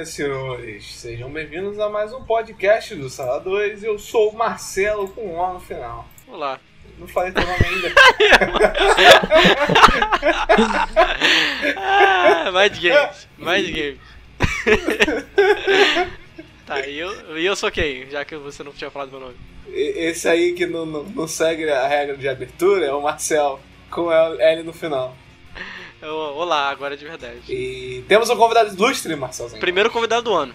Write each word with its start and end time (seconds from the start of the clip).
senhoras 0.00 0.08
e 0.08 0.12
senhores, 0.12 0.94
sejam 0.94 1.30
bem-vindos 1.30 1.78
a 1.78 1.88
mais 1.88 2.12
um 2.12 2.24
podcast 2.24 2.94
do 2.94 3.08
Sala 3.10 3.40
2. 3.40 3.84
Eu 3.84 3.98
sou 3.98 4.30
o 4.30 4.36
Marcelo 4.36 5.08
com 5.08 5.34
um 5.34 5.38
O 5.38 5.54
no 5.54 5.60
final. 5.60 6.08
Olá. 6.26 6.58
Não 6.98 7.06
falei 7.06 7.32
teu 7.32 7.42
nome 7.42 7.58
ainda. 7.64 7.92
ah, 11.76 12.50
mais 12.52 12.78
games, 12.78 13.28
mais 13.36 13.68
games. 13.68 13.98
tá, 16.66 16.86
e 16.86 16.98
eu, 16.98 17.38
e 17.38 17.44
eu 17.44 17.56
sou 17.56 17.70
quem? 17.70 18.08
Já 18.10 18.24
que 18.24 18.36
você 18.36 18.62
não 18.62 18.72
tinha 18.72 18.90
falado 18.90 19.10
meu 19.10 19.20
nome. 19.20 19.36
Esse 19.68 20.26
aí 20.28 20.54
que 20.54 20.66
não, 20.66 20.86
não, 20.86 21.02
não 21.04 21.28
segue 21.28 21.68
a 21.68 21.86
regra 21.86 22.16
de 22.16 22.26
abertura 22.28 22.86
é 22.86 22.92
o 22.92 23.02
Marcel, 23.02 23.60
com 23.90 24.10
L 24.12 24.62
no 24.62 24.72
final. 24.72 25.14
Olá, 26.02 26.70
agora 26.70 26.96
de 26.96 27.04
verdade. 27.04 27.40
E 27.48 28.02
temos 28.08 28.30
um 28.30 28.36
convidado 28.36 28.74
ilustre, 28.74 29.14
Marcelzinho. 29.14 29.60
Primeiro 29.60 29.90
convidado 29.90 30.22
do 30.22 30.34
ano. 30.34 30.54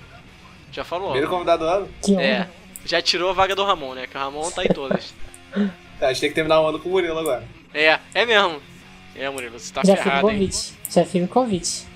Já 0.71 0.83
falou. 0.83 1.09
Primeiro 1.09 1.29
convidado 1.29 1.63
do 1.63 1.69
ano? 1.69 1.89
É. 2.19 2.47
Já 2.83 3.01
tirou 3.01 3.29
a 3.29 3.33
vaga 3.33 3.55
do 3.55 3.63
Ramon, 3.63 3.93
né? 3.93 4.07
Que 4.07 4.17
o 4.17 4.19
Ramon 4.19 4.49
tá 4.51 4.63
em 4.63 4.69
todas. 4.69 5.13
tá, 5.99 6.07
a 6.07 6.13
gente 6.13 6.21
tem 6.21 6.29
que 6.29 6.35
terminar 6.35 6.61
o 6.61 6.67
ano 6.67 6.79
com 6.79 6.89
o 6.89 6.91
Murilo 6.91 7.19
agora. 7.19 7.43
É, 7.73 7.99
é 8.13 8.25
mesmo. 8.25 8.59
É, 9.15 9.29
Murilo, 9.29 9.59
você 9.59 9.71
tá 9.71 9.81
Já 9.85 9.95
ferrado, 9.95 10.27
fica 10.27 10.27
o 10.27 10.31
convite. 10.31 10.69
Hein? 10.71 10.77
Já 10.89 11.05
fica 11.05 11.25
o 11.25 11.27
convite. 11.27 11.87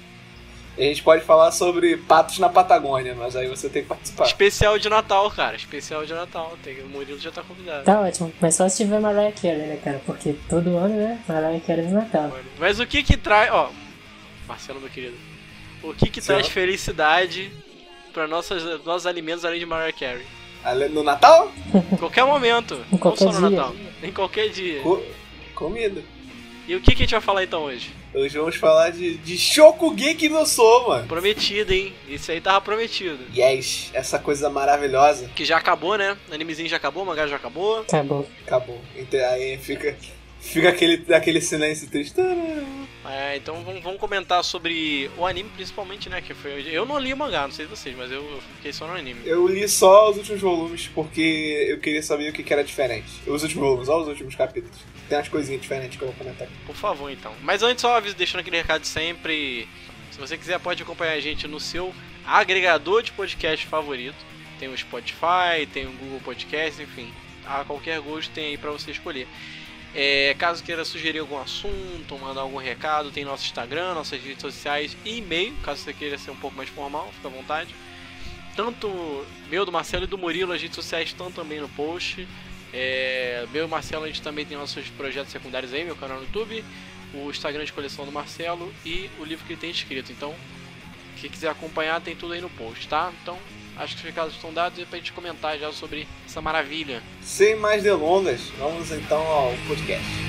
A 0.79 0.83
gente 0.83 1.03
pode 1.03 1.25
falar 1.25 1.51
sobre 1.51 1.97
patos 1.97 2.39
na 2.39 2.47
Patagônia, 2.47 3.13
mas 3.13 3.35
aí 3.35 3.49
você 3.49 3.67
tem 3.67 3.81
que 3.81 3.89
participar. 3.89 4.23
Especial 4.23 4.79
de 4.79 4.87
Natal, 4.87 5.29
cara. 5.29 5.57
Especial 5.57 6.05
de 6.05 6.13
Natal. 6.13 6.57
Tem, 6.63 6.79
o 6.79 6.87
Murilo 6.87 7.19
já 7.19 7.31
tá 7.31 7.43
convidado. 7.43 7.83
Tá 7.83 7.99
ótimo. 7.99 8.31
Mas 8.39 8.55
só 8.55 8.69
se 8.69 8.77
tiver 8.77 8.97
Mariah 8.97 9.33
Carey, 9.33 9.57
né, 9.57 9.79
cara? 9.83 10.01
Porque 10.05 10.33
todo 10.47 10.77
ano, 10.77 10.95
né? 10.95 11.21
Mariah 11.27 11.59
Carey 11.59 11.85
no 11.85 11.95
Natal. 11.95 12.31
Mas 12.57 12.79
o 12.79 12.87
que 12.87 13.03
que 13.03 13.17
traz... 13.17 13.51
Ó, 13.51 13.69
Marcelo, 14.47 14.79
meu 14.79 14.89
querido. 14.89 15.17
O 15.83 15.93
que 15.93 16.09
que 16.09 16.21
traz 16.21 16.47
felicidade 16.47 17.51
para 18.13 18.25
nossos, 18.25 18.63
nossos 18.85 19.05
alimentos 19.05 19.43
além 19.43 19.59
de 19.59 19.65
Mariah 19.65 19.91
Carey? 19.91 20.25
No 20.91 21.03
Natal? 21.03 21.51
Em 21.91 21.97
qualquer 21.97 22.23
momento. 22.23 22.79
Em 22.89 22.97
qualquer 22.97 23.25
não 23.25 23.33
só 23.33 23.41
no 23.41 23.49
dia. 23.49 23.57
Natal. 23.57 23.75
Em 24.01 24.11
qualquer 24.13 24.47
dia. 24.47 24.81
Co 24.81 25.03
comida. 25.53 26.01
E 26.65 26.73
o 26.73 26.79
que, 26.79 26.95
que 26.95 27.03
a 27.03 27.05
gente 27.05 27.11
vai 27.11 27.21
falar 27.21 27.43
então 27.43 27.63
hoje? 27.63 27.98
Hoje 28.11 28.39
vamos 28.39 28.55
falar 28.55 28.89
de, 28.89 29.17
de 29.17 29.37
Shokugeki 29.37 30.29
no 30.29 30.43
Soma. 30.43 31.05
Prometido, 31.07 31.71
hein? 31.71 31.93
Isso 32.07 32.31
aí 32.31 32.41
tava 32.41 32.59
prometido. 32.59 33.19
Yes, 33.35 33.91
essa 33.93 34.17
coisa 34.17 34.49
maravilhosa. 34.49 35.29
Que 35.35 35.45
já 35.45 35.57
acabou, 35.57 35.95
né? 35.95 36.17
O 36.27 36.33
animezinho 36.33 36.67
já 36.67 36.77
acabou, 36.77 37.03
o 37.03 37.05
mangá 37.05 37.27
já 37.27 37.35
acabou. 37.35 37.81
Acabou. 37.81 38.27
Acabou. 38.47 38.81
Então, 38.95 39.19
aí 39.29 39.59
fica, 39.59 39.95
fica 40.39 40.69
aquele, 40.69 41.05
aquele 41.13 41.39
silêncio 41.39 41.87
triste. 41.87 42.19
É, 43.07 43.37
então 43.37 43.63
vamos, 43.63 43.83
vamos 43.83 43.99
comentar 43.99 44.43
sobre 44.43 45.09
o 45.15 45.23
anime 45.23 45.49
principalmente, 45.55 46.09
né? 46.09 46.19
Que 46.19 46.33
foi. 46.33 46.67
Eu 46.67 46.87
não 46.87 46.97
li 46.97 47.13
o 47.13 47.17
mangá, 47.17 47.43
não 47.43 47.53
sei 47.53 47.67
vocês, 47.67 47.95
mas 47.95 48.11
eu, 48.11 48.23
eu 48.23 48.41
fiquei 48.55 48.73
só 48.73 48.87
no 48.87 48.93
anime. 48.93 49.21
Eu 49.23 49.47
li 49.47 49.69
só 49.69 50.09
os 50.09 50.17
últimos 50.17 50.41
volumes 50.41 50.89
porque 50.95 51.67
eu 51.69 51.79
queria 51.79 52.01
saber 52.01 52.31
o 52.31 52.33
que, 52.33 52.41
que 52.41 52.51
era 52.51 52.63
diferente. 52.63 53.09
Os 53.27 53.43
últimos 53.43 53.63
volumes, 53.63 53.85
só 53.85 54.01
os 54.01 54.07
últimos 54.07 54.33
capítulos. 54.33 54.79
Tem 55.09 55.17
umas 55.17 55.27
coisinhas 55.27 55.61
diferentes 55.61 55.97
que 55.97 56.03
eu 56.03 56.07
vou 56.07 56.15
comentar 56.15 56.47
aqui. 56.47 56.55
Por 56.67 56.75
favor, 56.75 57.11
então. 57.11 57.33
Mas 57.41 57.63
antes, 57.63 57.81
só 57.81 57.97
aviso, 57.97 58.15
deixando 58.15 58.41
aquele 58.41 58.57
recado 58.57 58.85
sempre. 58.85 59.67
Se 60.11 60.19
você 60.19 60.37
quiser, 60.37 60.59
pode 60.59 60.83
acompanhar 60.83 61.13
a 61.13 61.19
gente 61.19 61.47
no 61.47 61.59
seu 61.59 61.93
agregador 62.25 63.01
de 63.01 63.11
podcast 63.11 63.65
favorito. 63.65 64.15
Tem 64.59 64.69
o 64.69 64.77
Spotify, 64.77 65.65
tem 65.73 65.87
o 65.87 65.91
Google 65.93 66.19
Podcast, 66.19 66.81
enfim. 66.81 67.11
A 67.45 67.63
qualquer 67.63 67.99
gosto 68.01 68.31
tem 68.31 68.47
aí 68.47 68.57
pra 68.57 68.69
você 68.69 68.91
escolher. 68.91 69.27
É, 69.95 70.35
caso 70.37 70.63
queira 70.63 70.85
sugerir 70.85 71.17
algum 71.17 71.39
assunto, 71.39 72.17
mandar 72.19 72.41
algum 72.41 72.57
recado, 72.57 73.09
tem 73.09 73.25
nosso 73.25 73.45
Instagram, 73.45 73.95
nossas 73.95 74.21
redes 74.21 74.41
sociais 74.41 74.95
e 75.03 75.17
e-mail, 75.17 75.55
caso 75.63 75.81
você 75.81 75.91
queira 75.93 76.15
ser 76.15 76.29
um 76.29 76.35
pouco 76.35 76.55
mais 76.55 76.69
formal, 76.69 77.11
fica 77.15 77.27
à 77.27 77.31
vontade. 77.31 77.73
Tanto 78.55 79.25
meu, 79.49 79.65
do 79.65 79.71
Marcelo 79.71 80.03
e 80.03 80.07
do 80.07 80.17
Murilo, 80.17 80.53
as 80.53 80.61
redes 80.61 80.75
sociais 80.75 81.09
estão 81.09 81.31
também 81.31 81.59
no 81.59 81.69
post. 81.69 82.27
É, 82.73 83.45
meu 83.51 83.65
e 83.65 83.67
Marcelo, 83.67 84.03
a 84.03 84.07
gente 84.07 84.21
também 84.21 84.45
tem 84.45 84.57
nossos 84.57 84.87
projetos 84.89 85.31
secundários 85.31 85.73
aí, 85.73 85.83
meu 85.83 85.95
canal 85.95 86.17
no 86.17 86.23
YouTube, 86.23 86.63
o 87.13 87.29
Instagram 87.29 87.65
de 87.65 87.73
coleção 87.73 88.05
do 88.05 88.11
Marcelo 88.11 88.71
e 88.85 89.09
o 89.19 89.23
livro 89.23 89.45
que 89.45 89.53
ele 89.53 89.59
tem 89.59 89.71
escrito. 89.71 90.11
Então, 90.11 90.35
quem 91.19 91.29
quiser 91.29 91.49
acompanhar, 91.49 91.99
tem 92.01 92.15
tudo 92.15 92.33
aí 92.33 92.41
no 92.41 92.49
post, 92.49 92.87
tá? 92.87 93.11
Então, 93.21 93.37
acho 93.77 93.95
que 93.95 94.01
os 94.01 94.05
recados 94.05 94.35
estão 94.35 94.53
dados 94.53 94.79
e 94.79 94.85
pra 94.85 94.97
gente 94.97 95.11
comentar 95.11 95.57
já 95.57 95.71
sobre 95.71 96.07
essa 96.25 96.41
maravilha. 96.41 97.01
Sem 97.21 97.55
mais 97.55 97.83
delongas, 97.83 98.41
vamos 98.57 98.91
então 98.91 99.21
ao 99.25 99.53
podcast. 99.67 100.28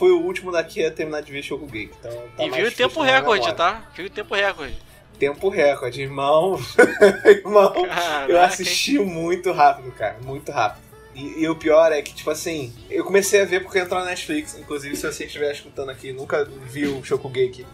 Eu 0.00 0.06
fui 0.06 0.10
o 0.12 0.22
último 0.22 0.50
daqui 0.50 0.82
a 0.82 0.90
terminar 0.90 1.20
de 1.20 1.30
ver 1.30 1.42
Shokugeki. 1.42 1.92
Então 1.98 2.10
tá 2.34 2.44
e 2.44 2.50
viu 2.50 2.68
o 2.68 2.72
tempo 2.72 3.02
recorde, 3.02 3.52
tá? 3.52 3.84
Viu 3.94 4.06
o 4.06 4.10
tempo 4.10 4.34
recorde. 4.34 4.78
Tempo 5.18 5.48
recorde, 5.50 6.00
irmão. 6.00 6.58
irmão, 7.26 7.74
eu 7.76 7.86
Caraca, 7.86 8.44
assisti 8.46 8.98
muito 8.98 9.52
rápido, 9.52 9.92
cara. 9.92 10.16
Muito 10.24 10.50
rápido. 10.50 10.82
E, 11.14 11.42
e 11.42 11.48
o 11.48 11.54
pior 11.54 11.92
é 11.92 12.00
que, 12.00 12.14
tipo 12.14 12.30
assim, 12.30 12.72
eu 12.88 13.04
comecei 13.04 13.42
a 13.42 13.44
ver 13.44 13.60
porque 13.60 13.78
entrou 13.78 14.00
na 14.00 14.06
Netflix. 14.06 14.56
Inclusive, 14.58 14.96
se 14.96 15.02
você 15.02 15.26
estiver 15.26 15.52
escutando 15.52 15.90
aqui, 15.90 16.12
nunca 16.12 16.44
viu 16.44 16.96
o 16.96 17.04
Shokugeki 17.04 17.66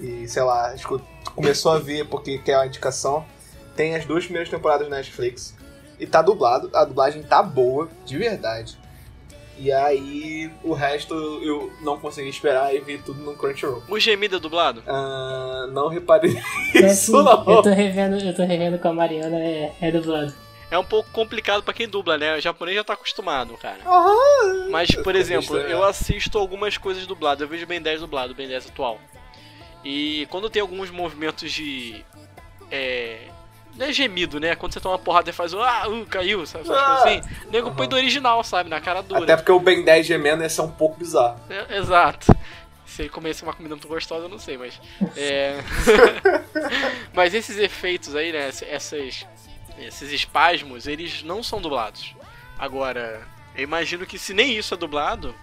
e, 0.00 0.26
sei 0.26 0.42
lá, 0.42 0.74
começou 1.34 1.72
a 1.72 1.78
ver 1.78 2.06
porque 2.06 2.38
quer 2.38 2.56
uma 2.56 2.66
indicação, 2.66 3.26
tem 3.74 3.94
as 3.94 4.06
duas 4.06 4.24
primeiras 4.24 4.48
temporadas 4.48 4.88
na 4.88 4.96
Netflix. 4.96 5.54
E 6.00 6.06
tá 6.06 6.22
dublado, 6.22 6.70
a 6.74 6.84
dublagem 6.84 7.22
tá 7.22 7.42
boa, 7.42 7.88
de 8.04 8.16
verdade. 8.16 8.78
E 9.58 9.72
aí, 9.72 10.50
o 10.62 10.72
resto 10.74 11.14
eu 11.42 11.72
não 11.80 11.98
consegui 11.98 12.28
esperar 12.28 12.74
e 12.74 12.80
vi 12.80 12.98
tudo 12.98 13.22
no 13.22 13.34
Crunchyroll. 13.34 13.82
O 13.88 13.98
gemido 13.98 14.36
é 14.36 14.38
dublado? 14.38 14.82
Ah, 14.86 15.66
não 15.72 15.88
reparei 15.88 16.36
É 16.74 16.78
isso, 16.86 17.16
assim, 17.16 17.24
não. 17.24 17.44
eu 17.56 17.62
tô 17.62 17.70
revendo, 17.70 18.16
eu 18.18 18.34
tô 18.34 18.44
revendo 18.44 18.78
com 18.78 18.88
a 18.88 18.92
Mariana, 18.92 19.38
é, 19.38 19.72
é 19.80 19.90
dublado. 19.90 20.34
É 20.70 20.76
um 20.76 20.84
pouco 20.84 21.08
complicado 21.10 21.62
pra 21.62 21.72
quem 21.72 21.88
dubla, 21.88 22.18
né? 22.18 22.36
O 22.36 22.40
japonês 22.40 22.76
já 22.76 22.82
tá 22.84 22.92
acostumado, 22.94 23.54
cara. 23.56 23.78
Ah, 23.86 24.66
Mas, 24.68 24.90
por 24.90 25.14
Eu 25.14 25.20
exemplo, 25.20 25.56
eu 25.58 25.84
assisto 25.84 26.36
algumas 26.38 26.76
coisas 26.76 27.06
dubladas. 27.06 27.40
Eu 27.40 27.48
vejo 27.48 27.64
Ben 27.66 27.80
10 27.80 28.00
dublado, 28.00 28.34
Ben 28.34 28.48
10 28.48 28.66
atual. 28.66 28.98
E 29.84 30.26
quando 30.28 30.50
tem 30.50 30.60
alguns 30.60 30.90
movimentos 30.90 31.52
de. 31.52 32.04
É. 32.70 33.28
Não 33.76 33.86
é 33.86 33.92
gemido, 33.92 34.40
né? 34.40 34.56
Quando 34.56 34.72
você 34.72 34.80
toma 34.80 34.94
uma 34.94 35.00
porrada 35.02 35.28
e 35.30 35.32
faz 35.32 35.52
o. 35.52 35.60
Ah, 35.60 35.88
uh, 35.88 36.06
caiu, 36.06 36.46
sabe? 36.46 36.64
Ah. 36.70 36.94
assim. 36.94 37.20
O 37.46 37.50
nego 37.50 37.70
põe 37.72 37.88
do 37.88 37.96
original, 37.96 38.42
sabe? 38.42 38.70
Na 38.70 38.80
cara 38.80 39.02
dura. 39.02 39.24
Até 39.24 39.36
porque 39.36 39.52
o 39.52 39.60
Ben 39.60 39.84
10 39.84 40.06
gemendo 40.06 40.42
ia 40.42 40.48
ser 40.48 40.62
um 40.62 40.70
pouco 40.70 40.98
bizarro. 40.98 41.38
É, 41.50 41.76
exato. 41.76 42.34
Se 42.86 43.02
ele 43.02 43.08
comesse 43.10 43.42
uma 43.42 43.52
comida 43.52 43.74
muito 43.74 43.88
gostosa, 43.88 44.24
eu 44.24 44.28
não 44.28 44.38
sei, 44.38 44.56
mas. 44.56 44.80
É... 45.16 45.58
mas 47.12 47.34
esses 47.34 47.58
efeitos 47.58 48.14
aí, 48.14 48.32
né? 48.32 48.48
Essas, 48.48 49.26
esses 49.78 50.12
espasmos, 50.12 50.86
eles 50.86 51.22
não 51.22 51.42
são 51.42 51.60
dublados. 51.60 52.14
Agora, 52.58 53.22
eu 53.54 53.62
imagino 53.64 54.06
que 54.06 54.18
se 54.18 54.32
nem 54.32 54.56
isso 54.56 54.72
é 54.72 54.76
dublado, 54.76 55.34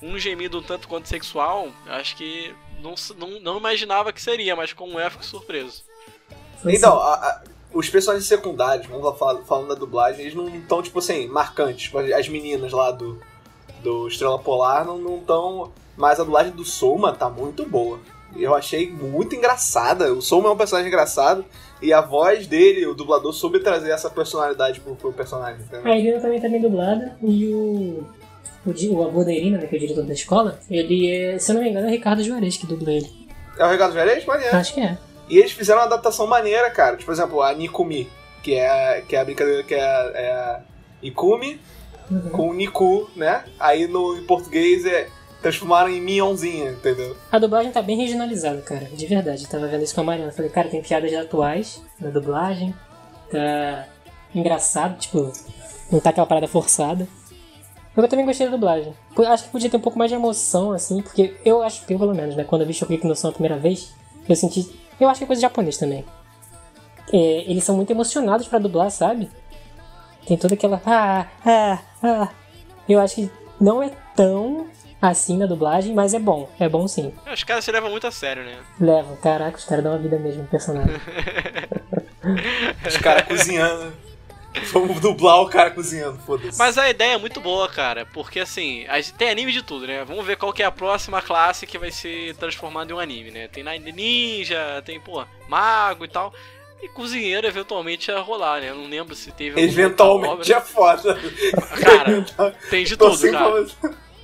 um 0.00 0.18
gemido 0.18 0.58
um 0.58 0.62
tanto 0.62 0.88
quanto 0.88 1.08
sexual, 1.08 1.68
eu 1.86 1.92
acho 1.92 2.16
que 2.16 2.54
não, 2.80 2.94
não, 3.16 3.40
não 3.40 3.58
imaginava 3.58 4.12
que 4.12 4.20
seria, 4.20 4.56
mas 4.56 4.72
como 4.72 4.98
é, 4.98 5.08
fico 5.10 5.24
surpreso. 5.24 5.84
Então, 6.64 6.98
a- 6.98 7.14
a- 7.14 7.42
os 7.72 7.88
personagens 7.88 8.26
secundários, 8.28 8.86
vamos 8.86 9.04
lá 9.04 9.12
falar- 9.14 9.40
falando 9.42 9.68
da 9.68 9.74
dublagem, 9.74 10.22
eles 10.22 10.34
não 10.34 10.48
estão, 10.48 10.82
tipo 10.82 10.98
assim, 10.98 11.26
marcantes. 11.26 11.84
Tipo, 11.84 11.98
As 11.98 12.28
meninas 12.28 12.72
lá 12.72 12.90
do, 12.90 13.18
do 13.82 14.08
Estrela 14.08 14.38
Polar 14.38 14.84
não 14.84 15.16
estão. 15.18 15.70
Mas 15.96 16.18
a 16.18 16.24
dublagem 16.24 16.52
do 16.52 16.64
Soma 16.64 17.12
tá 17.12 17.28
muito 17.28 17.66
boa. 17.66 17.98
Eu 18.34 18.54
achei 18.54 18.90
muito 18.90 19.34
engraçada. 19.36 20.12
O 20.12 20.22
Soma 20.22 20.48
é 20.48 20.52
um 20.52 20.56
personagem 20.56 20.88
engraçado. 20.88 21.44
E 21.82 21.92
a 21.92 22.00
voz 22.00 22.46
dele, 22.46 22.86
o 22.86 22.94
dublador, 22.94 23.32
soube 23.32 23.58
trazer 23.60 23.90
essa 23.90 24.08
personalidade 24.08 24.80
pro, 24.80 24.94
pro 24.94 25.12
personagem. 25.12 25.60
entendeu? 25.62 25.92
A 25.92 25.98
Irina 25.98 26.20
também 26.20 26.40
tá 26.40 26.48
bem 26.48 26.60
dublada 26.60 27.16
e 27.22 27.48
o. 27.52 28.04
O, 28.64 28.70
o 28.94 29.02
avô 29.04 29.24
da 29.24 29.32
Irina, 29.32 29.58
né, 29.58 29.66
que 29.66 29.74
é 29.74 29.78
o 29.78 29.80
diretor 29.80 30.04
da 30.04 30.12
escola, 30.12 30.60
ele 30.70 31.10
é, 31.10 31.36
se 31.36 31.50
eu 31.50 31.56
não 31.56 31.62
me 31.62 31.68
engano, 31.70 31.86
é 31.86 31.90
o 31.90 31.92
Ricardo 31.92 32.22
Juarez 32.22 32.56
que 32.56 32.64
dubla 32.64 32.92
ele. 32.92 33.10
É 33.58 33.64
o 33.66 33.68
Regado 33.68 33.92
Verês? 33.92 34.24
Maneiro. 34.24 34.56
Acho 34.56 34.72
que 34.72 34.80
é. 34.80 34.96
E 35.28 35.38
eles 35.38 35.52
fizeram 35.52 35.80
uma 35.80 35.86
adaptação 35.86 36.26
maneira, 36.26 36.70
cara. 36.70 36.92
Tipo, 36.96 37.06
por 37.06 37.12
exemplo, 37.12 37.42
a 37.42 37.52
Nikumi, 37.54 38.08
que 38.42 38.54
é, 38.54 39.02
que 39.08 39.16
é 39.16 39.20
a 39.20 39.24
brincadeira 39.24 39.62
que 39.62 39.74
é, 39.74 39.82
a- 39.84 40.10
é 40.14 40.32
a 40.32 40.60
Ikumi 41.02 41.60
Uhum. 42.10 42.28
com 42.30 42.48
o 42.50 42.52
Niku, 42.54 43.08
né? 43.16 43.44
Aí 43.58 43.86
no 43.86 44.18
em 44.18 44.24
português 44.24 44.84
é 44.84 45.08
transformaram 45.40 45.88
em 45.88 46.00
Minhonzinha, 46.00 46.70
entendeu? 46.72 47.16
A 47.30 47.38
dublagem 47.38 47.72
tá 47.72 47.80
bem 47.82 47.96
regionalizada, 47.96 48.60
cara. 48.62 48.84
De 48.86 49.06
verdade. 49.06 49.44
Eu 49.44 49.48
tava 49.50 49.66
vendo 49.66 49.82
isso 49.82 49.94
com 49.94 50.02
a 50.02 50.04
Mariana. 50.04 50.30
Falei, 50.32 50.50
cara, 50.50 50.68
tem 50.68 50.82
piadas 50.82 51.12
atuais 51.14 51.80
na 51.98 52.10
dublagem. 52.10 52.74
Tá 53.30 53.86
engraçado, 54.34 54.98
tipo, 54.98 55.32
não 55.90 56.00
tá 56.00 56.10
aquela 56.10 56.26
parada 56.26 56.46
forçada. 56.46 57.08
Eu 57.96 58.08
também 58.08 58.24
gostei 58.24 58.46
da 58.46 58.52
dublagem. 58.52 58.94
Acho 59.28 59.44
que 59.44 59.50
podia 59.50 59.68
ter 59.70 59.76
um 59.76 59.80
pouco 59.80 59.98
mais 59.98 60.10
de 60.10 60.14
emoção, 60.16 60.72
assim, 60.72 61.02
porque 61.02 61.34
eu 61.44 61.62
acho, 61.62 61.82
eu 61.88 61.98
pelo 61.98 62.14
menos, 62.14 62.34
né? 62.36 62.44
Quando 62.44 62.62
eu 62.62 62.66
vi 62.66 62.72
Shokugeki 62.74 63.06
no 63.06 63.14
Som 63.16 63.28
a 63.28 63.32
primeira 63.32 63.56
vez, 63.58 63.92
eu 64.28 64.36
senti. 64.36 64.70
Eu 65.00 65.08
acho 65.08 65.18
que 65.18 65.24
é 65.24 65.26
coisa 65.26 65.42
japonês 65.42 65.76
também. 65.76 66.04
É, 67.12 67.16
eles 67.50 67.64
são 67.64 67.76
muito 67.76 67.90
emocionados 67.90 68.48
pra 68.48 68.58
dublar, 68.58 68.90
sabe? 68.90 69.30
Tem 70.26 70.36
toda 70.36 70.54
aquela. 70.54 70.80
Ah, 70.86 71.26
ah, 71.44 71.78
ah. 72.02 72.28
Eu 72.88 73.00
acho 73.00 73.16
que 73.16 73.30
não 73.60 73.82
é 73.82 73.90
tão 74.14 74.66
assim 75.00 75.36
na 75.36 75.46
dublagem, 75.46 75.94
mas 75.94 76.14
é 76.14 76.18
bom. 76.18 76.48
É 76.60 76.68
bom 76.68 76.86
sim. 76.86 77.12
Os 77.32 77.42
caras 77.42 77.64
se 77.64 77.72
levam 77.72 77.90
muito 77.90 78.06
a 78.06 78.10
sério, 78.12 78.44
né? 78.44 78.56
Levam. 78.80 79.16
Caraca, 79.16 79.58
os 79.58 79.64
caras 79.64 79.82
dão 79.82 79.92
uma 79.92 79.98
vida 79.98 80.18
mesmo 80.18 80.42
no 80.42 80.48
personagem. 80.48 80.94
Os 82.86 82.96
caras 82.98 83.22
cozinhando. 83.22 83.92
Vamos 84.72 85.00
dublar 85.00 85.40
o 85.40 85.48
cara 85.48 85.70
cozinhando, 85.70 86.18
foda-se. 86.18 86.58
Mas 86.58 86.76
a 86.76 86.88
ideia 86.90 87.14
é 87.14 87.18
muito 87.18 87.40
boa, 87.40 87.68
cara, 87.68 88.04
porque 88.06 88.40
assim, 88.40 88.84
tem 89.16 89.30
anime 89.30 89.52
de 89.52 89.62
tudo, 89.62 89.86
né? 89.86 90.04
Vamos 90.04 90.24
ver 90.26 90.36
qual 90.36 90.52
que 90.52 90.62
é 90.62 90.66
a 90.66 90.70
próxima 90.70 91.22
classe 91.22 91.66
que 91.66 91.78
vai 91.78 91.90
ser 91.90 92.36
transformada 92.36 92.92
em 92.92 92.94
um 92.94 92.98
anime, 92.98 93.30
né? 93.30 93.48
Tem 93.48 93.64
ninja, 93.80 94.82
tem, 94.84 95.00
pô, 95.00 95.24
mago 95.48 96.04
e 96.04 96.08
tal. 96.08 96.32
E 96.82 96.88
cozinheiro 96.88 97.46
eventualmente 97.46 98.10
ia 98.10 98.18
rolar, 98.18 98.60
né? 98.60 98.70
Eu 98.70 98.74
não 98.74 98.88
lembro 98.88 99.14
se 99.14 99.30
teve 99.30 99.60
Eventualmente 99.60 100.52
é 100.52 100.60
foda. 100.60 101.16
Cara, 101.80 102.56
tem 102.68 102.84
de 102.84 102.96
tudo, 102.96 103.30
cara. 103.30 103.66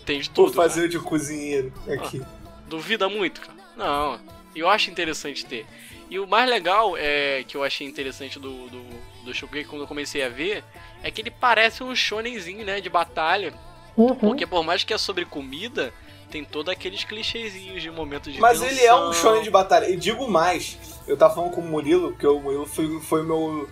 Tem 0.05 0.21
de 0.21 0.31
Vou 0.35 0.47
tudo. 0.47 0.57
fazer 0.57 0.81
cara. 0.81 0.87
o 0.87 0.89
de 0.91 0.99
cozinheiro 0.99 1.73
aqui. 1.89 2.21
Duvida 2.67 3.09
muito, 3.09 3.41
cara? 3.41 3.59
Não. 3.77 4.19
Eu 4.57 4.69
acho 4.69 4.91
interessante 4.91 5.47
ter. 5.47 5.67
E 6.11 6.19
o 6.19 6.27
mais 6.27 6.51
legal 6.51 6.97
é 6.97 7.45
que 7.47 7.57
eu 7.57 7.63
achei 7.63 7.87
interessante 7.87 8.41
do, 8.41 8.67
do, 8.69 8.83
do 9.25 9.35
Shokugeki 9.35 9.69
quando 9.69 9.83
eu 9.83 9.89
comecei 9.89 10.23
a 10.23 10.29
ver 10.29 10.65
é 11.03 11.11
que 11.11 11.21
ele 11.21 11.31
parece 11.31 11.83
um 11.83 11.95
shonenzinho, 11.95 12.65
né? 12.65 12.81
De 12.81 12.89
batalha. 12.89 13.53
Uhum. 13.97 14.15
Porque 14.15 14.47
por 14.47 14.63
mais 14.65 14.85
que 14.85 14.95
é 14.95 14.99
sobre 14.99 15.25
comida, 15.25 15.93
tem 16.31 16.45
todos 16.45 16.73
aqueles 16.73 17.05
clichêzinhos 17.05 17.83
de 17.83 17.91
momento 17.91 18.31
de 18.31 18.41
Mas 18.41 18.61
tensão. 18.61 18.69
ele 18.69 18.85
é 18.85 18.95
um 18.95 19.13
shonen 19.13 19.43
de 19.43 19.51
batalha. 19.51 19.89
E 19.91 19.97
digo 19.97 20.29
mais, 20.29 20.79
eu 21.07 21.17
tava 21.17 21.35
falando 21.35 21.53
com 21.53 21.61
o 21.61 21.65
Murilo, 21.65 22.15
que 22.17 22.27
o 22.27 22.41
Murilo 22.41 22.67
foi, 22.67 23.01
foi 23.01 23.23
meu 23.23 23.69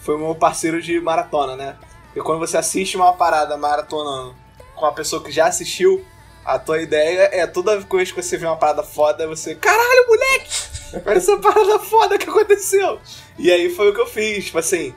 foi 0.00 0.16
meu 0.16 0.34
parceiro 0.34 0.80
de 0.80 0.98
maratona, 1.00 1.56
né? 1.56 1.76
E 2.16 2.20
quando 2.20 2.38
você 2.38 2.56
assiste 2.56 2.96
uma 2.96 3.12
parada 3.12 3.56
maratonando 3.56 4.34
com 4.74 4.84
uma 4.84 4.92
pessoa 4.92 5.22
que 5.22 5.30
já 5.30 5.46
assistiu, 5.46 6.04
a 6.44 6.58
tua 6.58 6.80
ideia 6.80 7.28
é 7.32 7.46
toda 7.46 7.78
vez 7.78 8.10
que 8.10 8.22
você 8.22 8.36
vê 8.36 8.46
uma 8.46 8.56
parada 8.56 8.82
foda, 8.82 9.26
você, 9.26 9.54
caralho, 9.54 10.06
moleque! 10.08 10.69
Essa 11.06 11.36
parada 11.38 11.78
foda 11.78 12.18
que 12.18 12.28
aconteceu! 12.28 12.98
E 13.38 13.50
aí 13.50 13.70
foi 13.70 13.90
o 13.90 13.94
que 13.94 14.00
eu 14.00 14.06
fiz, 14.06 14.46
tipo 14.46 14.58
assim, 14.58 14.94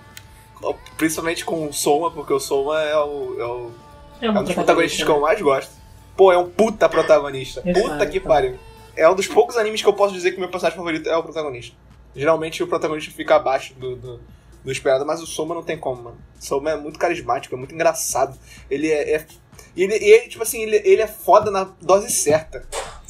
principalmente 0.98 1.44
com 1.46 1.68
o 1.68 1.74
Soma, 1.74 2.12
porque 2.12 2.34
o 2.34 2.40
Soma 2.40 2.82
é 2.82 2.96
o, 2.98 3.36
é 3.40 3.46
o 3.46 3.72
É 4.22 4.26
é 4.28 4.32
um 4.32 4.44
dos 4.44 4.54
protagonistas 4.54 5.04
que 5.04 5.10
eu 5.12 5.20
mais 5.20 5.42
gosto. 5.42 5.72
Pô, 6.16 6.32
é 6.32 6.38
um 6.38 6.50
puta 6.50 6.88
protagonista. 6.88 7.62
É 7.66 7.74
Puta 7.74 7.88
claro, 7.96 8.10
que 8.12 8.20
claro. 8.20 8.48
pariu. 8.48 8.60
É 8.96 9.10
um 9.10 9.16
dos 9.16 9.28
poucos 9.28 9.58
animes 9.58 9.82
que 9.82 9.88
eu 9.88 9.94
posso 9.94 10.14
dizer 10.14 10.32
que 10.32 10.40
meu 10.40 10.50
personagem 10.50 10.78
favorito 10.78 11.10
é 11.10 11.18
o 11.18 11.24
protagonista. 11.24 11.76
Geralmente 12.16 12.62
o 12.62 12.68
protagonista 12.68 13.12
fica 13.12 13.36
abaixo 13.36 13.74
do, 13.74 13.96
do, 13.96 14.20
do 14.64 14.72
esperado, 14.72 15.04
mas 15.06 15.22
o 15.22 15.26
Soma 15.26 15.56
não 15.56 15.64
tem 15.64 15.78
como, 15.78 16.04
mano. 16.04 16.18
O 16.40 16.46
Soma 16.46 16.70
é 16.72 16.76
muito 16.78 17.00
carismático, 17.00 17.56
é 17.56 17.58
muito 17.58 17.74
engraçado. 17.74 18.38
Ele 18.70 18.92
é. 18.92 19.16
é- 19.16 19.26
e 19.76 19.84
ele, 19.84 19.96
ele, 19.96 20.28
tipo 20.28 20.44
assim, 20.44 20.62
ele, 20.62 20.76
ele 20.86 21.02
é 21.02 21.08
foda 21.08 21.50
na 21.50 21.64
dose 21.82 22.12
certa. 22.12 22.64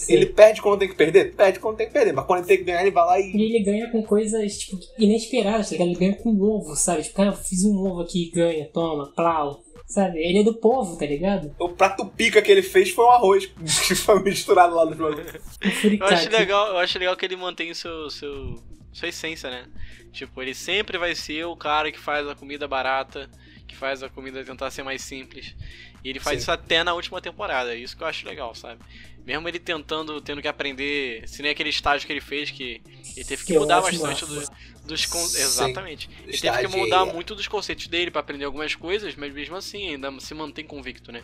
Sim. 0.03 0.13
Ele 0.13 0.25
perde 0.25 0.61
quando 0.61 0.79
tem 0.79 0.89
que 0.89 0.95
perder? 0.95 1.33
Perde 1.33 1.59
quando 1.59 1.77
tem 1.77 1.88
que 1.88 1.94
perder. 1.94 2.11
Mas 2.11 2.25
quando 2.25 2.39
ele 2.39 2.47
tem 2.47 2.57
que 2.57 2.63
ganhar, 2.63 2.81
ele 2.81 2.91
vai 2.91 3.05
lá 3.05 3.19
e. 3.19 3.31
E 3.35 3.41
ele 3.41 3.63
ganha 3.63 3.89
com 3.89 4.03
coisas, 4.03 4.57
tipo, 4.57 4.77
inesperadas, 5.00 5.69
tá 5.69 5.71
ligado? 5.73 5.88
Ele 5.88 6.00
ganha 6.00 6.15
com 6.15 6.31
um 6.31 6.41
ovo, 6.41 6.75
sabe? 6.75 7.03
Tipo, 7.03 7.15
cara, 7.15 7.29
eu 7.29 7.33
fiz 7.33 7.63
um 7.63 7.77
ovo 7.77 8.01
aqui, 8.01 8.29
ganha, 8.33 8.69
toma, 8.73 9.11
plau. 9.15 9.63
Sabe? 9.88 10.19
Ele 10.19 10.39
é 10.39 10.44
do 10.44 10.55
povo, 10.55 10.97
tá 10.97 11.05
ligado? 11.05 11.53
O 11.59 11.69
prato 11.69 12.05
pica 12.05 12.41
que 12.41 12.51
ele 12.51 12.63
fez 12.63 12.89
foi 12.89 13.05
um 13.05 13.11
arroz 13.11 13.45
que 13.88 13.95
foi 13.95 14.21
misturado 14.23 14.75
lá 14.75 14.85
no 14.85 14.95
jogo. 14.95 15.21
Eu 15.21 16.05
acho 16.07 16.29
legal, 16.29 16.67
eu 16.67 16.77
acho 16.77 17.00
legal 17.00 17.15
que 17.15 17.25
ele 17.25 17.35
mantém 17.35 17.71
o 17.71 17.75
seu, 17.75 18.09
seu, 18.09 18.55
sua 18.93 19.09
essência, 19.09 19.49
né? 19.49 19.67
Tipo, 20.11 20.41
ele 20.41 20.53
sempre 20.53 20.97
vai 20.97 21.15
ser 21.15 21.43
o 21.45 21.55
cara 21.55 21.91
que 21.91 21.99
faz 21.99 22.27
a 22.27 22.35
comida 22.35 22.67
barata, 22.67 23.29
que 23.67 23.75
faz 23.75 24.03
a 24.03 24.09
comida 24.09 24.43
tentar 24.43 24.69
ser 24.71 24.83
mais 24.83 25.01
simples. 25.01 25.55
E 26.03 26.09
ele 26.09 26.19
faz 26.19 26.37
Sim. 26.37 26.41
isso 26.43 26.51
até 26.51 26.83
na 26.83 26.93
última 26.93 27.19
temporada, 27.21 27.73
é 27.73 27.77
isso 27.77 27.95
que 27.97 28.03
eu 28.03 28.07
acho 28.07 28.25
legal, 28.27 28.53
sabe? 28.53 28.81
Mesmo 29.25 29.47
ele 29.47 29.57
tentando, 29.57 30.19
tendo 30.21 30.41
que 30.41 30.47
aprender, 30.49 31.27
se 31.27 31.41
nem 31.41 31.51
aquele 31.51 31.69
estágio 31.69 32.05
que 32.05 32.11
ele 32.11 32.19
fez, 32.21 32.51
que 32.51 32.81
ele 33.15 33.25
teve 33.25 33.45
que 33.45 33.53
Eu 33.53 33.61
mudar 33.61 33.81
bastante 33.81 34.01
massa. 34.01 34.25
do- 34.25 34.73
dos 34.85 35.05
con-. 35.05 35.23
Exatamente. 35.23 36.09
Ele 36.27 36.37
teve 36.37 36.57
que 36.57 36.67
mudar 36.67 37.07
é. 37.07 37.13
muito 37.13 37.33
dos 37.33 37.47
conceitos 37.47 37.87
dele 37.87 38.11
pra 38.11 38.19
aprender 38.19 38.43
algumas 38.43 38.75
coisas, 38.75 39.15
mas 39.15 39.33
mesmo 39.33 39.55
assim 39.55 39.91
ainda 39.91 40.11
se 40.19 40.33
mantém 40.33 40.65
convicto, 40.65 41.09
né? 41.09 41.23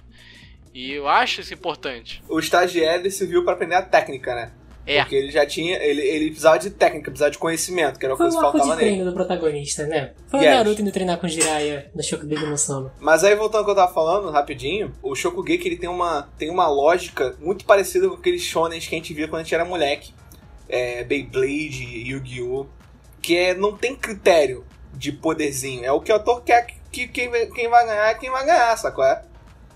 E 0.74 0.92
eu 0.94 1.10
acho 1.10 1.42
isso 1.42 1.54
importante. 1.54 2.24
O 2.30 2.40
estagiário 2.40 3.12
serviu 3.12 3.44
pra 3.44 3.54
aprender 3.54 3.76
a 3.76 3.82
técnica, 3.82 4.34
né? 4.34 4.54
É. 4.92 5.02
Porque 5.02 5.16
ele 5.16 5.32
já 5.32 5.46
tinha. 5.46 5.78
Ele, 5.78 6.02
ele 6.02 6.26
precisava 6.28 6.58
de 6.58 6.70
técnica, 6.72 7.12
precisava 7.12 7.32
de 7.32 7.38
conhecimento, 7.38 8.00
que 8.00 8.06
era 8.06 8.14
uma 8.14 8.18
Foi 8.18 8.26
coisa 8.26 8.38
que 8.38 8.42
faltava 8.44 8.76
nele. 8.76 8.90
treino 8.90 9.06
do 9.06 9.14
protagonista, 9.14 9.86
né? 9.86 10.14
Foi 10.28 10.40
o 10.40 10.44
Yes. 10.44 10.52
Naruto 10.56 10.82
indo 10.82 10.92
treinar 10.92 11.18
com 11.20 11.28
o 11.28 11.30
Jiraiya 11.30 11.92
no 11.94 12.02
Shokugeki 12.04 12.46
no 12.46 12.58
Soma. 12.58 12.94
Mas 13.00 13.24
aí 13.24 13.36
voltando 13.36 13.60
ao 13.60 13.66
que 13.66 13.72
eu 13.72 13.76
tava 13.76 13.94
falando, 13.94 14.30
rapidinho, 14.32 14.92
o 15.04 15.14
Shokugeki 15.16 15.68
ele 15.68 15.78
tem 15.78 15.90
uma, 15.90 16.30
tem 16.38 16.50
uma 16.50 16.68
lógica 16.68 17.36
muito 17.40 17.66
parecida 17.66 18.08
com 18.10 18.16
aqueles 18.16 18.42
shonens 18.42 18.88
que 18.88 18.96
a 18.96 18.98
gente 18.98 19.14
via 19.14 19.28
quando 19.28 19.42
a 19.42 19.44
gente 19.44 19.54
era 19.56 19.64
moleque. 19.66 20.14
É, 20.68 21.04
Beyblade, 21.04 21.84
Yu-Gi-Oh! 22.10 22.66
Que 23.22 23.36
é, 23.38 23.54
não 23.54 23.76
tem 23.76 23.96
critério 23.96 24.66
de 24.94 25.12
poderzinho. 25.12 25.84
É 25.86 25.92
o 25.92 26.00
que 26.02 26.12
o 26.12 26.16
autor 26.16 26.42
quer 26.44 26.66
que, 26.66 26.76
que 26.92 27.08
quem, 27.08 27.30
vai- 27.30 27.46
quem 27.48 27.68
vai 27.70 27.86
ganhar 27.86 28.10
é 28.10 28.14
quem 28.16 28.30
vai 28.32 28.46
ganhar, 28.46 28.76
sacou? 28.78 29.04
É? 29.04 29.22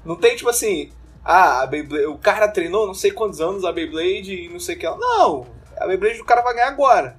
Não 0.06 0.15
tem 0.15 0.36
tipo 0.36 0.50
assim, 0.50 0.89
ah, 1.23 1.61
a 1.61 1.67
Beyblade, 1.67 2.05
o 2.07 2.17
cara 2.17 2.49
treinou 2.49 2.85
não 2.85 2.93
sei 2.93 3.11
quantos 3.11 3.39
anos 3.39 3.63
a 3.63 3.71
Beyblade 3.71 4.33
e 4.33 4.49
não 4.49 4.59
sei 4.59 4.75
o 4.75 4.79
que. 4.79 4.87
lá. 4.87 4.97
Não, 4.97 5.47
a 5.77 5.87
Beyblade 5.87 6.17
do 6.17 6.25
cara 6.25 6.41
vai 6.41 6.53
ganhar 6.53 6.67
agora. 6.67 7.17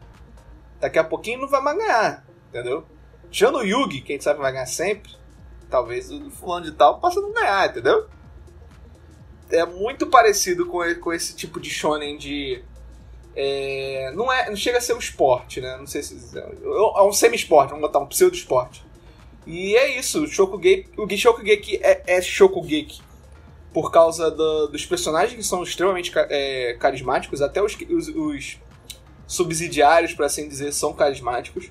Daqui 0.78 0.98
a 0.98 1.04
pouquinho 1.04 1.40
não 1.40 1.48
vai 1.48 1.62
mais 1.62 1.78
ganhar, 1.78 2.24
entendeu? 2.50 2.84
Tirando 3.30 3.58
o 3.58 3.64
Yugi, 3.64 4.02
que 4.02 4.12
a 4.12 4.14
gente 4.14 4.24
sabe 4.24 4.40
vai 4.40 4.52
ganhar 4.52 4.66
sempre, 4.66 5.10
talvez 5.70 6.10
o 6.10 6.30
fulano 6.30 6.66
de 6.66 6.72
tal 6.72 7.00
possa 7.00 7.20
não 7.20 7.32
ganhar, 7.32 7.70
entendeu? 7.70 8.06
É 9.50 9.64
muito 9.64 10.06
parecido 10.06 10.66
com, 10.66 10.80
com 11.00 11.12
esse 11.12 11.34
tipo 11.34 11.58
de 11.58 11.70
shonen 11.70 12.18
de. 12.18 12.62
é, 13.34 14.12
não, 14.14 14.30
é, 14.30 14.50
não 14.50 14.56
chega 14.56 14.78
a 14.78 14.80
ser 14.80 14.92
um 14.94 14.98
esporte, 14.98 15.62
né? 15.62 15.76
Não 15.78 15.86
sei 15.86 16.02
se. 16.02 16.38
É 16.38 17.02
um 17.02 17.12
semi-esporte, 17.12 17.70
vamos 17.70 17.86
botar 17.86 18.00
um 18.00 18.06
pseudo-esporte. 18.06 18.84
E 19.46 19.76
é 19.76 19.98
isso, 19.98 20.24
o 20.24 20.26
Shokugeki, 20.26 20.90
o 20.98 21.16
Shokugeki 21.16 21.80
é, 21.82 22.02
é 22.06 22.20
Shokugeki 22.20 23.02
por 23.74 23.90
causa 23.90 24.30
do- 24.30 24.68
dos 24.68 24.86
personagens 24.86 25.34
que 25.36 25.42
são 25.42 25.62
extremamente 25.62 26.12
é, 26.14 26.74
carismáticos, 26.78 27.42
até 27.42 27.60
os, 27.60 27.76
os, 27.90 28.08
os 28.08 28.58
subsidiários, 29.26 30.14
por 30.14 30.24
assim 30.24 30.48
dizer, 30.48 30.72
são 30.72 30.92
carismáticos. 30.94 31.70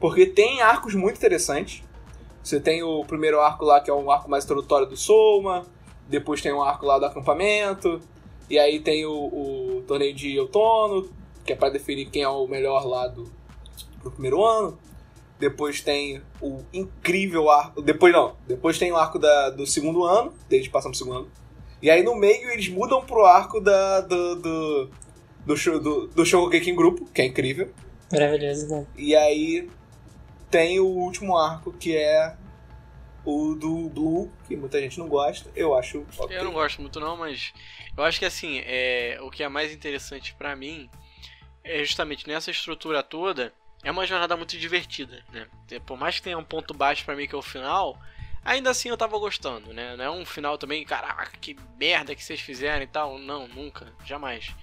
Porque 0.00 0.26
tem 0.26 0.60
arcos 0.60 0.94
muito 0.94 1.16
interessantes. 1.16 1.82
Você 2.42 2.58
tem 2.58 2.82
o 2.82 3.04
primeiro 3.04 3.40
arco 3.40 3.64
lá, 3.64 3.80
que 3.80 3.88
é 3.88 3.94
um 3.94 4.10
arco 4.10 4.28
mais 4.28 4.44
introdutório 4.44 4.86
do 4.86 4.96
Soma. 4.96 5.64
Depois 6.08 6.42
tem 6.42 6.52
um 6.52 6.62
arco 6.62 6.84
lá 6.84 6.98
do 6.98 7.06
acampamento. 7.06 8.00
E 8.50 8.58
aí 8.58 8.80
tem 8.80 9.06
o, 9.06 9.12
o 9.12 9.84
torneio 9.86 10.14
de 10.14 10.38
outono, 10.40 11.08
que 11.44 11.52
é 11.52 11.56
para 11.56 11.68
definir 11.68 12.06
quem 12.10 12.22
é 12.22 12.28
o 12.28 12.46
melhor 12.48 12.84
lá 12.86 13.06
do, 13.06 13.30
do 14.02 14.10
primeiro 14.10 14.44
ano. 14.44 14.78
Depois 15.38 15.80
tem 15.80 16.20
o 16.40 16.62
incrível 16.72 17.48
arco. 17.50 17.80
Depois 17.80 18.12
não. 18.12 18.36
Depois 18.46 18.78
tem 18.78 18.90
o 18.92 18.96
arco 18.96 19.18
da, 19.18 19.50
do 19.50 19.66
segundo 19.66 20.04
ano. 20.04 20.34
Desde 20.48 20.68
passando 20.68 20.92
pro 20.92 20.98
segundo 20.98 21.16
ano. 21.18 21.30
E 21.80 21.90
aí 21.90 22.02
no 22.02 22.16
meio 22.16 22.50
eles 22.50 22.68
mudam 22.68 23.04
pro 23.04 23.24
arco 23.24 23.60
da, 23.60 24.00
do, 24.00 24.34
do, 24.36 24.90
do, 25.46 25.56
show- 25.56 25.78
do, 25.78 26.08
do 26.08 26.24
em 26.70 26.74
grupo, 26.74 27.04
que 27.06 27.22
é 27.22 27.26
incrível. 27.26 27.72
Maravilhoso, 28.10 28.66
né? 28.68 28.86
E 28.96 29.14
aí 29.14 29.68
tem 30.50 30.80
o 30.80 30.86
último 30.86 31.36
arco 31.36 31.72
que 31.72 31.96
é 31.96 32.34
o 33.24 33.54
do 33.54 33.88
Blue, 33.90 34.30
que 34.48 34.56
muita 34.56 34.80
gente 34.80 34.98
não 34.98 35.06
gosta. 35.06 35.50
Eu 35.54 35.74
acho. 35.74 36.04
ok. 36.18 36.36
Eu 36.36 36.44
não 36.44 36.52
gosto 36.52 36.80
muito 36.80 36.98
não, 36.98 37.16
mas 37.16 37.52
eu 37.96 38.02
acho 38.02 38.18
que 38.18 38.24
assim, 38.24 38.60
é, 38.64 39.18
o 39.22 39.30
que 39.30 39.42
é 39.42 39.48
mais 39.48 39.72
interessante 39.72 40.34
pra 40.34 40.56
mim 40.56 40.88
é 41.62 41.84
justamente 41.84 42.26
nessa 42.26 42.50
estrutura 42.50 43.02
toda, 43.02 43.52
é 43.82 43.90
uma 43.90 44.06
jornada 44.06 44.36
muito 44.36 44.56
divertida, 44.58 45.22
né? 45.32 45.46
Por 45.86 45.98
mais 45.98 46.16
que 46.16 46.22
tenha 46.22 46.38
um 46.38 46.44
ponto 46.44 46.74
baixo 46.74 47.04
pra 47.04 47.14
mim 47.14 47.26
que 47.26 47.34
é 47.34 47.38
o 47.38 47.42
final, 47.42 47.98
ainda 48.44 48.70
assim 48.70 48.88
eu 48.88 48.96
tava 48.96 49.18
gostando, 49.18 49.72
né? 49.72 49.96
Não 49.96 50.04
é 50.04 50.10
um 50.10 50.24
final 50.26 50.58
também, 50.58 50.84
caraca, 50.84 51.30
que 51.40 51.56
merda 51.78 52.14
que 52.14 52.22
vocês 52.22 52.40
fizeram 52.40 52.82
e 52.82 52.86
tal. 52.86 53.18
Não, 53.18 53.46
nunca, 53.48 53.92
jamais. 54.04 54.54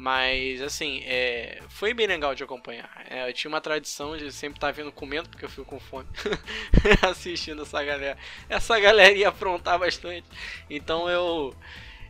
Mas, 0.00 0.62
assim, 0.62 1.02
é, 1.06 1.60
foi 1.68 1.92
bem 1.92 2.06
legal 2.06 2.32
de 2.32 2.44
acompanhar. 2.44 2.88
É, 3.10 3.28
eu 3.28 3.32
tinha 3.32 3.48
uma 3.48 3.60
tradição 3.60 4.16
de 4.16 4.30
sempre 4.30 4.56
estar 4.56 4.70
vendo 4.70 4.92
comendo, 4.92 5.28
porque 5.28 5.44
eu 5.44 5.48
fico 5.48 5.64
com 5.64 5.80
fome, 5.80 6.08
assistindo 7.02 7.62
essa 7.62 7.82
galera. 7.82 8.16
Essa 8.48 8.78
galera 8.78 9.12
ia 9.12 9.28
aprontar 9.28 9.76
bastante. 9.76 10.24
Então 10.70 11.10
eu 11.10 11.52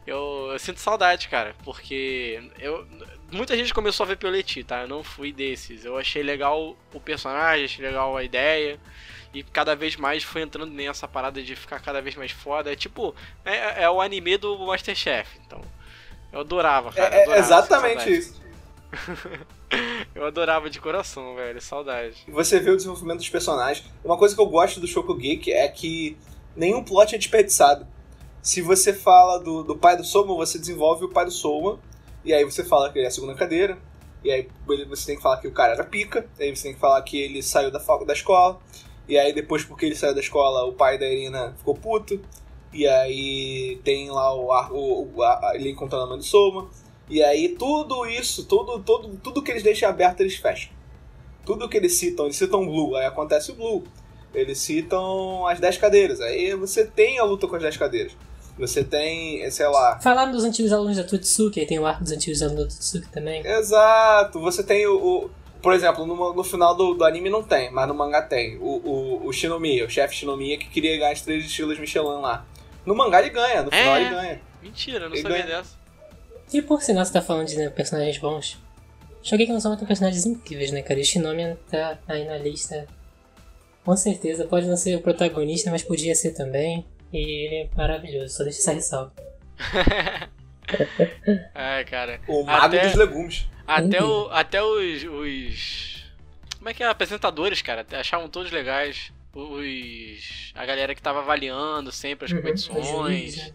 Eu, 0.09 0.51
eu 0.53 0.59
sinto 0.59 0.81
saudade, 0.81 1.29
cara, 1.29 1.55
porque 1.65 2.43
eu 2.59 2.87
muita 3.31 3.55
gente 3.55 3.75
começou 3.75 4.05
a 4.05 4.07
ver 4.07 4.17
pelo 4.17 4.35
Eti, 4.35 4.65
tá? 4.65 4.83
Eu 4.83 4.89
não 4.89 5.05
fui 5.05 5.33
desses. 5.33 5.85
Eu 5.85 5.99
achei 5.99 6.23
legal 6.23 6.75
o 6.95 7.01
personagem, 7.01 7.67
achei 7.67 7.85
legal 7.85 8.17
a 8.17 8.25
ideia. 8.25 8.81
E 9.35 9.43
cada 9.43 9.77
vez 9.77 9.97
mais 9.97 10.23
foi 10.23 10.41
entrando 10.41 10.73
nessa 10.73 11.07
parada 11.07 11.43
de 11.43 11.55
ficar 11.55 11.81
cada 11.81 12.01
vez 12.01 12.17
mais 12.17 12.31
foda. 12.31 12.73
É 12.73 12.77
tipo, 12.77 13.15
é, 13.45 13.85
é 13.85 13.91
o 13.91 14.01
anime 14.01 14.39
do 14.39 14.59
Masterchef. 14.59 15.39
Então, 15.47 15.61
eu 16.33 16.41
adorava, 16.41 16.91
cara. 16.91 17.15
É, 17.15 17.19
é 17.19 17.23
adorava, 17.25 17.41
exatamente 17.41 18.11
isso. 18.11 18.41
eu 20.15 20.25
adorava 20.25 20.71
de 20.71 20.81
coração, 20.81 21.35
velho. 21.35 21.61
Saudade. 21.61 22.25
Você 22.29 22.59
vê 22.59 22.71
o 22.71 22.77
desenvolvimento 22.77 23.19
dos 23.19 23.29
personagens. 23.29 23.87
Uma 24.03 24.17
coisa 24.17 24.35
que 24.35 24.41
eu 24.41 24.47
gosto 24.47 24.81
do 24.81 24.87
Shokugeki 24.87 25.53
é 25.53 25.69
que 25.69 26.17
nenhum 26.57 26.83
plot 26.83 27.15
é 27.15 27.19
desperdiçado. 27.19 27.87
Se 28.43 28.63
você 28.63 28.93
fala 28.93 29.39
do, 29.39 29.63
do 29.63 29.77
pai 29.77 29.97
do 29.97 30.05
Soma, 30.05 30.35
você 30.35 30.59
desenvolve 30.59 31.05
o 31.05 31.09
pai 31.09 31.25
do 31.25 31.31
Soma. 31.31 31.79
E 32.25 32.33
aí 32.33 32.45
você 32.45 32.65
fala 32.65 32.91
que 32.91 32.99
ele 32.99 33.05
é 33.05 33.09
a 33.09 33.11
segunda 33.11 33.35
cadeira. 33.35 33.79
E 34.25 34.31
aí 34.31 34.49
você 34.89 35.07
tem 35.07 35.17
que 35.17 35.23
falar 35.23 35.39
que 35.39 35.49
o 35.49 35.53
cara 35.53 35.75
era 35.75 35.85
pica. 35.85 36.29
Aí 36.39 36.55
você 36.55 36.65
tem 36.65 36.75
que 36.75 36.81
falar 36.81 37.01
que 37.03 37.21
ele 37.21 37.43
saiu 37.43 37.71
da, 37.71 37.79
da 37.79 38.13
escola. 38.13 38.59
E 39.09 39.19
aí 39.19 39.33
depois, 39.33 39.65
porque 39.65 39.87
ele 39.87 39.95
saiu 39.95 40.15
da 40.15 40.21
escola, 40.21 40.65
o 40.65 40.73
pai 40.73 40.99
da 40.99 41.07
Irina 41.07 41.55
ficou 41.57 41.75
puto. 41.75 42.21
E 42.73 42.87
aí 42.87 43.81
tem 43.83 44.11
lá 44.11 44.35
o, 44.35 44.51
o, 44.73 45.13
o 45.17 45.23
a, 45.23 45.53
ele 45.55 45.71
encontrando 45.71 46.05
a 46.05 46.09
mãe 46.09 46.19
do 46.19 46.25
Soma. 46.25 46.69
E 47.09 47.23
aí 47.23 47.51
tudo 47.51 48.05
isso, 48.07 48.45
tudo, 48.45 48.79
tudo, 48.81 49.17
tudo 49.23 49.43
que 49.43 49.51
eles 49.51 49.63
deixam 49.63 49.89
aberto, 49.89 50.21
eles 50.21 50.37
fecham. 50.37 50.71
Tudo 51.45 51.69
que 51.69 51.79
eles 51.79 51.95
citam, 51.95 52.27
eles 52.27 52.37
citam 52.37 52.67
Blue, 52.67 52.95
aí 52.95 53.07
acontece 53.07 53.51
o 53.51 53.55
Blue. 53.55 53.85
Eles 54.35 54.59
citam 54.59 55.47
as 55.47 55.59
10 55.59 55.79
cadeiras, 55.79 56.21
aí 56.21 56.55
você 56.55 56.85
tem 56.85 57.19
a 57.19 57.25
luta 57.25 57.49
com 57.49 57.57
as 57.57 57.63
10 57.63 57.77
cadeiras. 57.79 58.17
Você 58.59 58.83
tem, 58.83 59.49
sei 59.51 59.69
lá. 59.69 60.01
Falaram 60.01 60.33
dos 60.33 60.45
antigos 60.45 60.73
alunos 60.73 60.97
da 60.97 61.05
Tutsuki, 61.05 61.61
aí 61.61 61.67
tem 61.67 61.79
o 61.79 61.87
arco 61.87 62.03
dos 62.03 62.13
antigos 62.13 62.43
alunos 62.43 62.65
da 62.65 62.71
Tutsuki 62.71 63.09
também. 63.09 63.47
Exato, 63.47 64.41
você 64.41 64.63
tem 64.63 64.87
o. 64.87 64.97
o 64.97 65.31
por 65.63 65.73
exemplo, 65.73 66.07
no, 66.07 66.35
no 66.35 66.45
final 66.45 66.75
do, 66.75 66.95
do, 66.95 67.05
anime 67.05 67.29
não 67.29 67.43
tem, 67.43 67.71
mas 67.71 67.87
no 67.89 67.95
mangá 67.95 68.23
tem. 68.23 68.57
O, 68.59 68.65
o, 68.65 69.27
o 69.27 69.33
Shinomiya, 69.33 69.87
o 69.87 69.91
chefe 69.91 70.15
Shinomiya 70.15 70.59
que 70.59 70.69
queria 70.69 70.97
ganhar 70.97 71.13
as 71.13 71.23
três 71.23 71.45
estilos 71.45 71.79
Michelin 71.79 72.21
lá. 72.21 72.47
No 72.87 72.95
mangá 72.95 73.21
ele 73.21 73.31
ganha, 73.31 73.63
no 73.63 73.71
final 73.71 73.97
é? 73.97 74.01
ele 74.01 74.11
ganha. 74.11 74.41
Mentira, 74.63 75.05
eu 75.05 75.09
não 75.09 75.17
ele 75.17 75.23
sabia 75.23 75.39
ganha. 75.39 75.57
dessa. 75.59 75.77
E 76.53 76.63
por 76.63 76.83
sinal 76.83 77.05
você 77.05 77.13
tá 77.13 77.21
falando 77.21 77.47
de 77.47 77.57
né, 77.57 77.69
personagens 77.71 78.19
bons. 78.19 78.59
Joguei 79.23 79.47
que 79.47 79.53
não 79.53 79.61
são 79.61 79.77
personagens 79.77 80.25
incríveis, 80.25 80.71
né, 80.71 80.81
cara? 80.83 80.99
O 80.99 81.05
Shinomiya 81.05 81.59
tá 81.71 81.99
aí 82.09 82.25
na 82.25 82.39
lista. 82.39 82.87
Com 83.85 83.97
certeza, 83.97 84.47
pode 84.47 84.67
não 84.67 84.77
ser 84.77 84.97
o 84.97 85.01
protagonista, 85.01 85.71
mas 85.71 85.83
podia 85.83 86.15
ser 86.15 86.33
também. 86.33 86.85
E 87.13 87.47
ele 87.47 87.55
é 87.55 87.69
maravilhoso, 87.77 88.37
só 88.37 88.45
deixa 88.45 88.59
essa 88.59 88.73
ressalva. 88.73 89.13
é, 91.55 91.85
cara. 91.85 92.21
O 92.29 92.45
mago 92.45 92.67
até, 92.67 92.87
dos 92.87 92.95
legumes. 92.95 93.49
Até, 93.67 94.03
o, 94.03 94.29
até 94.31 94.63
os, 94.63 95.05
os. 95.05 96.05
Como 96.59 96.69
é 96.69 96.75
que 96.75 96.83
é? 96.83 96.87
Apresentadores, 96.87 97.63
cara, 97.63 97.87
achavam 97.93 98.29
todos 98.29 98.53
legais. 98.53 99.13
Os. 99.35 100.53
A 100.55 100.67
galera 100.67 100.95
que 100.95 101.03
tava 101.03 101.21
avaliando 101.21 101.93
sempre 101.93 102.27
as 102.27 102.33
uhum, 102.33 102.39
competições. 102.39 103.35
Juiz, 103.35 103.55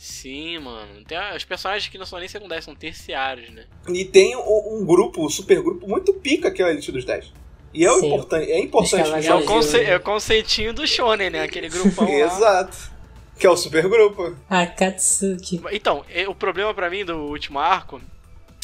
Sim, 0.00 0.60
mano. 0.60 1.04
Tem 1.06 1.18
os 1.36 1.44
personagens 1.44 1.90
que 1.90 1.98
não 1.98 2.06
são 2.06 2.18
nem 2.18 2.26
secundários, 2.26 2.64
são 2.64 2.74
terciários, 2.74 3.50
né? 3.50 3.66
E 3.86 4.02
tem 4.06 4.34
um, 4.34 4.82
grupo, 4.86 5.26
um 5.26 5.28
super 5.28 5.62
grupo 5.62 5.86
muito 5.86 6.14
pica 6.14 6.50
que 6.50 6.62
é 6.62 6.64
o 6.64 6.68
Elite 6.68 6.90
dos 6.90 7.04
10. 7.04 7.30
E 7.74 7.84
é, 7.84 7.92
importante, 7.92 8.50
é 8.50 8.58
importante. 8.58 9.26
É 9.26 9.34
o, 9.34 9.44
conce 9.44 9.78
é 9.78 9.96
o 9.96 10.00
conceitinho 10.00 10.72
do 10.72 10.86
Shonen, 10.86 11.28
né? 11.28 11.42
Aquele 11.42 11.68
grupão 11.68 12.06
lá. 12.08 12.14
Exato. 12.14 12.89
Que 13.40 13.46
é 13.46 13.50
o 13.50 13.56
super 13.56 13.88
grupo. 13.88 14.36
Akatsuki. 14.50 15.62
Então, 15.72 16.04
o 16.28 16.34
problema 16.34 16.74
para 16.74 16.90
mim 16.90 17.06
do 17.06 17.16
último 17.16 17.58
arco 17.58 17.98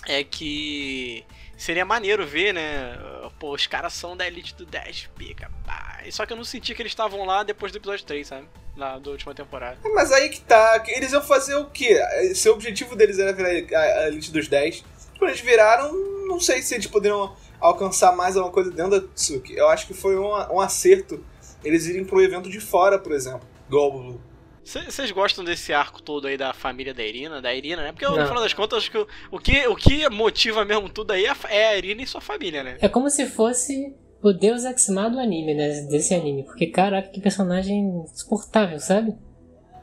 é 0.07 0.23
que 0.23 1.25
seria 1.57 1.83
maneiro 1.83 2.27
ver, 2.27 2.53
né? 2.53 2.95
Pô, 3.39 3.55
os 3.55 3.67
caras 3.67 3.95
são 3.95 4.15
da 4.15 4.27
Elite 4.27 4.55
do 4.55 4.67
10, 4.67 5.09
pica. 5.17 5.51
Pá. 5.65 6.01
Só 6.11 6.27
que 6.27 6.35
eu 6.35 6.37
não 6.37 6.45
senti 6.45 6.75
que 6.75 6.83
eles 6.83 6.93
estavam 6.93 7.25
lá 7.25 7.43
depois 7.43 7.73
do 7.73 7.79
episódio 7.79 8.05
3, 8.05 8.27
sabe? 8.27 8.47
Na 8.77 8.99
da 8.99 9.11
última 9.11 9.35
temporada. 9.35 9.79
Mas 9.95 10.13
aí 10.13 10.29
que 10.29 10.43
tá. 10.43 10.85
Eles 10.89 11.11
iam 11.13 11.23
fazer 11.23 11.55
o 11.55 11.65
quê? 11.71 11.99
Se 12.35 12.47
o 12.51 12.53
objetivo 12.53 12.95
deles 12.95 13.19
era 13.19 13.33
virar 13.33 13.49
a 13.49 14.09
Elite 14.09 14.31
dos 14.31 14.47
10, 14.47 14.85
quando 15.19 15.31
eles 15.31 15.41
viraram, 15.41 15.91
não 16.29 16.39
sei 16.39 16.61
se 16.61 16.75
eles 16.75 16.87
poderiam 16.87 17.35
alcançar 17.59 18.15
mais 18.15 18.37
alguma 18.37 18.53
coisa 18.53 18.71
dentro 18.71 19.01
da 19.01 19.09
Tsuki. 19.15 19.57
Eu 19.57 19.69
acho 19.69 19.87
que 19.87 19.95
foi 19.95 20.19
um, 20.19 20.33
um 20.53 20.61
acerto 20.61 21.25
eles 21.65 21.87
irem 21.87 22.05
pro 22.05 22.21
evento 22.21 22.51
de 22.51 22.61
fora, 22.61 22.99
por 22.99 23.13
exemplo, 23.13 23.49
do 23.71 23.91
Blue. 23.91 24.36
Vocês 24.67 25.13
gostam 25.13 25.45
desse 25.45 25.73
arco 25.73 26.03
todo 26.03 26.27
aí 26.27 26.37
da 26.37 26.53
família 26.53 26.93
da 26.93 27.05
Irina, 27.05 27.41
da 27.41 27.55
Irina, 27.55 27.83
né? 27.83 27.93
Porque 27.93 28.05
no 28.05 28.27
final 28.27 28.43
das 28.43 28.53
contas, 28.53 28.79
acho 28.79 28.91
que 28.91 28.99
o, 28.99 29.07
o, 29.31 29.39
que 29.39 29.65
o 29.69 29.77
que 29.77 30.09
motiva 30.11 30.65
mesmo 30.65 30.89
tudo 30.89 31.13
aí 31.13 31.25
é, 31.25 31.33
é 31.51 31.69
a 31.69 31.79
Irina 31.79 32.03
e 32.03 32.07
sua 32.07 32.21
família, 32.21 32.65
né? 32.65 32.77
É 32.81 32.89
como 32.89 33.09
se 33.09 33.27
fosse 33.27 33.95
o 34.21 34.33
deus 34.33 34.65
Exma 34.65 35.09
do 35.09 35.21
anime, 35.21 35.55
né? 35.55 35.83
Desse 35.83 36.15
anime. 36.15 36.43
Porque, 36.43 36.67
caraca, 36.67 37.09
que 37.09 37.21
personagem 37.21 38.03
insuportável, 38.13 38.81
sabe? 38.81 39.15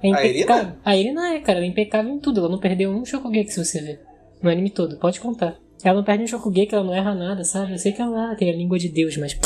É 0.01 0.09
impecável. 0.09 0.73
A 0.83 0.95
Irina? 0.97 1.23
A 1.23 1.29
Irina 1.29 1.35
é, 1.35 1.39
cara, 1.39 1.59
ela 1.59 1.65
é 1.65 1.69
impecável 1.69 2.11
em 2.11 2.19
tudo. 2.19 2.41
Ela 2.41 2.49
não 2.49 2.59
perdeu 2.59 2.91
um 2.91 3.05
Shokugeki, 3.05 3.53
se 3.53 3.63
você 3.63 3.81
ver. 3.81 4.01
No 4.41 4.49
anime 4.49 4.69
todo, 4.69 4.97
pode 4.97 5.21
contar. 5.21 5.57
Ela 5.81 5.95
não 5.95 6.03
perde 6.03 6.25
um 6.25 6.27
Shokugeki, 6.27 6.75
ela 6.75 6.83
não 6.83 6.93
erra 6.93 7.15
nada, 7.15 7.45
sabe? 7.45 7.71
Eu 7.71 7.77
sei 7.77 7.93
que 7.93 8.01
ela 8.01 8.35
tem 8.35 8.51
a 8.51 8.55
língua 8.55 8.77
de 8.77 8.89
Deus, 8.89 9.15
mas... 9.15 9.39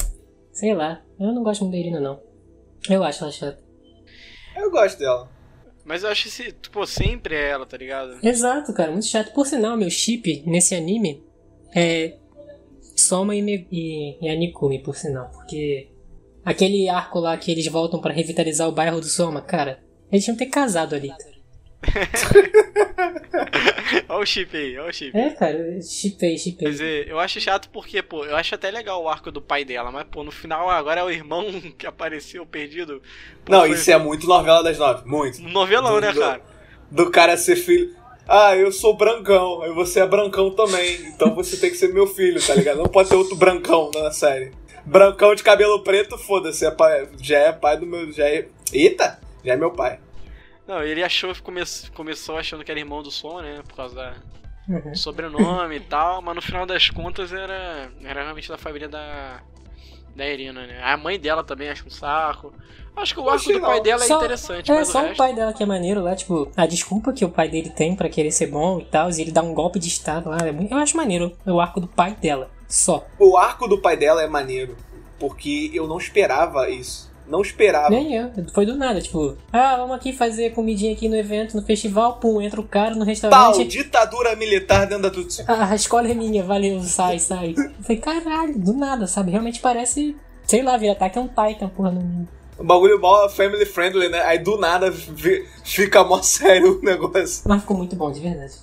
Sei 0.52 0.74
lá. 0.74 1.00
Eu 1.20 1.32
não 1.32 1.44
gosto 1.44 1.62
muito 1.62 1.74
da 1.74 1.80
Irina, 1.80 2.00
não. 2.00 2.20
Eu 2.90 3.04
acho 3.04 3.24
ela 3.24 3.32
chata. 3.32 3.67
Eu 4.58 4.72
gosto 4.72 5.00
dela. 5.00 5.30
Mas 5.86 6.04
eu 6.04 6.10
acho 6.10 6.24
que, 6.24 6.30
se, 6.30 6.52
tipo, 6.52 6.86
sempre 6.86 7.34
é 7.34 7.50
ela, 7.50 7.66
tá 7.66 7.78
ligado? 7.78 8.18
Exato, 8.22 8.74
cara, 8.74 8.92
muito 8.92 9.06
chato. 9.06 9.34
Por 9.34 9.48
sinal, 9.48 9.78
meu 9.78 9.90
chip 9.90 10.44
nesse 10.46 10.76
anime 10.76 11.24
é 11.74 12.18
Soma 12.96 13.36
e, 13.36 13.42
Me 13.42 13.68
e, 13.72 14.18
e 14.22 14.30
Anikumi, 14.30 14.80
por 14.84 14.96
sinal. 14.96 15.30
Porque 15.32 15.90
aquele 16.44 16.90
arco 16.90 17.20
lá 17.20 17.38
que 17.38 17.52
eles 17.52 17.68
voltam 17.68 18.02
para 18.02 18.14
revitalizar 18.14 18.68
o 18.68 18.74
bairro 18.74 19.00
do 19.00 19.06
Soma, 19.06 19.42
cara, 19.42 19.80
eles 20.12 20.26
tinham 20.26 20.36
que 20.36 20.44
ter 20.44 20.52
casado 20.52 20.94
ali, 20.94 21.10
cara. 21.10 21.37
olha 24.10 24.20
o 24.20 24.26
chip 24.26 24.56
aí, 24.56 24.78
olha 24.78 24.90
o 24.90 24.94
chip. 24.94 25.18
É, 25.18 25.30
cara, 25.32 25.82
chipei, 25.82 26.38
chipei. 26.38 26.66
Quer 26.66 26.72
dizer, 26.72 27.08
eu 27.08 27.20
acho 27.20 27.40
chato 27.40 27.70
porque, 27.70 28.02
pô, 28.02 28.26
eu 28.26 28.36
acho 28.36 28.56
até 28.56 28.70
legal 28.70 29.02
o 29.02 29.10
arco 29.10 29.32
do 29.32 29.42
pai 29.42 29.64
dela, 29.64 29.92
mas, 29.92 30.06
pô, 30.10 30.24
no 30.24 30.32
final 30.32 30.70
agora 30.70 31.02
é 31.02 31.04
o 31.04 31.10
irmão 31.10 31.46
que 31.78 31.88
apareceu 31.88 32.46
perdido. 32.46 33.02
Pô, 33.46 33.52
não, 33.52 33.60
foi... 33.62 33.72
isso 33.72 33.92
é 33.92 33.98
muito 33.98 34.28
novela 34.28 34.64
das 34.64 34.78
nove, 34.78 35.08
muito. 35.08 35.42
Novelão, 35.42 35.96
do, 35.96 36.02
né, 36.02 36.14
cara? 36.14 36.42
Do, 36.92 37.06
do 37.06 37.12
cara 37.12 37.38
ser 37.38 37.56
filho. 37.56 37.96
Ah, 38.28 38.56
eu 38.56 38.72
sou 38.74 38.96
brancão, 38.96 39.66
e 39.66 39.74
você 39.74 40.02
é 40.02 40.08
brancão 40.08 40.52
também, 40.52 41.08
então 41.08 41.34
você 41.34 41.56
tem 41.56 41.70
que 41.70 41.78
ser 41.78 41.94
meu 41.94 42.06
filho, 42.06 42.46
tá 42.46 42.56
ligado? 42.56 42.78
Não 42.78 42.88
pode 42.88 43.08
ter 43.08 43.16
outro 43.16 43.38
brancão 43.38 43.90
na 43.94 44.12
série. 44.12 44.52
Brancão 44.86 45.36
de 45.36 45.44
cabelo 45.44 45.82
preto, 45.82 46.18
foda-se, 46.18 46.66
é 46.66 46.72
pai, 46.72 47.08
já 47.22 47.38
é 47.38 47.52
pai 47.52 47.78
do 47.78 47.86
meu. 47.86 48.12
Já 48.12 48.26
é, 48.26 48.48
eita! 48.72 49.20
Já 49.44 49.54
é 49.54 49.58
meu 49.58 49.72
pai. 49.72 50.00
Não, 50.68 50.84
ele 50.84 51.04
achou, 51.04 51.34
come, 51.42 51.62
começou 51.96 52.38
achando 52.38 52.64
que 52.64 52.72
era 52.72 52.80
irmão 52.80 53.02
do 53.02 53.10
Som, 53.10 53.42
né? 53.42 53.62
Por 53.66 53.76
causa 53.76 53.96
da 53.96 54.14
uhum. 54.68 54.94
sobrenome 54.94 55.78
e 55.78 55.80
tal, 55.80 56.22
mas 56.22 56.36
no 56.36 56.42
final 56.42 56.66
das 56.66 56.90
contas 56.90 57.32
era, 57.32 57.90
era 58.04 58.24
realmente 58.24 58.50
da 58.50 58.58
família 58.58 58.90
da, 58.90 59.42
da 60.16 60.28
Irina, 60.28 60.68
né? 60.68 60.82
A 60.84 60.98
mãe 60.98 61.20
dela 61.20 61.44
também 61.44 61.70
acha 61.70 61.86
um 61.86 61.90
saco. 61.90 62.54
Acho 62.96 63.14
que 63.14 63.20
o 63.20 63.30
arco 63.30 63.54
do 63.54 63.62
pai 63.62 63.80
dela 63.80 64.04
é 64.04 64.08
só, 64.08 64.18
interessante, 64.18 64.72
é, 64.72 64.76
mas 64.76 64.88
só 64.88 65.06
o, 65.06 65.12
o 65.12 65.16
pai 65.16 65.34
dela 65.34 65.54
que 65.54 65.62
é 65.62 65.66
maneiro 65.68 66.02
lá, 66.02 66.16
tipo, 66.16 66.52
a 66.58 66.66
desculpa 66.66 67.14
que 67.14 67.24
o 67.24 67.30
pai 67.30 67.48
dele 67.48 67.70
tem 67.70 67.96
para 67.96 68.10
querer 68.10 68.32
ser 68.32 68.48
bom 68.48 68.80
e 68.80 68.86
tal, 68.86 69.12
e 69.12 69.22
ele 69.22 69.32
dá 69.32 69.44
um 69.44 69.54
golpe 69.54 69.78
de 69.78 69.88
estado 69.88 70.32
lá, 70.32 70.38
é 70.42 70.50
eu 70.50 70.78
acho 70.78 70.98
maneiro 70.98 71.32
o 71.46 71.60
arco 71.60 71.80
do 71.80 71.88
pai 71.88 72.16
dela, 72.20 72.50
só. 72.68 73.06
O 73.20 73.38
arco 73.38 73.68
do 73.68 73.78
pai 73.78 73.96
dela 73.96 74.24
é 74.24 74.28
maneiro, 74.28 74.76
porque 75.20 75.70
eu 75.76 75.88
não 75.88 76.00
esperava 76.00 76.72
isso. 76.72 77.07
Não 77.28 77.42
esperava. 77.42 77.90
Nem 77.90 78.16
eu. 78.16 78.32
Foi 78.54 78.66
do 78.66 78.76
nada, 78.76 79.02
tipo, 79.02 79.36
ah, 79.52 79.78
vamos 79.78 79.96
aqui 79.96 80.14
fazer 80.14 80.52
comidinha 80.52 80.94
aqui 80.94 81.10
no 81.10 81.16
evento, 81.16 81.56
no 81.56 81.62
festival, 81.62 82.18
pum, 82.18 82.42
entra 82.42 82.60
o 82.60 82.64
cara 82.64 82.96
no 82.96 83.04
restaurante. 83.04 83.58
Tal, 83.58 83.66
ditadura 83.66 84.36
militar 84.36 84.88
dentro 84.88 85.04
da 85.04 85.10
Tutsi. 85.10 85.44
Ah, 85.48 85.72
a 85.72 85.76
escola 85.76 86.10
é 86.10 86.14
minha, 86.14 86.44
valeu, 86.44 86.82
sai, 86.82 87.20
sai. 87.20 87.54
Eu 87.58 87.72
falei, 87.84 87.98
caralho, 87.98 88.58
do 88.58 88.74
nada, 88.74 89.08
sabe? 89.08 89.32
Realmente 89.32 89.60
parece, 89.60 90.16
sei 90.46 90.64
lá, 90.64 90.78
vir 90.78 90.90
ataque 90.90 91.18
é 91.18 91.22
um 91.22 91.28
Titan, 91.28 91.70
porra, 91.70 91.92
no 91.92 92.28
um 92.60 92.66
bagulho 92.66 93.00
mó 93.00 93.30
family 93.30 93.66
friendly, 93.66 94.10
né? 94.10 94.22
Aí 94.24 94.40
do 94.40 94.58
nada 94.58 94.92
fica 95.64 96.04
mó 96.04 96.22
sério 96.24 96.80
o 96.80 96.82
negócio. 96.84 97.44
Mas 97.46 97.62
ficou 97.62 97.78
muito 97.78 97.96
bom, 97.96 98.12
de 98.12 98.20
verdade. 98.20 98.54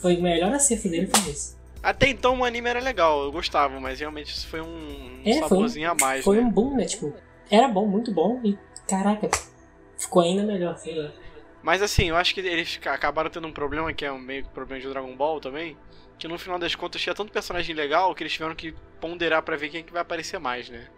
Foi 0.00 0.16
o 0.16 0.22
melhor 0.22 0.52
acerto 0.52 0.88
dele 0.88 1.06
foi 1.06 1.30
esse. 1.30 1.54
Até 1.82 2.08
então 2.08 2.40
o 2.40 2.44
anime 2.44 2.68
era 2.68 2.80
legal, 2.80 3.22
eu 3.22 3.30
gostava, 3.30 3.78
mas 3.78 4.00
realmente 4.00 4.34
isso 4.34 4.48
foi 4.48 4.60
um 4.60 5.20
é, 5.24 5.34
saborzinho 5.34 5.88
foi 5.88 5.96
um, 5.96 6.06
a 6.06 6.06
mais. 6.06 6.24
Foi 6.24 6.36
né? 6.38 6.42
um 6.42 6.50
boom, 6.50 6.76
né? 6.76 6.84
Tipo, 6.84 7.14
era 7.50 7.68
bom, 7.68 7.86
muito 7.86 8.12
bom, 8.12 8.40
e 8.44 8.58
caraca, 8.88 9.28
ficou 9.96 10.22
ainda 10.22 10.42
melhor, 10.42 10.76
sei 10.76 10.94
lá. 10.94 11.10
Mas 11.62 11.82
assim, 11.82 12.10
eu 12.10 12.16
acho 12.16 12.32
que 12.32 12.40
eles 12.40 12.78
acabaram 12.86 13.28
tendo 13.28 13.48
um 13.48 13.52
problema, 13.52 13.92
que 13.92 14.04
é 14.04 14.12
um 14.12 14.18
meio 14.18 14.44
que 14.44 14.50
problema 14.50 14.80
de 14.80 14.88
Dragon 14.88 15.16
Ball 15.16 15.40
também, 15.40 15.76
que 16.18 16.28
no 16.28 16.38
final 16.38 16.58
das 16.58 16.74
contas 16.74 17.00
tinha 17.00 17.14
tanto 17.14 17.32
personagem 17.32 17.74
legal 17.74 18.14
que 18.14 18.22
eles 18.22 18.32
tiveram 18.32 18.54
que 18.54 18.72
ponderar 19.00 19.42
para 19.42 19.56
ver 19.56 19.68
quem 19.68 19.80
é 19.80 19.82
que 19.82 19.92
vai 19.92 20.02
aparecer 20.02 20.38
mais, 20.38 20.68
né? 20.70 20.88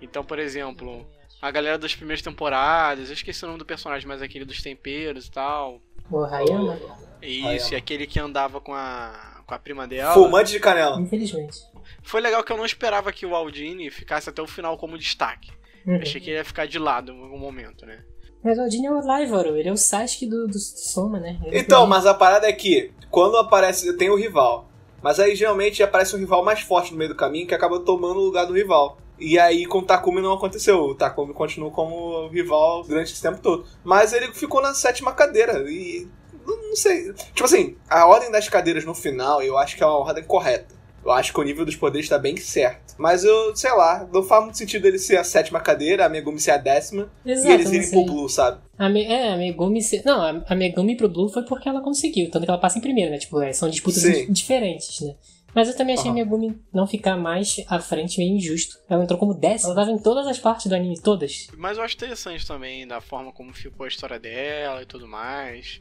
Então, 0.00 0.24
por 0.24 0.38
exemplo, 0.38 1.06
a 1.40 1.50
galera 1.50 1.78
das 1.78 1.94
primeiras 1.94 2.22
temporadas, 2.22 3.08
eu 3.08 3.14
esqueci 3.14 3.44
o 3.44 3.48
nome 3.48 3.58
do 3.58 3.66
personagem, 3.66 4.08
mas 4.08 4.22
aquele 4.22 4.44
dos 4.44 4.62
temperos 4.62 5.26
e 5.26 5.30
tal. 5.30 5.80
O 6.10 6.24
Hayama? 6.24 6.78
Isso, 7.22 7.46
Hayama. 7.46 7.68
e 7.72 7.76
aquele 7.76 8.06
que 8.06 8.18
andava 8.18 8.60
com 8.60 8.74
a, 8.74 9.42
com 9.46 9.54
a 9.54 9.58
prima 9.58 9.86
dela. 9.86 10.14
Fumante 10.14 10.52
de 10.52 10.60
canela. 10.60 11.00
Infelizmente. 11.00 11.58
Foi 12.02 12.20
legal 12.20 12.42
que 12.42 12.50
eu 12.50 12.56
não 12.56 12.64
esperava 12.64 13.12
que 13.12 13.26
o 13.26 13.34
Aldini 13.34 13.90
ficasse 13.90 14.28
até 14.28 14.40
o 14.40 14.46
final 14.46 14.76
como 14.78 14.98
destaque. 14.98 15.52
Uhum. 15.86 16.00
Achei 16.00 16.20
que 16.20 16.30
ele 16.30 16.38
ia 16.38 16.44
ficar 16.44 16.66
de 16.66 16.78
lado 16.78 17.12
em 17.12 17.22
algum 17.22 17.38
momento, 17.38 17.84
né? 17.84 17.98
Mas 18.42 18.58
o 18.58 18.62
Aldini 18.62 18.86
é 18.86 18.90
o 18.90 19.06
Laivaro, 19.06 19.56
ele 19.56 19.68
é 19.68 19.72
o 19.72 19.76
Sasuke 19.76 20.26
do, 20.26 20.46
do 20.46 20.58
Soma, 20.58 21.18
né? 21.18 21.38
Ele 21.44 21.58
Então, 21.58 21.86
mas 21.86 22.04
a 22.04 22.12
parada 22.12 22.46
é 22.46 22.52
que, 22.52 22.92
quando 23.10 23.38
aparece, 23.38 23.96
tem 23.96 24.10
o 24.10 24.16
rival. 24.16 24.68
Mas 25.02 25.20
aí 25.20 25.34
geralmente 25.34 25.82
aparece 25.82 26.14
um 26.16 26.18
rival 26.18 26.44
mais 26.44 26.60
forte 26.60 26.92
no 26.92 26.98
meio 26.98 27.10
do 27.10 27.16
caminho 27.16 27.46
que 27.46 27.54
acaba 27.54 27.80
tomando 27.80 28.20
o 28.20 28.24
lugar 28.24 28.46
do 28.46 28.54
rival. 28.54 28.98
E 29.18 29.38
aí 29.38 29.66
com 29.66 29.78
o 29.78 29.82
Takumi 29.82 30.20
não 30.20 30.32
aconteceu. 30.32 30.78
O 30.78 30.94
Takumi 30.94 31.32
continuou 31.32 31.70
como 31.70 32.28
rival 32.28 32.82
durante 32.84 33.12
esse 33.12 33.22
tempo 33.22 33.38
todo. 33.40 33.66
Mas 33.84 34.12
ele 34.12 34.32
ficou 34.32 34.62
na 34.62 34.74
sétima 34.74 35.12
cadeira. 35.12 35.64
E. 35.70 36.08
Não 36.46 36.56
não 36.68 36.76
sei. 36.76 37.12
Tipo 37.12 37.44
assim, 37.44 37.76
a 37.88 38.06
ordem 38.06 38.30
das 38.30 38.48
cadeiras 38.48 38.84
no 38.84 38.94
final 38.94 39.42
eu 39.42 39.56
acho 39.56 39.76
que 39.76 39.82
é 39.82 39.86
uma 39.86 39.98
ordem 39.98 40.24
correta. 40.24 40.74
Eu 41.04 41.10
acho 41.12 41.32
que 41.32 41.40
o 41.40 41.42
nível 41.42 41.64
dos 41.64 41.76
poderes 41.76 42.08
tá 42.08 42.18
bem 42.18 42.36
certo. 42.36 42.94
Mas 42.98 43.24
eu, 43.24 43.54
sei 43.54 43.72
lá, 43.72 44.08
não 44.12 44.22
faz 44.22 44.42
muito 44.44 44.56
sentido 44.56 44.86
ele 44.86 44.98
ser 44.98 45.16
a 45.18 45.24
sétima 45.24 45.60
cadeira, 45.60 46.06
a 46.06 46.08
Megumi 46.08 46.40
ser 46.40 46.52
a 46.52 46.56
décima, 46.56 47.10
Exato, 47.26 47.48
e 47.48 47.52
eles 47.52 47.70
irem 47.72 47.90
pro 47.90 48.04
Blue, 48.04 48.28
sabe? 48.28 48.60
A 48.78 48.88
Me- 48.88 49.04
é, 49.04 49.32
a 49.32 49.36
Megumi. 49.36 49.82
se- 49.82 50.02
Não, 50.04 50.42
a, 50.48 50.54
Megumi 50.54 50.96
pro 50.96 51.08
Blue 51.08 51.28
foi 51.28 51.44
porque 51.44 51.68
ela 51.68 51.80
conseguiu. 51.82 52.30
Tanto 52.30 52.44
que 52.44 52.50
ela 52.50 52.58
passa 52.60 52.78
em 52.78 52.80
primeiro, 52.80 53.10
né? 53.10 53.18
Tipo, 53.18 53.40
é, 53.42 53.52
são 53.52 53.68
disputas 53.68 54.02
Sim. 54.02 54.26
di- 54.26 54.32
diferentes, 54.32 55.00
né? 55.00 55.14
Mas 55.54 55.68
eu 55.68 55.76
também 55.76 55.94
achei 55.94 56.10
a 56.10 56.14
Megumi 56.14 56.58
não 56.72 56.84
ficar 56.84 57.16
mais 57.16 57.56
à 57.68 57.78
frente 57.78 58.18
meio 58.18 58.34
injusto. 58.36 58.76
Ela 58.90 59.04
entrou 59.04 59.16
como 59.18 59.32
décima. 59.34 59.70
Ela 59.72 59.84
tava 59.84 59.90
em 59.96 59.98
todas 60.02 60.26
as 60.26 60.36
partes 60.38 60.66
do 60.66 60.74
anime, 60.74 60.98
todas. 61.00 61.46
Mas 61.56 61.78
eu 61.78 61.84
acho 61.84 61.94
interessante 61.94 62.44
também 62.44 62.84
da 62.86 63.00
forma 63.00 63.30
como 63.32 63.52
ficou 63.54 63.84
a 63.84 63.88
história 63.88 64.18
dela 64.18 64.82
e 64.82 64.86
tudo 64.86 65.06
mais. 65.06 65.80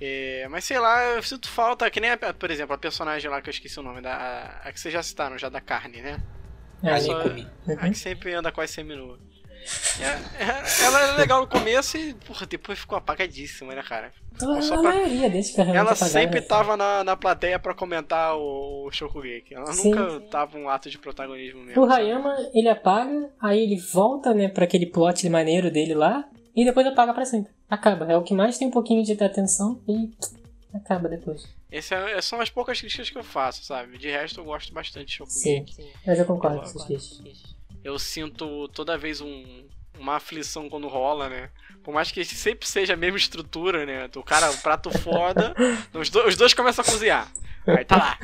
É, 0.00 0.46
mas 0.48 0.64
sei 0.64 0.78
lá, 0.78 1.04
eu 1.16 1.22
sinto 1.22 1.48
falta, 1.48 1.90
que 1.90 2.00
nem, 2.00 2.10
a, 2.10 2.16
por 2.32 2.50
exemplo, 2.50 2.74
a 2.74 2.78
personagem 2.78 3.30
lá 3.30 3.40
que 3.42 3.48
eu 3.48 3.52
esqueci 3.52 3.78
o 3.78 3.82
nome, 3.82 4.00
da, 4.00 4.60
a 4.64 4.72
que 4.72 4.80
vocês 4.80 4.92
já 4.94 5.02
citaram, 5.02 5.36
já 5.38 5.48
da 5.48 5.60
carne, 5.60 6.00
né? 6.00 6.18
É, 6.82 6.92
A 6.92 7.00
só- 7.00 7.18
Megumi. 7.22 7.46
A 7.78 7.88
que 7.88 7.94
sempre 7.98 8.32
anda 8.32 8.50
quase 8.50 8.72
seminua. 8.72 9.18
É, 10.00 10.42
é, 10.42 10.84
ela 10.86 11.02
era 11.02 11.16
legal 11.18 11.42
no 11.42 11.46
começo 11.46 11.98
e, 11.98 12.14
porra, 12.14 12.46
depois 12.46 12.78
ficou 12.78 12.96
apagadíssima, 12.96 13.74
né, 13.74 13.82
cara? 13.82 14.10
Então, 14.34 14.62
Só 14.62 14.76
a 14.76 14.80
pra- 14.80 14.94
Ela 14.96 15.82
apagada, 15.82 15.94
sempre 15.96 16.40
né? 16.40 16.46
tava 16.46 16.78
na, 16.78 17.04
na 17.04 17.14
plateia 17.14 17.58
pra 17.58 17.74
comentar 17.74 18.34
o, 18.38 18.86
o 18.86 18.90
Shokugeki. 18.90 19.54
Ela 19.54 19.70
Sim. 19.74 19.90
nunca 19.90 20.20
tava 20.30 20.56
um 20.56 20.66
ato 20.70 20.88
de 20.88 20.96
protagonismo 20.96 21.62
mesmo. 21.62 21.84
O? 21.84 21.92
Hayama, 21.92 22.34
ele 22.54 22.70
apaga, 22.70 23.28
aí 23.38 23.60
ele 23.62 23.76
volta, 23.76 24.32
né, 24.32 24.48
pra 24.48 24.64
aquele 24.64 24.86
plot 24.86 25.28
maneiro 25.28 25.70
dele 25.70 25.92
lá, 25.92 26.24
e 26.54 26.64
depois 26.64 26.86
apaga 26.86 27.12
pra 27.14 27.24
sempre. 27.24 27.52
Acaba. 27.68 28.10
É 28.10 28.16
o 28.16 28.22
que 28.22 28.34
mais 28.34 28.58
tem 28.58 28.68
um 28.68 28.70
pouquinho 28.70 29.02
de 29.04 29.12
atenção 29.22 29.80
e 29.88 30.10
acaba 30.74 31.08
depois. 31.08 31.46
Esse 31.70 31.94
é, 31.94 32.20
são 32.20 32.40
as 32.40 32.50
poucas 32.50 32.80
críticas 32.80 33.10
que 33.10 33.18
eu 33.18 33.22
faço, 33.24 33.64
sabe? 33.64 33.96
De 33.98 34.08
resto, 34.10 34.40
eu 34.40 34.44
gosto 34.44 34.72
bastante 34.72 35.06
de 35.06 35.12
Sim. 35.32 35.64
Shokugeki. 35.64 35.92
Mas 36.06 36.18
eu 36.18 36.24
concordo 36.24 36.56
com 36.58 36.62
Eu 36.64 36.68
essas 36.68 36.84
queixas. 36.84 37.56
Eu 37.84 37.98
sinto 37.98 38.68
toda 38.68 38.98
vez 38.98 39.20
um, 39.20 39.64
uma 39.98 40.16
aflição 40.16 40.68
quando 40.68 40.88
rola, 40.88 41.28
né? 41.28 41.50
Por 41.82 41.94
mais 41.94 42.10
que 42.10 42.24
sempre 42.24 42.68
seja 42.68 42.94
a 42.94 42.96
mesma 42.96 43.16
estrutura, 43.16 43.86
né? 43.86 44.10
O 44.16 44.22
cara, 44.22 44.50
o 44.50 44.56
prato 44.58 44.90
foda, 44.98 45.54
os, 45.94 46.10
do- 46.10 46.26
os 46.26 46.36
dois 46.36 46.52
começam 46.52 46.82
a 46.82 46.86
cozinhar. 46.86 47.32
Aí 47.66 47.84
tá 47.84 47.96
lá. 47.96 48.18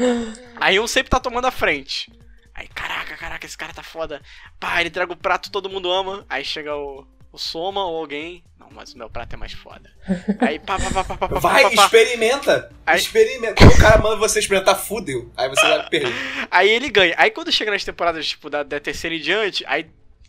Aí 0.57 0.79
um 0.81 0.87
sempre 0.87 1.11
tá 1.11 1.21
tomando 1.21 1.47
a 1.47 1.51
frente. 1.51 2.13
Aí, 2.55 2.67
caraca, 2.69 3.17
caraca, 3.17 3.47
esse 3.47 3.57
cara 3.57 3.73
tá 3.73 3.83
foda. 3.83 4.21
Pá, 4.59 4.81
ele 4.81 4.89
entrega 4.89 5.13
o 5.13 5.17
prato, 5.17 5.51
todo 5.51 5.69
mundo 5.71 5.91
ama. 5.93 6.25
Aí 6.29 6.45
chega 6.45 6.75
o, 6.75 7.07
o 7.37 7.39
Soma 7.39 7.85
ou 7.85 7.99
alguém. 7.99 8.43
Não, 8.59 8.69
mas 8.73 8.93
o 8.95 8.99
meu 8.99 9.09
prato 9.09 9.35
é 9.35 9.37
mais 9.37 9.53
foda. 9.53 9.91
Aí, 10.41 10.59
pá, 10.59 10.79
pá, 10.79 10.91
pá, 10.91 11.05
pá, 11.05 11.17
pá, 11.17 11.29
pá, 11.29 11.39
Vai, 11.39 11.63
pá, 11.65 11.71
pá. 11.71 11.85
experimenta! 11.85 12.73
Aí- 12.85 12.99
Experimenta. 12.99 13.55
Quando 13.55 13.73
o 13.75 13.79
cara 13.79 13.99
manda 14.03 14.17
você 14.17 14.39
experimentar, 14.41 14.77
fudeu. 14.77 15.31
Aí 15.37 15.49
você 15.49 15.61
vai 15.63 15.87
perder. 15.91 16.13
Aí 16.51 16.69
ele 16.69 16.89
ganha. 16.89 17.15
Aí 17.17 17.31
quando 17.31 17.53
chega 17.53 17.71
nas 17.71 17.85
temporadas, 17.85 18.27
tipo, 18.27 18.51
da, 18.51 18.63
da 18.63 18.81
terceira 18.81 19.15
em 19.15 19.21
diante, 19.21 19.65
aí 19.69 19.87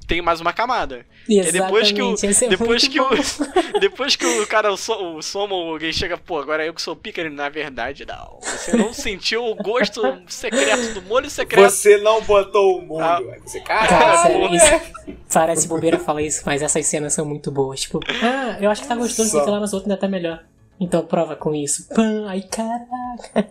tem 0.07 0.21
mais 0.21 0.39
uma 0.39 0.53
camada. 0.53 1.05
E 1.27 1.39
é 1.39 1.51
depois 1.51 1.91
que 1.91 2.01
o- 2.01 2.13
Exatamente, 2.13 2.45
é 2.45 2.49
depois 2.57 2.87
que 2.87 2.99
o- 2.99 3.09
bom. 3.09 3.15
Depois 3.79 4.15
que 4.15 4.25
o 4.25 4.47
cara, 4.47 4.71
o, 4.71 4.77
so, 4.77 4.93
o 5.17 5.21
Soma 5.21 5.53
ou 5.53 5.73
alguém 5.73 5.93
chega, 5.93 6.17
pô, 6.17 6.39
agora 6.39 6.65
eu 6.65 6.73
que 6.73 6.81
sou 6.81 6.95
pica, 6.95 7.21
ele, 7.21 7.29
na 7.29 7.47
verdade, 7.47 8.05
não. 8.07 8.39
Você 8.41 8.75
não 8.75 8.91
sentiu 8.95 9.45
o 9.45 9.53
gosto 9.55 10.01
secreto 10.27 10.93
do 10.95 11.01
molho 11.03 11.29
secreto. 11.29 11.69
Você 11.69 11.97
não 11.97 12.21
botou 12.23 12.79
o 12.79 12.81
mundo. 12.81 13.01
Ah. 13.03 13.19
Você, 13.45 13.59
Cara, 13.59 13.87
caralho. 13.87 14.49
sério, 14.49 14.55
isso, 14.55 15.17
parece 15.31 15.67
bobeira 15.67 15.99
falar 15.99 16.23
isso, 16.23 16.41
mas 16.45 16.61
essas 16.63 16.85
cenas 16.87 17.13
são 17.13 17.23
muito 17.25 17.51
boas. 17.51 17.81
Tipo, 17.81 17.99
ah, 18.23 18.57
eu 18.59 18.71
acho 18.71 18.81
que 18.81 18.87
tá 18.87 18.95
gostoso, 18.95 19.29
sei 19.29 19.41
que 19.41 19.49
lá 19.49 19.59
nos 19.59 19.73
outros 19.73 19.91
ainda 19.91 19.99
tá 20.01 20.07
melhor. 20.07 20.43
Então 20.79 21.05
prova 21.05 21.35
com 21.35 21.53
isso. 21.53 21.87
Pã, 21.89 22.25
ai 22.27 22.41
caraca. 22.41 23.47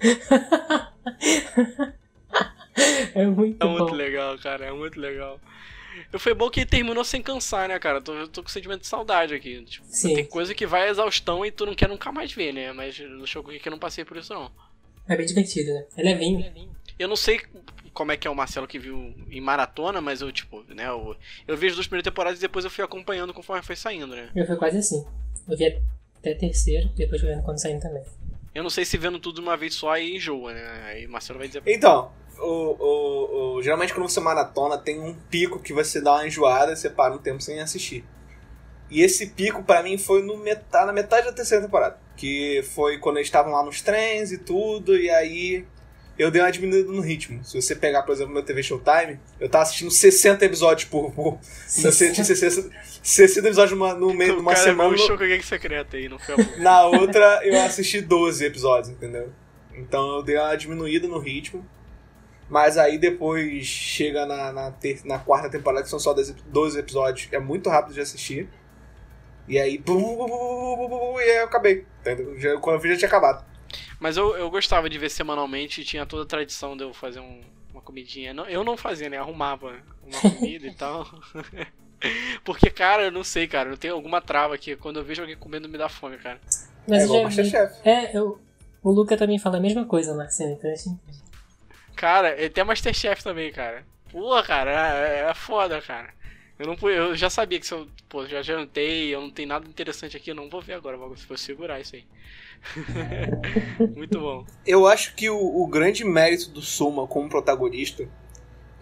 É 3.14 3.24
muito 3.26 3.64
É 3.64 3.68
muito 3.68 3.86
bom. 3.86 3.94
legal, 3.94 4.36
cara, 4.38 4.66
é 4.66 4.72
muito 4.72 4.98
legal. 4.98 5.38
E 6.14 6.18
foi 6.18 6.32
bom 6.32 6.48
que 6.48 6.64
terminou 6.64 7.04
sem 7.04 7.20
cansar, 7.20 7.68
né, 7.68 7.76
cara? 7.80 7.98
Eu 7.98 8.02
tô, 8.02 8.28
tô 8.28 8.42
com 8.44 8.48
sentimento 8.48 8.82
de 8.82 8.86
saudade 8.86 9.34
aqui. 9.34 9.64
Tipo, 9.64 9.84
Sim. 9.88 10.14
tem 10.14 10.24
coisa 10.24 10.54
que 10.54 10.64
vai 10.64 10.86
à 10.86 10.90
exaustão 10.90 11.44
e 11.44 11.50
tu 11.50 11.66
não 11.66 11.74
quer 11.74 11.88
nunca 11.88 12.12
mais 12.12 12.32
ver, 12.32 12.54
né? 12.54 12.72
Mas 12.72 12.96
no 13.00 13.26
show 13.26 13.42
que 13.42 13.68
eu 13.68 13.72
não 13.72 13.80
passei 13.80 14.04
por 14.04 14.16
isso, 14.16 14.32
não. 14.32 14.48
É 15.08 15.16
bem 15.16 15.26
divertido, 15.26 15.74
né? 15.74 15.84
É 15.96 16.02
levinho. 16.04 16.70
Eu 16.96 17.08
não 17.08 17.16
sei 17.16 17.40
como 17.92 18.12
é 18.12 18.16
que 18.16 18.28
é 18.28 18.30
o 18.30 18.34
Marcelo 18.34 18.68
que 18.68 18.78
viu 18.78 19.12
em 19.28 19.40
maratona, 19.40 20.00
mas 20.00 20.20
eu, 20.20 20.30
tipo, 20.30 20.62
né, 20.68 20.86
eu, 20.86 21.16
eu 21.48 21.56
vi 21.56 21.66
as 21.66 21.74
duas 21.74 21.86
primeiras 21.88 22.04
temporadas 22.04 22.38
e 22.38 22.42
depois 22.42 22.64
eu 22.64 22.70
fui 22.70 22.84
acompanhando 22.84 23.34
conforme 23.34 23.64
foi 23.64 23.74
saindo, 23.74 24.14
né? 24.14 24.30
Eu 24.36 24.46
fui 24.46 24.56
quase 24.56 24.78
assim. 24.78 25.04
Eu 25.48 25.56
vi 25.56 25.66
até 25.66 26.32
a 26.32 26.38
terceira, 26.38 26.88
depois 26.96 27.20
fui 27.20 27.30
vendo 27.30 27.42
quando 27.42 27.58
saindo 27.58 27.80
também. 27.80 28.04
Eu 28.54 28.62
não 28.62 28.70
sei 28.70 28.84
se 28.84 28.96
vendo 28.96 29.18
tudo 29.18 29.36
de 29.36 29.40
uma 29.40 29.56
vez 29.56 29.74
só 29.74 29.90
aí 29.90 30.14
enjoa, 30.14 30.54
né? 30.54 30.82
Aí 30.84 31.06
o 31.06 31.10
Marcelo 31.10 31.40
vai 31.40 31.48
dizer. 31.48 31.60
Então, 31.66 32.12
o, 32.38 32.76
o, 32.78 33.56
o- 33.56 33.62
geralmente 33.62 33.92
quando 33.94 34.08
você 34.08 34.20
maratona 34.20 34.76
tem 34.78 35.00
um 35.00 35.14
pico 35.30 35.58
que 35.60 35.72
você 35.72 36.00
dá 36.00 36.14
uma 36.14 36.26
enjoada, 36.26 36.74
você 36.74 36.88
para 36.90 37.14
um 37.14 37.18
tempo 37.18 37.40
sem 37.42 37.60
assistir. 37.60 38.04
E 38.90 39.02
esse 39.02 39.28
pico 39.28 39.62
pra 39.62 39.82
mim 39.82 39.96
foi 39.98 40.22
no 40.22 40.36
metade, 40.36 40.86
na 40.86 40.92
metade 40.92 41.26
da 41.26 41.32
terceira 41.32 41.64
temporada. 41.64 41.98
Que 42.16 42.62
foi 42.74 42.98
quando 42.98 43.16
eles 43.16 43.26
estavam 43.28 43.52
lá 43.52 43.64
nos 43.64 43.80
trens 43.80 44.30
e 44.30 44.38
tudo, 44.38 44.96
e 44.96 45.10
aí 45.10 45.64
eu 46.16 46.30
dei 46.30 46.40
uma 46.40 46.52
diminuída 46.52 46.92
no 46.92 47.00
ritmo. 47.00 47.42
Se 47.44 47.60
você 47.60 47.74
pegar, 47.74 48.02
por 48.02 48.12
exemplo, 48.12 48.32
meu 48.32 48.44
TV 48.44 48.62
Showtime, 48.62 49.18
eu 49.40 49.48
tava 49.48 49.62
assistindo 49.64 49.90
60 49.90 50.44
episódios 50.44 50.88
por. 50.88 51.10
por 51.12 51.38
eu 51.82 51.92
tinha 52.12 52.24
60, 52.24 52.70
60 53.02 53.48
episódios 53.48 53.76
numa, 53.76 53.94
no 53.94 54.14
meio 54.14 54.34
de 54.34 54.40
uma 54.40 54.52
cara 54.52 54.64
semana. 54.64 54.90
secreto 55.42 55.96
aí, 55.96 56.08
não 56.08 56.18
foi. 56.18 56.36
Na 56.58 56.84
outra, 56.84 57.40
eu 57.42 57.60
assisti 57.62 58.00
12 58.00 58.44
episódios, 58.44 58.90
entendeu? 58.90 59.32
Então 59.74 60.16
eu 60.16 60.22
dei 60.22 60.36
uma 60.36 60.54
diminuída 60.56 61.08
no 61.08 61.18
ritmo. 61.18 61.66
Mas 62.54 62.78
aí 62.78 62.98
depois 62.98 63.66
chega 63.66 64.24
na, 64.26 64.52
na, 64.52 64.70
ter- 64.70 65.00
na 65.04 65.18
quarta 65.18 65.50
temporada, 65.50 65.82
que 65.82 65.88
são 65.90 65.98
só 65.98 66.14
10 66.14 66.30
12 66.46 66.78
episódios. 66.78 67.28
É 67.32 67.38
muito 67.40 67.68
rápido 67.68 67.94
de 67.94 68.00
assistir. 68.00 68.48
E 69.48 69.58
aí. 69.58 69.76
bu- 69.76 69.98
bu- 69.98 70.88
bu- 70.88 71.20
E 71.20 71.24
aí 71.24 71.38
eu 71.38 71.46
acabei. 71.46 71.84
Já, 72.38 72.56
quando 72.60 72.76
eu 72.76 72.80
vi 72.80 72.90
já 72.90 72.96
tinha 72.96 73.08
acabado. 73.08 73.44
Mas 73.98 74.16
eu, 74.16 74.36
eu 74.36 74.48
gostava 74.50 74.88
de 74.88 74.96
ver 74.96 75.10
semanalmente 75.10 75.80
e 75.80 75.84
tinha 75.84 76.06
toda 76.06 76.22
a 76.22 76.26
tradição 76.26 76.76
de 76.76 76.84
eu 76.84 76.94
fazer 76.94 77.18
um- 77.18 77.40
uma 77.72 77.82
comidinha. 77.82 78.32
Não- 78.32 78.46
eu 78.46 78.62
não 78.62 78.76
fazia, 78.76 79.10
né? 79.10 79.18
Arrumava 79.18 79.74
uma 80.06 80.20
comida 80.36 80.64
e 80.68 80.74
tal. 80.78 81.04
Porque, 82.44 82.70
cara, 82.70 83.02
eu 83.06 83.10
não 83.10 83.24
sei, 83.24 83.48
cara. 83.48 83.68
Eu 83.70 83.76
tenho 83.76 83.94
alguma 83.94 84.20
trava 84.20 84.54
aqui. 84.54 84.76
Quando 84.76 85.00
eu 85.00 85.04
vejo 85.04 85.22
alguém 85.22 85.36
comendo, 85.36 85.68
me 85.68 85.76
dá 85.76 85.88
fome, 85.88 86.18
cara. 86.18 86.38
Mas 86.86 87.02
é 87.02 87.04
igual. 87.06 87.24
Masterchef. 87.24 87.74
É, 87.84 88.16
eu, 88.16 88.38
o 88.80 88.92
Luca 88.92 89.16
também 89.16 89.40
fala 89.40 89.56
a 89.56 89.60
mesma 89.60 89.84
coisa, 89.86 90.14
Marcelo. 90.14 90.52
Então 90.52 90.70
assim. 90.70 90.96
Cara, 91.96 92.28
é 92.30 92.46
até 92.46 92.64
Masterchef 92.64 93.22
também, 93.22 93.52
cara. 93.52 93.84
Pô, 94.10 94.40
cara, 94.42 94.70
é, 94.98 95.30
é 95.30 95.34
foda, 95.34 95.80
cara. 95.80 96.12
Eu 96.58 96.66
não 96.66 96.90
eu 96.90 97.16
já 97.16 97.28
sabia 97.28 97.58
que 97.58 97.66
se 97.66 97.74
eu, 97.74 97.88
pô, 98.08 98.26
já 98.26 98.40
jantei, 98.42 99.12
eu 99.14 99.20
não 99.20 99.30
tenho 99.30 99.48
nada 99.48 99.68
interessante 99.68 100.16
aqui, 100.16 100.30
eu 100.30 100.34
não 100.36 100.48
vou 100.48 100.60
ver 100.62 100.74
agora, 100.74 100.96
vou 100.96 101.14
vou 101.14 101.36
segurar 101.36 101.80
isso 101.80 101.96
aí. 101.96 102.04
Muito 103.96 104.20
bom. 104.20 104.46
Eu 104.66 104.86
acho 104.86 105.14
que 105.14 105.28
o, 105.28 105.36
o 105.62 105.66
grande 105.66 106.04
mérito 106.04 106.50
do 106.50 106.62
Soma 106.62 107.06
como 107.06 107.28
protagonista 107.28 108.08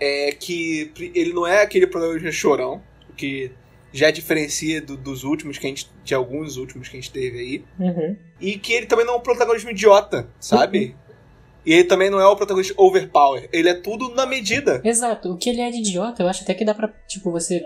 é 0.01 0.33
que 0.33 0.93
ele 1.15 1.33
não 1.33 1.47
é 1.47 1.63
aquele 1.63 1.87
protagonista 1.87 2.33
chorão, 2.33 2.83
o 3.09 3.13
que 3.13 3.51
já 3.93 4.11
diferencia 4.11 4.81
do- 4.81 4.97
dos 4.97 5.25
últimos 5.25 5.59
que 5.59 5.67
a 5.67 5.69
gente. 5.69 5.91
de 6.05 6.15
alguns 6.15 6.57
últimos 6.57 6.89
que 6.89 6.97
a 6.97 7.01
gente 7.01 7.13
teve 7.13 7.39
aí. 7.39 7.65
Uhum. 7.79 8.17
E 8.41 8.59
que 8.59 8.73
ele 8.73 8.87
também 8.87 9.07
não 9.07 9.15
é 9.15 9.17
um 9.19 9.21
protagonismo 9.21 9.71
idiota, 9.71 10.29
sabe? 10.41 10.97
E 11.65 11.73
ele 11.73 11.85
também 11.85 12.11
não 12.11 12.21
é 12.21 12.27
o 12.27 12.37
protagonista 12.37 12.75
overpower. 12.77 13.49
Ele 13.53 13.69
é 13.69 13.75
tudo 13.75 14.15
na 14.15 14.27
medida. 14.27 14.81
Exato. 14.85 15.33
O 15.33 15.37
que 15.37 15.49
ele 15.49 15.61
é 15.61 15.71
de 15.71 15.79
idiota, 15.79 16.23
eu 16.23 16.29
acho 16.29 16.43
até 16.43 16.55
que 16.55 16.65
dá 16.65 16.75
pra, 16.75 16.89
tipo, 17.07 17.31
você 17.31 17.65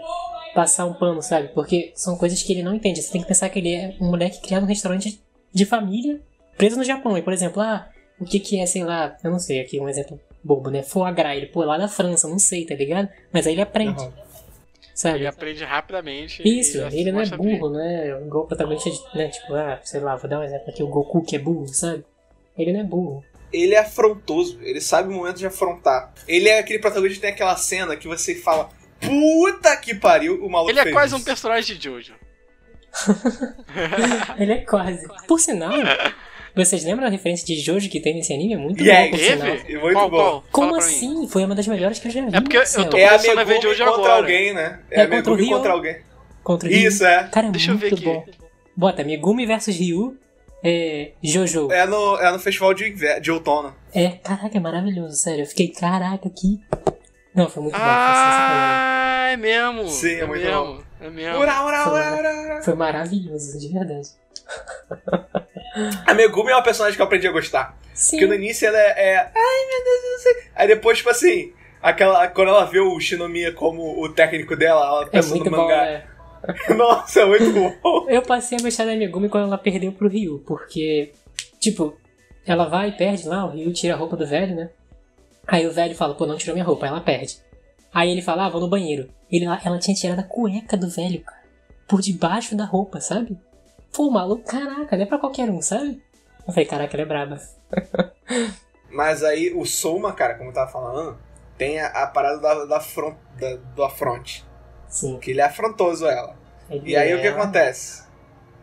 passar 0.55 0.87
um 0.87 0.95
pano, 0.95 1.23
sabe? 1.23 1.49
Porque 1.49 1.93
são 1.95 2.17
coisas 2.17 2.43
que 2.43 2.53
ele 2.53 2.63
não 2.63 2.75
entende. 2.75 3.03
Você 3.03 3.13
tem 3.13 3.23
que 3.23 3.29
pensar 3.29 3.49
que 3.49 3.59
ele 3.59 3.75
é 3.75 3.97
um 4.01 4.11
moleque 4.11 4.41
criado 4.41 4.63
num 4.63 4.69
restaurante 4.69 5.21
de 5.53 5.65
família, 5.65 6.21
preso 6.57 6.77
no 6.77 6.85
Japão. 6.85 7.17
E, 7.17 7.23
por 7.23 7.33
exemplo, 7.33 7.63
ah, 7.63 7.89
o 8.21 8.25
que 8.25 8.39
que 8.41 8.59
é, 8.61 8.67
sei 8.67 8.85
lá, 8.85 9.17
eu 9.23 9.31
não 9.31 9.39
sei, 9.39 9.61
aqui 9.61 9.81
um 9.81 9.89
exemplo 9.89 10.21
bobo, 10.43 10.71
né? 10.71 10.83
Foie 10.83 11.13
gras. 11.13 11.37
Ele, 11.37 11.47
pô, 11.47 11.65
lá 11.65 11.77
da 11.77 11.89
França, 11.89 12.29
não 12.29 12.39
sei, 12.39 12.65
tá 12.65 12.75
ligado? 12.75 13.09
Mas 13.33 13.47
aí 13.47 13.55
ele 13.55 13.63
aprende. 13.63 14.03
Aham. 14.03 14.13
sabe? 14.95 15.19
Ele 15.19 15.27
aprende 15.27 15.65
rapidamente. 15.65 16.43
Isso, 16.47 16.79
ele 16.93 17.13
não 17.13 17.21
é 17.21 17.27
burro, 17.27 17.71
não 17.71 17.81
é 17.81 18.09
igual 18.09 18.45
o 18.45 18.47
protagonista, 18.47 18.91
de, 18.91 19.19
né? 19.19 19.29
Tipo, 19.29 19.55
ah, 19.55 19.81
sei 19.83 20.01
lá, 20.01 20.17
vou 20.17 20.29
dar 20.29 20.41
um 20.41 20.45
exemplo 20.45 20.71
aqui, 20.71 20.83
o 20.83 20.89
Goku 20.89 21.23
que 21.23 21.37
é 21.37 21.39
burro, 21.39 21.69
sabe? 21.69 22.05
Ele 22.57 22.73
não 22.73 22.81
é 22.81 22.85
burro. 22.85 23.25
Ele 23.53 23.75
é 23.75 23.79
afrontoso, 23.79 24.59
ele 24.63 24.81
sabe 24.81 25.09
o 25.09 25.13
momento 25.17 25.37
de 25.39 25.47
afrontar. 25.47 26.13
Ele 26.27 26.49
é 26.49 26.59
aquele 26.59 26.79
protagonista 26.79 27.17
que 27.17 27.23
tem 27.23 27.31
aquela 27.31 27.57
cena 27.57 27.97
que 27.97 28.07
você 28.09 28.35
fala, 28.35 28.69
puta 29.01 29.77
que 29.77 29.95
pariu, 29.95 30.45
o 30.45 30.51
maluco 30.51 30.71
Ele 30.71 30.81
é 30.81 30.83
fez 30.85 30.95
quase 30.95 31.15
um 31.15 31.19
isso." 31.19 31.27
personagem 31.27 31.77
de 31.77 31.85
Jojo. 31.85 32.15
Ele 34.39 34.53
é 34.53 34.59
quase. 34.59 35.07
Por 35.27 35.39
sinal, 35.41 35.73
vocês 36.55 36.85
lembram 36.85 37.05
da 37.05 37.11
referência 37.11 37.47
de 37.47 37.61
Jojo 37.61 37.89
que 37.89 38.01
tem 38.01 38.15
nesse 38.15 38.33
anime? 38.33 38.55
É 38.55 38.57
muito 38.57 38.83
Yes, 38.83 39.11
bom, 39.11 39.11
por 39.11 39.19
sinal. 39.25 39.47
Teve? 39.57 39.73
E 39.73 39.79
muito 39.79 39.93
qual, 39.95 40.11
bom. 40.11 40.17
qual? 40.17 40.45
Como 40.51 40.77
assim? 40.77 41.29
Foi 41.29 41.45
uma 41.45 41.55
das 41.55 41.67
melhores 41.67 41.99
que 41.99 42.09
eu 42.09 42.13
já 42.13 42.23
vi. 42.27 42.35
É 42.37 42.41
porque 42.41 42.57
eu 42.57 42.61
Marcelo. 42.61 42.91
tô- 42.91 42.97
É 42.97 43.05
a 43.05 43.11
começando 43.11 43.39
a 43.39 43.45
ver 43.45 43.59
hoje 43.67 43.79
contra 43.85 43.93
agora. 43.95 44.13
alguém, 44.15 44.55
né? 44.55 44.81
É, 44.91 45.01
É 45.01 45.03
a 45.05 45.09
contra 45.09 45.33
o 45.33 45.37
Ryo. 45.37 45.49
contra 45.51 45.73
alguém. 45.73 45.97
Contra 46.43 46.69
o 46.69 46.73
Ryu. 46.73 46.89
Isso, 46.89 47.05
é. 47.05 47.29
Cara, 47.31 47.47
é 47.49 47.51
Deixa 47.51 47.71
eu 47.71 47.77
muito 47.79 47.89
ver 47.91 47.95
aqui. 47.97 48.05
bom. 48.05 48.27
Bota 48.77 49.05
Megumi 49.05 49.47
versus 49.47 49.77
Ryu, 49.77 50.17
é, 50.65 51.13
Jojo. 51.23 51.71
É 51.71 51.87
no, 51.87 52.17
é 52.19 52.33
no 52.33 52.39
festival 52.39 52.75
de, 52.75 52.89
inverno, 52.89 53.21
de 53.21 53.31
outono. 53.31 53.75
É, 53.95 54.11
caraca, 54.23 54.57
é 54.57 54.61
maravilhoso, 54.61 55.15
sério. 55.17 55.43
Eu 55.43 55.47
fiquei, 55.47 55.69
caraca, 55.69 56.29
que. 56.31 56.61
Não, 57.35 57.49
foi 57.49 57.63
muito 57.65 57.75
bom. 57.77 57.83
Ah, 57.85 59.29
é 59.31 59.37
mesmo. 59.37 59.89
Sim, 59.89 60.15
é 60.15 60.25
muito 60.27 60.43
mesmo. 60.45 60.83
É 61.01 61.11
mesmo. 61.11 61.39
Ura, 61.41 61.63
ura, 61.65 61.85
Foi 61.85 61.93
ura, 61.93 62.17
ura. 62.43 62.63
Foi 62.63 62.75
maravilhoso, 62.75 63.59
de 63.59 63.69
verdade. 63.73 64.09
A 66.07 66.15
Megumi 66.15 66.51
é 66.51 66.55
uma 66.55 66.63
personagem 66.63 66.97
que 66.97 67.03
eu 67.03 67.07
aprendi 67.07 67.29
a 67.29 67.33
gostar. 67.33 67.77
Sim. 67.93 68.17
Porque 68.17 68.27
no 68.27 68.35
início 68.35 68.67
ela 68.67 68.79
é, 68.79 68.95
é, 68.97 69.19
Ai 69.19 69.67
meu 69.69 69.85
Deus, 69.85 70.05
eu 70.05 70.11
não 70.13 70.19
sei. 70.21 70.51
Aí 70.55 70.69
depois, 70.69 70.99
tipo 70.99 71.11
assim, 71.11 71.53
aquela, 71.83 72.27
quando 72.29 72.49
ela 72.49 72.65
vê 72.65 72.81
o 72.81 72.99
Shinomiya 72.99 73.53
como 73.53 74.03
o 74.03 74.09
técnico 74.09 74.57
dela, 74.57 74.87
ela 74.87 75.03
É 75.03 75.07
pensa 75.11 75.29
muito 75.31 75.51
no 75.51 75.57
bom, 75.57 75.63
mangá. 75.65 75.83
né? 75.85 76.05
Nossa, 76.77 77.21
é 77.21 77.25
muito 77.27 77.53
bom. 77.53 78.07
Eu 78.09 78.23
passei 78.23 78.59
a 78.59 78.63
gostar 78.63 78.85
da 78.85 78.95
Megumi 78.97 79.29
quando 79.29 79.47
ela 79.47 79.59
perdeu 79.59 79.93
pro 79.93 80.09
Ryu, 80.09 80.43
porque, 80.47 81.13
tipo, 81.61 81.97
ela 82.47 82.67
vai 82.69 82.89
e 82.89 82.93
perde 82.93 83.27
lá, 83.29 83.45
o 83.45 83.51
Ryu 83.51 83.73
tira 83.73 83.95
a 83.95 83.97
roupa 83.97 84.17
do 84.17 84.27
velho, 84.27 84.55
né? 84.55 84.71
Aí 85.47 85.67
o 85.67 85.73
velho 85.73 85.95
fala, 85.95 86.15
pô, 86.15 86.27
não 86.27 86.37
tirou 86.37 86.55
minha 86.55 86.65
roupa, 86.65 86.87
aí 86.87 86.91
ela 86.91 87.01
perde. 87.01 87.39
Aí 87.95 88.11
ele 88.11 88.23
fala, 88.23 88.47
ah, 88.47 88.49
vou 88.49 88.61
no 88.61 88.69
banheiro. 88.69 89.09
Ele, 89.31 89.45
ela 89.45 89.79
tinha 89.79 89.95
tirado 89.95 90.19
a 90.21 90.23
cueca 90.25 90.77
do 90.77 90.89
velho, 90.89 91.21
cara, 91.23 91.43
por 91.89 92.01
debaixo 92.01 92.57
da 92.57 92.65
roupa, 92.65 93.01
sabe? 93.01 93.39
Pô, 93.93 94.11
maluco, 94.11 94.43
caraca, 94.45 94.97
não 94.97 95.05
é 95.05 95.07
pra 95.07 95.19
qualquer 95.19 95.49
um, 95.51 95.63
sabe? 95.63 96.03
Eu 96.47 96.53
falei, 96.53 96.67
caraca, 96.69 96.95
ela 96.97 97.03
é 97.03 97.07
braba. 97.07 97.41
Mas 98.91 99.23
aí 99.23 99.53
o 99.55 99.65
Soma, 99.65 100.13
cara, 100.13 100.35
como 100.35 100.51
eu 100.51 100.55
tava 100.55 100.71
falando, 100.71 101.19
tem 101.59 101.81
a, 101.81 101.87
a 101.89 102.07
parada 102.07 102.39
da, 102.41 102.65
da, 102.67 102.81
front, 102.81 103.17
da- 103.39 103.57
do 103.75 103.83
afronte. 103.83 104.45
Sim. 104.89 105.19
Que 105.19 105.31
ele 105.33 105.41
é 105.41 105.45
afrontoso 105.45 106.07
ela. 106.07 106.37
Ele 106.71 106.91
E 106.91 106.97
aí 106.97 107.15
o 107.15 107.21
que 107.21 107.27
é- 107.27 107.31
acontece? 107.31 108.05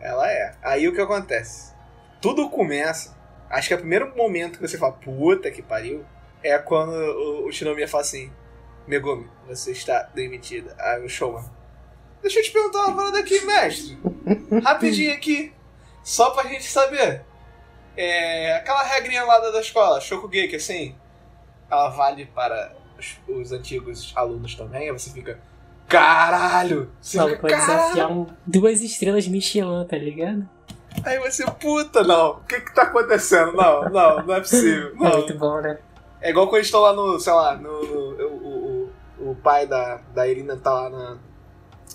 Ela 0.00 0.30
é. 0.30 0.54
Aí 0.62 0.86
o 0.88 0.94
que 0.94 1.00
acontece? 1.00 1.72
Tudo 2.20 2.48
começa. 2.50 3.14
Acho 3.48 3.68
que 3.68 3.74
é 3.74 3.76
o 3.76 3.80
primeiro 3.80 4.14
momento 4.16 4.58
que 4.58 4.66
você 4.68 4.76
fala, 4.76 4.92
puta 4.92 5.50
que 5.50 5.62
pariu, 5.62 6.04
é 6.42 6.58
quando 6.58 6.92
o, 6.92 7.46
o 7.46 7.52
Shinomiya 7.52 7.88
fala 7.88 8.02
assim: 8.02 8.30
Megumi, 8.86 9.28
você 9.46 9.72
está 9.72 10.02
demitida. 10.14 10.74
Aí 10.78 11.04
o 11.04 11.08
Showman. 11.08 11.44
Deixa 12.20 12.40
eu 12.40 12.42
te 12.44 12.50
perguntar 12.50 12.86
uma 12.86 12.96
parada 12.96 13.18
aqui, 13.20 13.40
mestre. 13.44 13.98
Rapidinho 14.62 15.12
aqui. 15.14 15.52
Só 16.02 16.30
pra 16.30 16.48
gente 16.48 16.64
saber. 16.64 17.22
É, 17.96 18.56
aquela 18.56 18.82
regrinha 18.82 19.24
lá 19.24 19.38
da, 19.38 19.50
da 19.50 19.60
escola, 19.60 20.00
Shokugeki, 20.00 20.56
assim, 20.56 20.96
ela 21.70 21.90
vale 21.90 22.26
para 22.26 22.74
os, 22.98 23.18
os 23.28 23.52
antigos 23.52 24.12
alunos 24.16 24.54
também? 24.54 24.88
Aí 24.88 24.92
você 24.92 25.10
fica. 25.10 25.38
Caralho! 25.98 26.90
Você 27.00 27.16
Não, 27.18 27.28
fica, 27.28 27.40
pode 27.40 27.54
"Caralho!" 27.54 27.80
desafiar 27.82 28.10
um, 28.10 28.26
duas 28.46 28.80
estrelas 28.80 29.26
Michelin, 29.28 29.84
tá 29.86 29.96
ligado? 29.96 30.48
Aí 31.04 31.18
você, 31.18 31.44
puta, 31.60 32.02
não, 32.04 32.32
o 32.32 32.40
que 32.44 32.60
que 32.60 32.74
tá 32.74 32.82
acontecendo? 32.82 33.52
Não, 33.52 33.82
não, 33.90 34.26
não 34.26 34.34
é 34.34 34.40
possível. 34.40 34.90
É 34.90 34.94
Não. 34.94 35.10
muito 35.18 35.34
bom, 35.38 35.60
né? 35.60 35.78
É 36.20 36.30
igual 36.30 36.46
quando 36.46 36.56
eles 36.56 36.68
estão 36.68 36.80
lá 36.80 36.92
no, 36.92 37.18
sei 37.20 37.32
lá, 37.32 37.56
no, 37.56 37.82
no- 37.84 38.26
o, 38.26 38.32
o, 38.32 38.92
o, 39.26 39.30
o 39.32 39.34
pai 39.36 39.66
da, 39.66 39.96
da 40.14 40.26
Irina 40.26 40.56
tá 40.56 40.72
lá 40.72 40.88
na, 40.90 41.16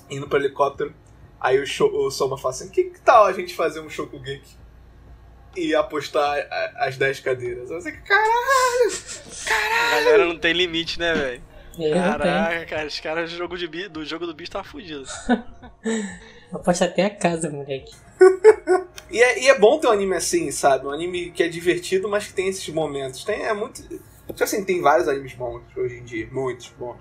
indo 0.09 0.27
pro 0.27 0.37
helicóptero, 0.37 0.93
aí 1.39 1.59
o, 1.59 1.65
show, 1.65 1.89
o 1.91 2.11
Soma 2.11 2.37
fala 2.37 2.53
assim, 2.53 2.69
que, 2.69 2.83
que 2.85 2.99
tal 3.01 3.25
a 3.25 3.31
gente 3.33 3.55
fazer 3.55 3.79
um 3.79 3.89
Shokugeki? 3.89 4.57
E 5.57 5.73
apostar 5.73 6.37
a- 6.51 6.85
as 6.85 6.95
10 6.97 7.21
cadeiras. 7.21 7.71
Aí 7.71 7.81
você, 7.81 7.91
caralho! 7.91 8.91
A 9.47 9.95
galera 10.03 10.25
não 10.25 10.37
tem 10.37 10.53
limite, 10.53 10.99
né, 10.99 11.13
velho? 11.13 11.41
Caraca, 11.93 12.65
cara, 12.65 12.87
os 12.87 12.99
caras 12.99 13.31
do 13.31 13.37
jogo, 13.37 13.57
de 13.57 13.89
do 13.89 14.05
jogo 14.05 14.25
do 14.25 14.33
bicho 14.33 14.51
tá 14.51 14.63
fudido. 14.63 15.05
Aposta 16.51 16.85
até 16.85 17.05
a 17.05 17.09
casa, 17.09 17.49
moleque. 17.49 17.95
E 19.11 19.21
é, 19.23 19.39
e 19.39 19.47
é 19.47 19.57
bom 19.57 19.79
ter 19.79 19.87
um 19.87 19.91
anime 19.91 20.15
assim, 20.15 20.51
sabe? 20.51 20.85
Um 20.85 20.91
anime 20.91 21.31
que 21.31 21.41
é 21.41 21.47
divertido, 21.47 22.07
mas 22.07 22.27
que 22.27 22.33
tem 22.33 22.47
esses 22.47 22.67
momentos. 22.69 23.23
Tem, 23.23 23.43
é 23.43 23.53
muito. 23.53 23.81
Tipo 23.81 24.43
assim, 24.43 24.63
tem 24.63 24.81
vários 24.81 25.07
animes 25.07 25.33
bons 25.33 25.63
hoje 25.75 25.97
em 25.97 26.03
dia, 26.03 26.29
muitos 26.31 26.69
bons. 26.77 26.99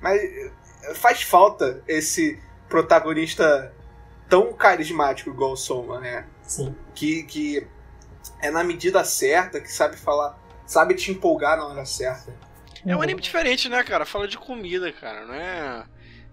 Mas 0.00 0.22
eh, 0.22 0.52
faz 0.94 1.22
falta 1.22 1.82
esse 1.88 2.40
protagonista 2.68 3.74
tão 4.28 4.52
carismático 4.52 5.30
igual 5.30 5.52
o 5.52 5.56
Soma, 5.56 6.00
né? 6.00 6.26
Sim. 6.44 6.74
Que, 6.94 7.24
que 7.24 7.66
é 8.40 8.50
na 8.50 8.62
medida 8.62 9.02
certa, 9.04 9.60
que 9.60 9.70
sabe 9.70 9.96
falar, 9.96 10.38
sabe 10.64 10.94
te 10.94 11.10
empolgar 11.10 11.56
na 11.56 11.66
hora 11.66 11.84
certa. 11.84 12.32
É 12.86 12.96
um 12.96 13.02
anime 13.02 13.20
diferente, 13.20 13.68
né, 13.68 13.82
cara? 13.84 14.04
Fala 14.04 14.26
de 14.26 14.36
comida, 14.38 14.90
cara, 14.92 15.24
não 15.24 15.34
é 15.34 15.84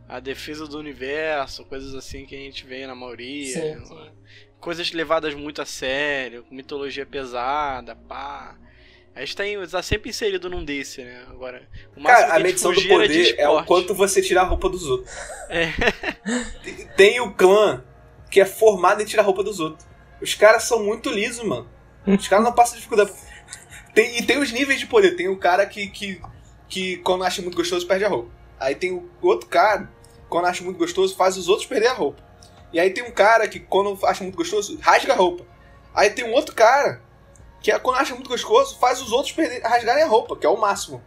a 0.08 0.20
defesa 0.20 0.66
do 0.68 0.80
universo, 0.80 1.64
coisas 1.66 1.94
assim 1.94 2.26
que 2.26 2.36
a 2.36 2.40
gente 2.40 2.66
vê 2.66 2.88
na 2.88 2.96
maioria. 2.96 3.54
Sim, 3.54 3.76
não 3.76 3.86
sim. 3.86 4.08
é? 4.08 4.12
Coisas 4.60 4.92
levadas 4.92 5.34
muito 5.36 5.62
a 5.62 5.66
sério, 5.66 6.44
com 6.44 6.56
mitologia 6.56 7.06
pesada, 7.06 7.96
pá. 7.96 8.58
A 9.16 9.22
gente 9.22 9.36
tá, 9.36 9.46
em- 9.46 9.68
tá 9.68 9.82
sempre 9.84 10.10
inserido 10.10 10.50
num 10.50 10.64
desse, 10.64 11.04
né? 11.04 11.24
Agora, 11.30 11.68
o 11.96 12.00
máximo 12.00 12.28
Cara, 12.28 12.36
a 12.36 12.40
medição 12.40 12.72
do 12.74 12.82
poder 12.88 13.36
é 13.38 13.48
o 13.48 13.52
esporte. 13.54 13.68
quanto 13.68 13.94
você 13.94 14.22
tira 14.22 14.42
a 14.42 14.46
roupa 14.46 14.70
dos 14.70 14.84
outros. 14.86 15.12
É. 15.50 15.68
Tem- 16.64 16.88
Tem 16.96 17.20
o 17.20 17.34
clã 17.34 17.84
que 18.30 18.40
é 18.40 18.46
formado 18.46 19.02
em 19.02 19.06
tirar 19.06 19.24
a 19.24 19.26
roupa 19.26 19.44
dos 19.44 19.60
outros. 19.60 19.86
Os 20.22 20.34
caras 20.36 20.64
são 20.64 20.84
muito 20.84 21.10
lisos, 21.10 21.44
mano. 21.46 21.68
Os 22.06 22.28
caras 22.28 22.46
não 22.46 22.54
passam 22.54 22.76
dificuldade. 22.76 23.12
Tem, 23.94 24.20
e 24.20 24.24
tem 24.26 24.38
os 24.38 24.52
níveis 24.52 24.80
de 24.80 24.86
poder. 24.86 25.16
Tem 25.16 25.28
o 25.28 25.38
cara 25.38 25.66
que, 25.66 25.88
que, 25.88 26.22
que 26.70 26.98
quando 26.98 27.24
acha 27.24 27.42
muito 27.42 27.58
gostoso, 27.58 27.86
perde 27.86 28.06
a 28.06 28.10
roupa. 28.10 28.30
Aí 28.60 28.76
tem 28.76 28.92
o 28.94 29.10
outro 29.22 29.50
cara, 29.50 29.92
quando 30.30 30.46
acha 30.46 30.64
muito 30.64 30.78
gostoso, 30.78 31.16
faz 31.16 31.36
os 31.36 31.50
outros 31.50 31.68
perder 31.68 31.88
a 31.88 31.94
roupa. 31.94 32.24
E 32.72 32.80
aí 32.80 32.92
tem 32.92 33.04
um 33.04 33.12
cara 33.12 33.48
que, 33.48 33.60
quando 33.60 33.98
acha 34.06 34.24
muito 34.24 34.36
gostoso, 34.36 34.78
rasga 34.80 35.14
a 35.14 35.16
roupa. 35.16 35.46
Aí 35.94 36.12
tem 36.12 36.24
um 36.24 36.34
outro 36.34 36.54
cara 36.54 37.02
que, 37.62 37.78
quando 37.80 37.98
acha 37.98 38.14
muito 38.14 38.30
gostoso, 38.30 38.78
faz 38.80 39.02
os 39.02 39.12
outros 39.12 39.34
perder, 39.34 39.62
rasgarem 39.62 40.04
a 40.04 40.08
roupa, 40.08 40.36
que 40.36 40.46
é 40.46 40.50
o 40.50 40.58
máximo. 40.58 41.04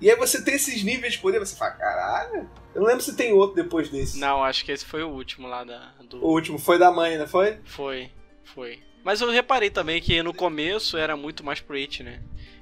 E 0.00 0.10
aí 0.10 0.16
você 0.16 0.42
tem 0.42 0.54
esses 0.54 0.82
níveis 0.82 1.14
de 1.14 1.20
poder, 1.20 1.38
você 1.38 1.56
fala, 1.56 1.72
caralho. 1.72 2.48
Eu 2.74 2.82
não 2.82 2.88
lembro 2.88 3.02
se 3.02 3.16
tem 3.16 3.32
outro 3.32 3.56
depois 3.56 3.88
desse. 3.88 4.18
Não, 4.18 4.44
acho 4.44 4.64
que 4.64 4.70
esse 4.70 4.84
foi 4.84 5.02
o 5.02 5.08
último 5.08 5.48
lá 5.48 5.64
da, 5.64 5.92
do. 6.08 6.22
O 6.22 6.28
último 6.28 6.58
foi 6.58 6.78
da 6.78 6.92
mãe, 6.92 7.16
não 7.16 7.26
foi? 7.26 7.58
Foi, 7.64 8.10
foi. 8.44 8.82
Mas 9.06 9.20
eu 9.20 9.30
reparei 9.30 9.70
também 9.70 10.00
que 10.02 10.20
no 10.20 10.34
começo 10.34 10.96
era 10.98 11.16
muito 11.16 11.44
mais 11.44 11.60
pro 11.60 11.76
it, 11.76 12.02
né? 12.02 12.18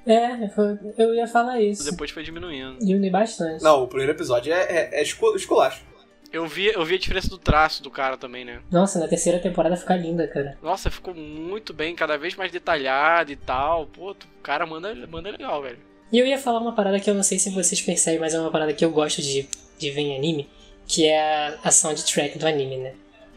É, 0.06 0.46
foi- 0.50 0.78
eu 0.98 1.14
ia 1.14 1.26
falar 1.26 1.58
isso. 1.58 1.90
Depois 1.90 2.10
foi 2.10 2.22
diminuindo. 2.22 2.78
Diminui 2.84 3.08
bastante. 3.08 3.64
Não, 3.64 3.82
o 3.82 3.88
primeiro 3.88 4.12
episódio 4.12 4.52
é, 4.52 4.60
é, 4.60 5.00
é 5.00 5.02
esculacho. 5.02 5.82
Eu 6.30 6.46
vi, 6.46 6.66
eu 6.66 6.84
vi 6.84 6.96
a 6.96 6.98
diferença 6.98 7.30
do 7.30 7.38
traço 7.38 7.82
do 7.82 7.90
cara 7.90 8.18
também, 8.18 8.44
né? 8.44 8.60
Nossa, 8.70 8.98
na 8.98 9.08
terceira 9.08 9.38
temporada 9.38 9.74
fica 9.74 9.96
linda, 9.96 10.28
cara. 10.28 10.58
Nossa, 10.62 10.90
ficou 10.90 11.14
muito 11.14 11.72
bem, 11.72 11.94
cada 11.96 12.18
vez 12.18 12.34
mais 12.34 12.52
detalhado 12.52 13.32
e 13.32 13.36
tal. 13.36 13.86
Pô, 13.86 14.10
o 14.10 14.42
cara 14.42 14.66
manda, 14.66 14.94
manda 15.06 15.30
legal, 15.30 15.62
velho. 15.62 15.78
E 16.12 16.18
eu 16.18 16.26
ia 16.26 16.36
falar 16.36 16.58
uma 16.60 16.74
parada 16.74 17.00
que 17.00 17.08
eu 17.08 17.14
não 17.14 17.22
sei 17.22 17.38
se 17.38 17.48
vocês 17.48 17.80
percebem, 17.80 18.20
mas 18.20 18.34
é 18.34 18.38
uma 18.38 18.50
parada 18.50 18.74
que 18.74 18.84
eu 18.84 18.90
gosto 18.90 19.22
de, 19.22 19.48
de 19.78 19.90
ver 19.90 20.02
em 20.02 20.14
anime, 20.18 20.46
que 20.86 21.06
é 21.06 21.18
a, 21.48 21.58
a 21.64 21.70
soundtrack 21.70 22.38
do 22.38 22.46
anime, 22.46 22.76
né? 22.76 22.92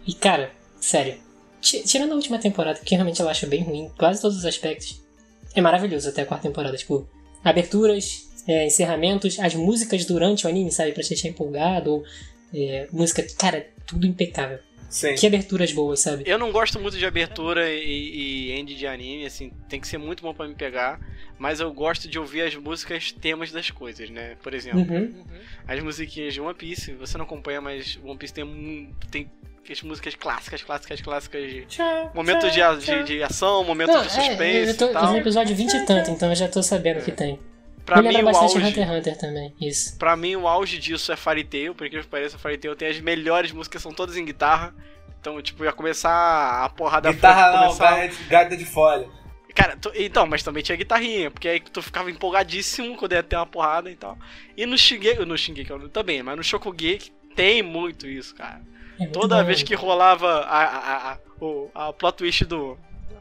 E 0.05 0.13
cara, 0.13 0.51
sério, 0.81 1.25
tirando 1.85 2.11
a 2.11 2.15
última 2.15 2.39
temporada, 2.39 2.79
que 2.79 2.93
realmente 2.95 3.19
eu 3.19 3.29
acho 3.29 3.47
bem 3.47 3.63
ruim, 3.63 3.85
em 3.85 3.89
quase 3.89 4.21
todos 4.21 4.37
os 4.37 4.45
aspectos, 4.45 5.01
é 5.55 5.61
maravilhoso 5.61 6.09
até 6.09 6.21
a 6.21 6.25
quarta 6.25 6.47
temporada, 6.47 6.75
tipo, 6.77 7.07
aberturas, 7.43 8.27
é, 8.47 8.65
encerramentos, 8.65 9.39
as 9.39 9.53
músicas 9.55 10.05
durante 10.05 10.45
o 10.45 10.49
anime, 10.49 10.71
sabe, 10.71 10.91
pra 10.91 11.03
te 11.03 11.09
deixar 11.09 11.27
empolgado, 11.29 11.91
ou 11.91 12.03
é, 12.53 12.87
música, 12.91 13.25
cara, 13.37 13.67
tudo 13.85 14.05
impecável. 14.05 14.59
Sim. 14.89 15.15
Que 15.15 15.27
aberturas 15.27 15.73
boas, 15.73 15.99
sabe? 15.99 16.23
Eu 16.25 16.37
não 16.39 16.49
gosto 16.49 16.79
muito 16.79 16.97
de 16.97 17.05
abertura 17.05 17.69
e, 17.69 18.49
e 18.49 18.51
end 18.53 18.73
de 18.73 18.87
anime, 18.87 19.25
assim, 19.25 19.51
tem 19.67 19.81
que 19.81 19.87
ser 19.87 19.97
muito 19.97 20.23
bom 20.23 20.33
pra 20.33 20.47
me 20.47 20.55
pegar. 20.55 20.97
Mas 21.37 21.59
eu 21.59 21.71
gosto 21.73 22.07
de 22.07 22.17
ouvir 22.17 22.41
as 22.43 22.55
músicas 22.55 23.11
temas 23.11 23.51
das 23.51 23.69
coisas, 23.69 24.09
né? 24.09 24.37
Por 24.41 24.53
exemplo, 24.53 24.79
Uhum. 24.79 25.23
as 25.67 25.83
musiquinhas 25.83 26.33
de 26.33 26.39
One 26.39 26.53
Piece, 26.55 26.93
você 26.93 27.17
não 27.17 27.25
acompanha, 27.25 27.59
mas 27.59 27.99
One 28.01 28.17
Piece 28.17 28.33
tem, 28.33 28.45
um- 28.45 28.89
tem 29.11 29.29
as 29.73 29.81
músicas 29.81 30.15
clássicas, 30.15 30.61
clásicas, 30.63 31.01
clásicas 31.01 31.49
de 31.51 31.67
momento 32.13 32.49
de, 32.51 32.61
a- 32.61 32.75
de, 32.75 33.03
de 33.03 33.23
ação, 33.23 33.63
momento 33.63 33.89
Não, 33.91 34.01
de 34.01 34.07
é, 34.07 34.09
suspense 34.09 34.69
eu 34.71 34.77
tô 34.77 34.89
e 34.89 34.93
tal. 34.93 35.11
no 35.11 35.17
episódio 35.17 35.55
20 35.55 35.73
e 35.73 35.85
tanto, 35.85 36.11
então 36.11 36.29
eu 36.29 36.35
já 36.35 36.47
tô 36.47 36.61
sabendo 36.63 37.03
que 37.03 37.11
tem. 37.11 37.39
Pra 37.85 38.01
mim, 38.01 38.21
o 38.21 38.27
auge, 38.29 38.57
Hunter 38.57 38.83
x 38.85 38.89
Hunter 38.97 39.17
também, 39.17 39.55
isso. 39.61 39.97
pra 39.97 40.15
mim, 40.17 40.35
o 40.35 40.45
auge 40.47 40.77
disso 40.77 41.11
é 41.11 41.15
Fairy 41.15 41.45
Tail, 41.45 41.73
por 41.73 41.87
incrível 41.87 42.03
que 42.03 42.09
pareça, 42.11 42.37
Fairy 42.37 42.57
Tail 42.57 42.75
tem 42.75 42.89
as 42.89 42.99
melhores 42.99 43.51
músicas, 43.53 43.81
são 43.81 43.93
todas 43.93 44.17
em 44.17 44.25
guitarra. 44.25 44.75
Então, 45.21 45.41
tipo, 45.41 45.63
ia 45.63 45.71
começar 45.71 46.63
a 46.65 46.69
porrada 46.69 47.11
Guitarra 47.11 47.51
não, 47.51 47.63
começar... 47.73 48.09
gaita 48.29 48.55
de 48.57 48.65
folha. 48.65 49.07
Cara, 49.55 49.75
tu- 49.75 49.91
então, 49.95 50.27
mas 50.27 50.43
também 50.43 50.61
tinha 50.61 50.75
guitarrinha, 50.75 51.31
porque 51.31 51.47
aí 51.47 51.59
tu 51.59 51.81
ficava 51.81 52.11
empolgadíssimo 52.11 52.95
quando 52.97 53.13
ia 53.13 53.23
ter 53.23 53.35
uma 53.37 53.45
porrada 53.45 53.89
e 53.89 53.95
tal. 53.95 54.17
E 54.55 54.65
no 54.65 54.77
Shingeki, 54.77 55.25
no 55.25 55.37
Shingeki 55.37 55.71
também, 55.89 56.21
mas 56.21 56.35
no 56.37 56.43
Shokugeki 56.43 57.11
tem 57.35 57.63
muito 57.63 58.05
isso, 58.07 58.35
cara. 58.35 58.61
É 58.99 59.07
Toda 59.07 59.37
bom. 59.39 59.45
vez 59.45 59.63
que 59.63 59.75
rolava 59.75 60.41
a, 60.41 60.63
a, 60.63 61.13
a, 61.13 61.17
o, 61.39 61.69
a 61.73 61.93
plot 61.93 62.17
twist 62.17 62.45
do. 62.45 62.77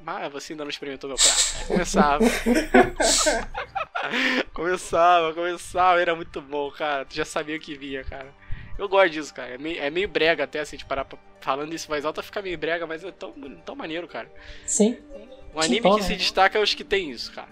Ah, 0.06 0.28
você 0.28 0.52
ainda 0.52 0.64
não 0.64 0.70
experimentou 0.70 1.08
meu 1.08 1.16
prato. 1.18 1.66
Começava. 1.66 2.24
começava, 4.54 5.34
começava, 5.34 6.00
era 6.00 6.14
muito 6.14 6.40
bom, 6.40 6.70
cara. 6.70 7.04
Tu 7.04 7.14
já 7.16 7.24
sabia 7.24 7.56
o 7.56 7.60
que 7.60 7.74
vinha, 7.76 8.04
cara. 8.04 8.32
Eu 8.78 8.88
gosto 8.88 9.10
disso, 9.10 9.34
cara. 9.34 9.54
É 9.54 9.58
meio, 9.58 9.80
é 9.82 9.90
meio 9.90 10.08
brega 10.08 10.44
até, 10.44 10.60
assim, 10.60 10.76
de 10.76 10.84
parar 10.84 11.04
pra- 11.04 11.18
falando 11.40 11.74
isso 11.74 11.90
mais 11.90 12.04
alto, 12.04 12.22
fica 12.22 12.42
meio 12.42 12.58
brega, 12.58 12.86
mas 12.86 13.02
é 13.04 13.10
tão, 13.10 13.32
tão 13.64 13.74
maneiro, 13.74 14.06
cara. 14.06 14.30
Sim. 14.66 14.98
Um 15.54 15.60
anime 15.60 15.80
porra, 15.82 15.98
que 15.98 16.04
se 16.04 16.16
destaca 16.16 16.58
é 16.58 16.62
os 16.62 16.74
que 16.74 16.84
tem 16.84 17.10
isso, 17.10 17.32
cara. 17.32 17.48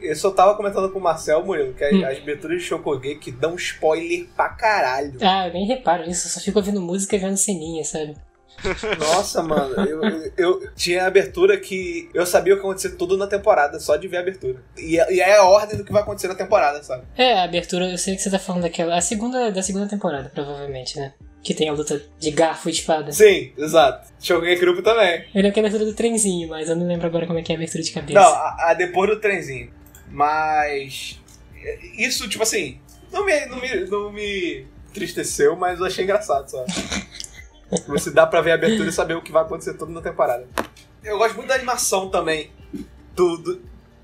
Eu 0.00 0.14
só 0.16 0.30
tava 0.30 0.54
comentando 0.54 0.90
com 0.90 0.98
o 0.98 1.02
Marcel 1.02 1.44
Murilo 1.44 1.74
que 1.74 1.84
as, 1.84 1.92
Hum. 1.94 2.04
as 2.04 2.18
aberturas 2.18 2.58
de 2.62 2.64
Shokugeki 2.68 3.32
dão 3.32 3.54
spoiler 3.56 4.26
pra 4.36 4.48
caralho. 4.50 5.14
Ah, 5.22 5.48
eu 5.48 5.52
nem 5.52 5.66
reparo 5.66 6.06
nisso, 6.06 6.26
eu 6.26 6.30
só 6.32 6.40
fico 6.40 6.58
ouvindo 6.58 6.80
música 6.80 7.16
e 7.16 7.18
vendo 7.18 7.36
ceninha, 7.36 7.84
sabe? 7.84 8.14
Nossa, 8.98 9.40
mano, 9.42 9.74
eu, 9.88 10.02
eu, 10.02 10.32
eu 10.36 10.70
tinha 10.74 11.06
abertura 11.06 11.56
que 11.58 12.08
eu 12.12 12.26
sabia 12.26 12.54
o 12.54 12.56
que 12.56 12.62
ia 12.62 12.66
acontecer 12.68 12.96
tudo 12.96 13.16
na 13.16 13.26
temporada, 13.28 13.78
só 13.78 13.94
de 13.96 14.08
ver 14.08 14.16
a 14.16 14.20
abertura. 14.20 14.56
E, 14.76 14.98
é- 14.98 15.12
e 15.14 15.20
é 15.20 15.36
a 15.36 15.44
ordem 15.44 15.76
do 15.76 15.84
que 15.84 15.92
vai 15.92 16.02
acontecer 16.02 16.26
na 16.26 16.34
temporada, 16.34 16.82
sabe? 16.82 17.04
É, 17.16 17.34
a 17.38 17.44
abertura, 17.44 17.88
eu 17.88 17.96
sei 17.98 18.16
que 18.16 18.22
você 18.22 18.30
tá 18.30 18.38
falando 18.38 18.62
daquela. 18.62 18.96
A 18.96 19.00
segunda 19.00 19.50
da 19.52 19.62
segunda 19.62 19.86
temporada, 19.86 20.28
provavelmente, 20.34 20.98
né? 20.98 21.12
Que 21.40 21.54
tem 21.54 21.68
a 21.68 21.72
luta 21.72 22.02
de 22.18 22.30
garfo 22.32 22.68
e 22.68 22.72
espada. 22.72 23.12
Sim, 23.12 23.52
exato. 23.56 24.08
Shokugeki 24.20 24.60
Grupo 24.60 24.82
também. 24.82 25.20
Eu 25.32 25.40
lembro 25.40 25.52
que 25.52 25.60
é 25.60 25.62
a 25.62 25.66
abertura 25.66 25.84
do 25.88 25.94
trenzinho, 25.94 26.48
mas 26.48 26.68
eu 26.68 26.74
não 26.74 26.86
lembro 26.86 27.06
agora 27.06 27.28
como 27.28 27.38
é 27.38 27.42
que 27.42 27.52
é 27.52 27.54
a 27.54 27.58
abertura 27.58 27.82
de 27.84 27.92
cabeça. 27.92 28.18
Não, 28.18 28.28
a, 28.34 28.70
a 28.70 28.74
depois 28.74 29.08
do 29.08 29.20
trenzinho. 29.20 29.70
Mas. 30.10 31.20
Isso, 31.96 32.28
tipo 32.28 32.42
assim, 32.42 32.80
não 33.12 33.24
me, 33.24 33.46
não 33.46 33.60
me, 33.60 33.74
não 33.86 34.12
me 34.12 34.66
entristeceu, 34.90 35.56
mas 35.56 35.78
eu 35.80 35.86
achei 35.86 36.04
engraçado, 36.04 36.48
sabe? 36.48 36.72
Você 37.88 38.10
dá 38.10 38.26
pra 38.26 38.40
ver 38.40 38.52
a 38.52 38.54
abertura 38.54 38.88
e 38.88 38.92
saber 38.92 39.14
o 39.14 39.22
que 39.22 39.30
vai 39.32 39.42
acontecer 39.42 39.74
tudo 39.74 39.92
na 39.92 40.00
temporada. 40.00 40.46
Eu 41.04 41.18
gosto 41.18 41.34
muito 41.36 41.48
da 41.48 41.54
animação 41.54 42.08
também. 42.08 42.50
Do, 43.14 43.36
do- 43.36 43.60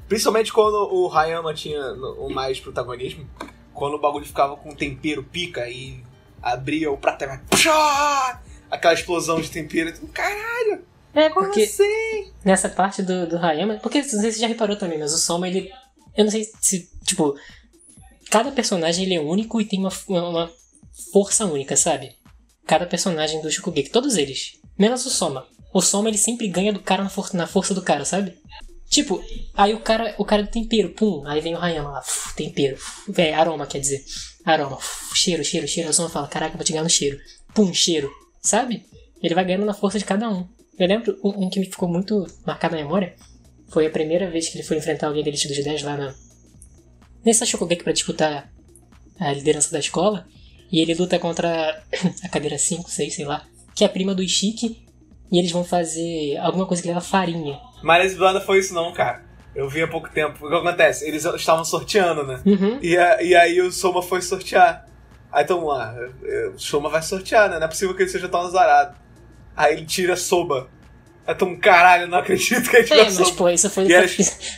principalmente 0.08 0.52
quando 0.52 0.74
o 0.92 1.10
Hayama 1.16 1.54
tinha 1.54 1.80
o 1.94 2.28
mais 2.28 2.60
protagonismo. 2.60 3.28
Quando 3.72 3.94
o 3.94 3.98
bagulho 3.98 4.26
ficava 4.26 4.56
com 4.56 4.74
tempero 4.74 5.22
pica 5.24 5.68
e 5.68 6.02
abria 6.42 6.90
o 6.90 6.98
prato 6.98 7.24
e! 7.24 8.40
Aquela 8.70 8.92
explosão 8.94 9.40
de 9.40 9.50
tempero. 9.50 9.90
Eu, 9.90 10.08
Caralho! 10.12 10.84
É, 11.14 11.30
Como 11.30 11.46
porque 11.46 11.62
assim? 11.62 12.32
nessa 12.44 12.68
parte 12.68 13.02
do, 13.02 13.26
do 13.26 13.36
Hayama. 13.38 13.76
Porque 13.82 14.02
não 14.02 14.08
sei 14.08 14.20
se 14.20 14.32
você 14.32 14.40
já 14.40 14.46
reparou 14.48 14.76
também, 14.76 14.98
mas 14.98 15.12
o 15.14 15.18
Soma, 15.18 15.48
ele. 15.48 15.72
Eu 16.16 16.24
não 16.24 16.30
sei 16.30 16.48
se. 16.60 16.88
Tipo. 17.04 17.34
Cada 18.30 18.50
personagem 18.50 19.04
ele 19.04 19.14
é 19.14 19.20
único 19.20 19.60
e 19.60 19.64
tem 19.64 19.78
uma, 19.78 19.92
uma, 20.08 20.50
força 21.12 21.44
única, 21.46 21.76
sabe? 21.76 22.16
Cada 22.66 22.86
personagem 22.86 23.40
do 23.40 23.50
Shokugeki, 23.50 23.90
todos 23.90 24.16
eles. 24.16 24.58
Menos 24.76 25.06
o 25.06 25.10
Soma. 25.10 25.46
O 25.72 25.80
Soma 25.80 26.08
ele 26.08 26.18
sempre 26.18 26.48
ganha 26.48 26.72
do 26.72 26.80
cara 26.80 27.04
na, 27.04 27.08
for 27.08 27.32
na 27.34 27.46
força 27.46 27.74
do 27.74 27.82
cara, 27.82 28.04
sabe? 28.04 28.36
Tipo, 28.88 29.22
aí 29.54 29.74
o 29.74 29.80
cara, 29.80 30.14
o 30.18 30.24
cara 30.24 30.42
do 30.42 30.50
tempero, 30.50 30.90
pum, 30.90 31.26
aí 31.26 31.40
vem 31.40 31.54
o 31.54 31.58
Hayama 31.58 31.90
lá, 31.90 32.00
uf, 32.00 32.34
tempero, 32.36 32.76
uf, 32.76 33.20
é, 33.20 33.34
aroma, 33.34 33.66
quer 33.66 33.80
dizer, 33.80 34.04
aroma, 34.44 34.76
uf, 34.76 35.16
cheiro, 35.16 35.42
cheiro, 35.42 35.66
cheiro, 35.66 35.90
o 35.90 35.92
Soma 35.92 36.08
fala, 36.08 36.28
caraca, 36.28 36.56
vou 36.56 36.64
te 36.64 36.70
ganhar 36.72 36.84
no 36.84 36.90
cheiro, 36.90 37.18
pum, 37.52 37.74
cheiro, 37.74 38.08
sabe? 38.40 38.84
Ele 39.20 39.34
vai 39.34 39.44
ganhando 39.44 39.64
na 39.64 39.74
força 39.74 39.98
de 39.98 40.04
cada 40.04 40.28
um. 40.28 40.46
Eu 40.78 40.86
lembro 40.86 41.18
um, 41.24 41.46
um 41.46 41.50
que 41.50 41.58
me 41.58 41.66
ficou 41.66 41.88
muito 41.88 42.26
marcado 42.46 42.76
na 42.76 42.82
memória, 42.82 43.16
foi 43.74 43.86
a 43.86 43.90
primeira 43.90 44.30
vez 44.30 44.48
que 44.48 44.56
ele 44.56 44.62
foi 44.64 44.76
enfrentar 44.78 45.08
alguém 45.08 45.22
da 45.22 45.28
Elite 45.28 45.48
dos 45.48 45.62
10 45.62 45.82
lá 45.82 45.96
na... 45.96 46.14
Nessa 47.24 47.44
Shokugeki 47.44 47.82
pra 47.84 47.92
disputar 47.92 48.50
a 49.18 49.32
liderança 49.32 49.70
da 49.72 49.78
escola, 49.78 50.26
e 50.70 50.80
ele 50.80 50.94
luta 50.94 51.18
contra 51.18 51.82
a 52.22 52.28
cadeira 52.28 52.56
5, 52.58 52.88
6, 52.90 53.14
sei 53.14 53.24
lá, 53.24 53.44
que 53.74 53.82
é 53.84 53.86
a 53.86 53.90
prima 53.90 54.14
do 54.14 54.22
Ishiki, 54.22 54.86
e 55.32 55.38
eles 55.38 55.50
vão 55.50 55.64
fazer 55.64 56.36
alguma 56.38 56.66
coisa 56.66 56.82
que 56.82 56.88
leva 56.88 57.00
farinha. 57.00 57.58
Mas 57.82 58.14
Blanda 58.16 58.40
foi 58.40 58.58
isso 58.60 58.72
não, 58.72 58.92
cara. 58.92 59.24
Eu 59.54 59.68
vi 59.68 59.82
há 59.82 59.88
pouco 59.88 60.08
tempo. 60.10 60.46
O 60.46 60.48
que 60.48 60.54
acontece? 60.56 61.06
Eles 61.06 61.24
estavam 61.24 61.64
sorteando, 61.64 62.24
né? 62.26 62.42
Uhum. 62.44 62.78
E, 62.82 62.96
a- 62.96 63.22
e 63.22 63.34
aí 63.34 63.60
o 63.60 63.70
Soma 63.72 64.02
foi 64.02 64.20
sortear. 64.20 64.86
Aí 65.32 65.44
tamo 65.44 65.66
lá, 65.66 65.94
o 66.54 66.58
Soma 66.58 66.88
vai 66.88 67.02
sortear, 67.02 67.48
né? 67.50 67.58
Não 67.58 67.64
é 67.64 67.68
possível 67.68 67.94
que 67.96 68.02
ele 68.02 68.10
seja 68.10 68.28
tão 68.28 68.40
azarado. 68.40 68.96
Aí 69.56 69.72
ele 69.74 69.86
tira 69.86 70.16
Soba. 70.16 70.68
Aí 71.26 71.34
tamo, 71.34 71.58
caralho, 71.58 72.06
não 72.06 72.18
acredito 72.18 72.68
que 72.68 72.76
ele 72.76 72.84
tirou 72.84 73.02
É, 73.02 73.10
mas 73.10 73.30
pô, 73.30 73.48
isso 73.48 73.70
foi. 73.70 73.90
Era- 73.90 74.06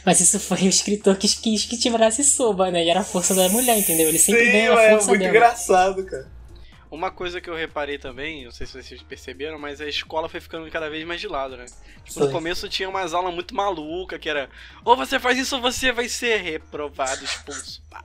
Mas 0.05 0.21
isso 0.21 0.41
foi 0.41 0.63
o 0.63 0.69
escritor 0.69 1.17
que 1.17 1.29
quis 1.29 1.65
que 1.65 1.79
tirasse 1.79 2.25
soba, 2.25 2.71
né? 2.71 2.85
E 2.85 2.89
era 2.91 3.01
a 3.01 3.05
força 3.05 3.35
da 3.35 3.49
mulher, 3.49 3.79
entendeu? 3.79 4.09
Ele 4.09 4.19
sempre 4.19 4.45
Sim, 4.47 4.53
ganha 4.53 4.73
a 4.75 4.83
é 4.83 4.91
força 4.91 5.09
muito 5.09 5.21
dela. 5.21 5.31
engraçado, 5.31 6.05
cara. 6.05 6.27
Uma 6.91 7.11
coisa 7.11 7.41
que 7.41 7.51
eu 7.51 7.55
reparei 7.55 7.99
também, 7.99 8.45
não 8.45 8.53
sei 8.53 8.65
se 8.67 8.81
vocês 8.81 9.03
perceberam, 9.03 9.59
mas 9.59 9.81
a 9.81 9.89
escola 9.89 10.29
foi 10.29 10.41
ficando 10.41 10.71
cada 10.71 10.89
vez 10.89 11.05
mais 11.05 11.21
de 11.21 11.27
lado, 11.29 11.57
né? 11.57 11.67
Tipo, 12.05 12.21
no 12.21 12.31
começo 12.31 12.69
tinha 12.69 12.89
umas 12.89 13.13
aulas 13.13 13.35
muito 13.35 13.55
malucas, 13.55 14.21
que 14.21 14.29
era 14.29 14.49
ou 14.85 14.97
você 14.97 15.19
faz 15.19 15.37
isso 15.37 15.57
ou 15.57 15.61
você 15.63 15.91
vai 15.93 16.09
ser 16.09 16.37
reprovado, 16.43 17.25
expulso. 17.25 17.83
pá. 17.91 18.03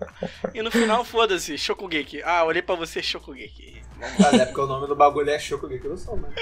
E 0.53 0.61
no 0.63 0.71
final, 0.71 1.05
foda-se, 1.05 1.57
Shokugeki. 1.59 2.23
Ah, 2.23 2.43
olhei 2.43 2.61
pra 2.63 2.73
você, 2.75 3.03
Shokugeki. 3.03 3.80
Vamos 4.01 4.19
lá. 4.19 4.31
Mas 4.31 4.39
é 4.41 4.45
porque 4.45 4.61
o 4.61 4.67
nome 4.67 4.87
do 4.87 4.95
bagulho 4.95 5.29
é 5.29 5.37
Shokugeki 5.39 5.87
do 5.87 5.97
Soma. 5.97 6.27
né? 6.29 6.35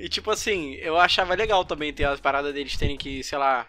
E 0.00 0.08
tipo 0.08 0.30
assim, 0.30 0.72
eu 0.74 0.96
achava 0.98 1.34
legal 1.34 1.64
também 1.64 1.92
ter 1.92 2.04
as 2.04 2.20
paradas 2.20 2.52
deles 2.54 2.76
terem 2.76 2.96
que, 2.96 3.22
sei 3.22 3.38
lá, 3.38 3.66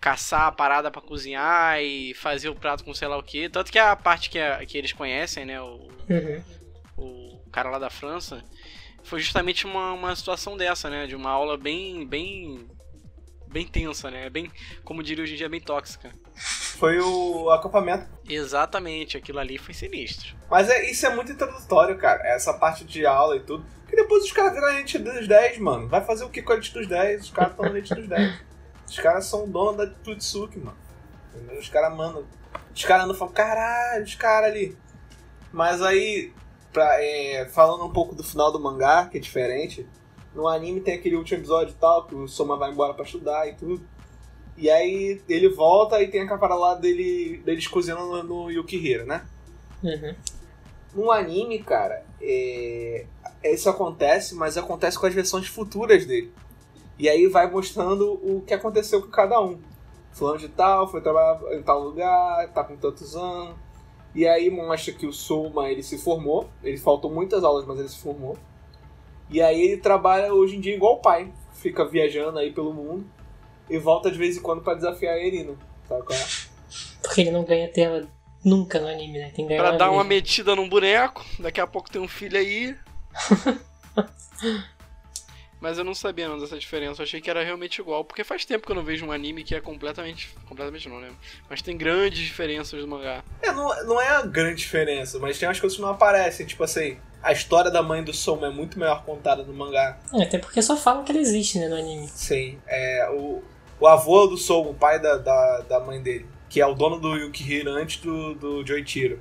caçar 0.00 0.42
a 0.48 0.52
parada 0.52 0.90
pra 0.90 1.00
cozinhar 1.00 1.80
e 1.80 2.12
fazer 2.14 2.48
o 2.48 2.54
prato 2.54 2.84
com 2.84 2.92
sei 2.92 3.08
lá 3.08 3.16
o 3.16 3.22
que. 3.22 3.48
Tanto 3.48 3.72
que 3.72 3.78
a 3.78 3.94
parte 3.96 4.28
que, 4.28 4.38
a- 4.38 4.64
que 4.66 4.76
eles 4.76 4.92
conhecem, 4.92 5.44
né, 5.44 5.60
o, 5.60 5.88
Uhum. 6.10 6.42
o 6.98 7.50
cara 7.50 7.70
lá 7.70 7.78
da 7.78 7.88
França, 7.90 8.44
foi 9.02 9.20
justamente 9.20 9.64
uma, 9.66 9.92
uma 9.92 10.14
situação 10.16 10.56
dessa, 10.56 10.90
né? 10.90 11.06
De 11.06 11.14
uma 11.16 11.30
aula 11.30 11.56
bem, 11.56 12.06
bem, 12.06 12.68
bem 13.48 13.66
tensa, 13.66 14.10
né? 14.10 14.28
Bem, 14.28 14.50
como 14.84 15.02
diria 15.02 15.22
hoje 15.24 15.34
em 15.34 15.36
dia, 15.36 15.48
bem 15.48 15.60
tóxica. 15.60 16.12
Foi 16.76 17.00
o 17.00 17.50
acampamento. 17.50 18.06
Exatamente, 18.28 19.16
aquilo 19.16 19.38
ali 19.38 19.56
foi 19.56 19.72
sinistro. 19.72 20.36
Mas 20.50 20.68
é, 20.68 20.90
isso 20.90 21.06
é 21.06 21.14
muito 21.14 21.32
introdutório, 21.32 21.96
cara. 21.96 22.22
Essa 22.26 22.52
parte 22.52 22.84
de 22.84 23.06
aula 23.06 23.36
e 23.36 23.40
tudo. 23.40 23.64
Porque 23.80 23.96
depois 23.96 24.24
os 24.24 24.32
caras 24.32 24.52
viram 24.52 24.66
a 24.66 24.74
elite 24.74 24.98
dos 24.98 25.26
10, 25.26 25.58
mano. 25.58 25.88
Vai 25.88 26.04
fazer 26.04 26.24
o 26.24 26.28
que 26.28 26.42
com 26.42 26.52
a 26.52 26.56
elite 26.56 26.74
dos 26.74 26.86
10? 26.86 27.24
Os 27.24 27.30
caras 27.30 27.52
estão 27.52 27.64
na 27.64 27.70
elite 27.70 27.94
dos 27.94 28.06
10. 28.06 28.40
Os 28.86 28.98
caras 28.98 29.24
são 29.24 29.48
donos 29.48 29.76
da 29.76 29.86
Tutsuki, 29.86 30.58
mano. 30.58 30.76
Entendeu? 31.34 31.58
Os 31.58 31.68
caras 31.68 31.96
mandam. 31.96 32.24
Os 32.74 32.84
caras 32.84 33.06
não 33.06 33.14
falam, 33.14 33.32
caralho, 33.32 34.04
os 34.04 34.14
caras 34.14 34.50
ali. 34.50 34.76
Mas 35.52 35.80
aí, 35.80 36.32
pra, 36.72 37.02
é, 37.02 37.48
falando 37.48 37.84
um 37.84 37.92
pouco 37.92 38.14
do 38.14 38.22
final 38.22 38.52
do 38.52 38.60
mangá, 38.60 39.06
que 39.06 39.16
é 39.16 39.20
diferente. 39.20 39.88
No 40.34 40.46
anime 40.46 40.82
tem 40.82 40.94
aquele 40.94 41.16
último 41.16 41.40
episódio 41.40 41.72
e 41.72 41.80
tal, 41.80 42.06
que 42.06 42.14
o 42.14 42.28
Soma 42.28 42.58
vai 42.58 42.70
embora 42.70 42.92
pra 42.92 43.04
estudar 43.04 43.48
e 43.48 43.54
tudo. 43.54 43.82
E 44.56 44.70
aí 44.70 45.20
ele 45.28 45.48
volta 45.48 46.02
e 46.02 46.08
tem 46.08 46.22
a 46.22 46.28
capara 46.28 46.54
lá 46.54 46.74
dele, 46.74 47.42
deles 47.44 47.66
cozinhando 47.66 48.06
no, 48.06 48.22
no 48.22 48.50
Yukihira, 48.50 49.04
né? 49.04 49.26
Uhum. 49.82 50.14
No 50.94 51.10
anime, 51.10 51.58
cara, 51.58 52.04
é... 52.20 53.04
isso 53.44 53.68
acontece, 53.68 54.34
mas 54.34 54.56
acontece 54.56 54.98
com 54.98 55.06
as 55.06 55.14
versões 55.14 55.46
futuras 55.46 56.06
dele. 56.06 56.32
E 56.98 57.08
aí 57.08 57.26
vai 57.26 57.50
mostrando 57.50 58.14
o 58.14 58.42
que 58.46 58.54
aconteceu 58.54 59.02
com 59.02 59.08
cada 59.08 59.38
um. 59.40 59.58
Fulano 60.12 60.38
de 60.38 60.48
tal, 60.48 60.88
foi 60.88 61.02
trabalhar 61.02 61.38
em 61.52 61.62
tal 61.62 61.82
lugar, 61.82 62.50
tá 62.54 62.64
com 62.64 62.74
tantos 62.76 63.14
anos. 63.14 63.54
E 64.14 64.26
aí 64.26 64.48
mostra 64.48 64.94
que 64.94 65.06
o 65.06 65.12
Soma, 65.12 65.68
ele 65.68 65.82
se 65.82 65.98
formou. 65.98 66.48
Ele 66.62 66.78
faltou 66.78 67.10
muitas 67.10 67.44
aulas, 67.44 67.66
mas 67.66 67.78
ele 67.78 67.88
se 67.90 67.98
formou. 67.98 68.34
E 69.28 69.42
aí 69.42 69.60
ele 69.60 69.76
trabalha 69.76 70.32
hoje 70.32 70.56
em 70.56 70.60
dia 70.60 70.74
igual 70.74 70.94
o 70.94 71.00
pai. 71.02 71.30
Fica 71.52 71.84
viajando 71.84 72.38
aí 72.38 72.50
pelo 72.50 72.72
mundo. 72.72 73.04
E 73.68 73.78
volta 73.78 74.10
de 74.10 74.18
vez 74.18 74.36
em 74.36 74.40
quando 74.42 74.62
pra 74.62 74.74
desafiar 74.74 75.14
a 75.14 75.18
Erina. 75.18 75.54
Sabe 75.88 76.02
qual 76.04 76.18
é? 76.18 76.24
Porque 77.02 77.20
ele 77.20 77.30
não 77.30 77.44
ganha 77.44 77.68
tela 77.68 78.06
nunca 78.44 78.78
no 78.80 78.86
anime, 78.88 79.18
né? 79.18 79.30
Tem 79.34 79.44
que 79.44 79.48
ganhar 79.50 79.62
Pra 79.62 79.76
dar 79.76 79.90
uma 79.90 80.04
vez. 80.04 80.22
metida 80.22 80.54
num 80.56 80.68
boneco, 80.68 81.24
daqui 81.38 81.60
a 81.60 81.66
pouco 81.66 81.90
tem 81.90 82.00
um 82.00 82.08
filho 82.08 82.38
aí. 82.38 82.76
Mas 85.58 85.78
eu 85.78 85.84
não 85.84 85.94
sabia 85.94 86.28
não 86.28 86.38
dessa 86.38 86.58
diferença, 86.58 87.00
eu 87.00 87.04
achei 87.04 87.18
que 87.20 87.30
era 87.30 87.42
realmente 87.42 87.80
igual, 87.80 88.04
porque 88.04 88.22
faz 88.22 88.44
tempo 88.44 88.66
que 88.66 88.72
eu 88.72 88.76
não 88.76 88.84
vejo 88.84 89.06
um 89.06 89.10
anime 89.10 89.42
que 89.42 89.54
é 89.54 89.60
completamente. 89.60 90.32
Completamente 90.46 90.86
não, 90.88 91.00
né? 91.00 91.08
Mas 91.48 91.62
tem 91.62 91.76
grandes 91.76 92.18
diferenças 92.20 92.78
do 92.78 92.86
mangá. 92.86 93.24
É, 93.40 93.50
não, 93.52 93.68
não 93.84 94.00
é 94.00 94.08
a 94.08 94.22
grande 94.22 94.56
diferença, 94.60 95.18
mas 95.18 95.38
tem 95.38 95.48
umas 95.48 95.58
coisas 95.58 95.74
que 95.76 95.82
não 95.82 95.88
aparecem. 95.90 96.44
Tipo 96.44 96.62
assim, 96.62 96.98
a 97.22 97.32
história 97.32 97.70
da 97.70 97.82
mãe 97.82 98.04
do 98.04 98.12
Soma 98.12 98.48
é 98.48 98.50
muito 98.50 98.78
melhor 98.78 99.02
contada 99.04 99.42
no 99.42 99.52
mangá. 99.54 99.98
É, 100.12 100.22
até 100.24 100.38
porque 100.38 100.60
só 100.60 100.76
falam 100.76 101.04
que 101.04 101.10
ele 101.12 101.20
existe, 101.20 101.58
né, 101.58 101.68
no 101.68 101.76
anime. 101.76 102.06
Sim, 102.08 102.58
é, 102.66 103.08
o, 103.12 103.42
o 103.80 103.86
avô 103.86 104.26
do 104.26 104.36
Soma, 104.36 104.70
o 104.70 104.74
pai 104.74 105.00
da, 105.00 105.16
da, 105.16 105.60
da 105.60 105.80
mãe 105.80 106.00
dele, 106.02 106.26
que 106.48 106.60
é 106.60 106.66
o 106.66 106.74
dono 106.74 106.98
do 106.98 107.14
Yukihiro 107.16 107.70
antes 107.70 108.00
do, 108.00 108.34
do 108.34 108.66
Joichiro. 108.66 109.18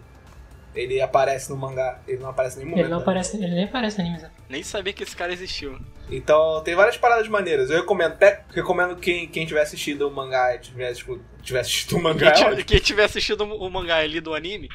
Ele 0.73 0.99
aparece 0.99 1.49
no 1.49 1.55
mangá, 1.55 2.01
ele 2.05 2.17
não 2.17 2.29
aparece 2.29 2.57
em 2.57 2.59
nenhum 2.59 2.71
momento. 2.71 2.83
Ele 2.85 2.89
não 2.91 2.97
né? 2.97 3.03
aparece, 3.03 3.37
ele 3.37 3.47
nem 3.55 3.63
aparece 3.63 3.97
no 3.97 4.03
anime. 4.07 4.21
né? 4.21 4.29
Nem 4.49 4.61
sabia 4.61 4.91
que 4.91 5.03
esse 5.03 5.15
cara 5.15 5.31
existiu. 5.31 5.79
Então 6.11 6.61
tem 6.63 6.75
várias 6.75 6.97
paradas 6.97 7.29
maneiras. 7.29 7.69
Eu 7.69 7.77
recomendo, 7.79 8.17
pe- 8.17 8.39
recomendo 8.53 8.97
quem, 8.97 9.25
quem 9.27 9.45
tiver 9.45 9.61
assistido 9.61 10.05
o 10.07 10.11
mangá 10.11 10.53
e 10.53 10.59
tiver, 10.59 10.91
escu- 10.91 11.21
tiver 11.41 11.61
assistido 11.61 11.97
o 11.97 12.03
mangá. 12.03 12.31
Quem, 12.33 12.47
é 12.47 12.63
quem 12.63 12.79
tiver 12.79 13.05
assistido 13.05 13.45
o 13.45 13.69
mangá 13.69 13.97
ali 13.99 14.19
do 14.19 14.33
anime, 14.33 14.67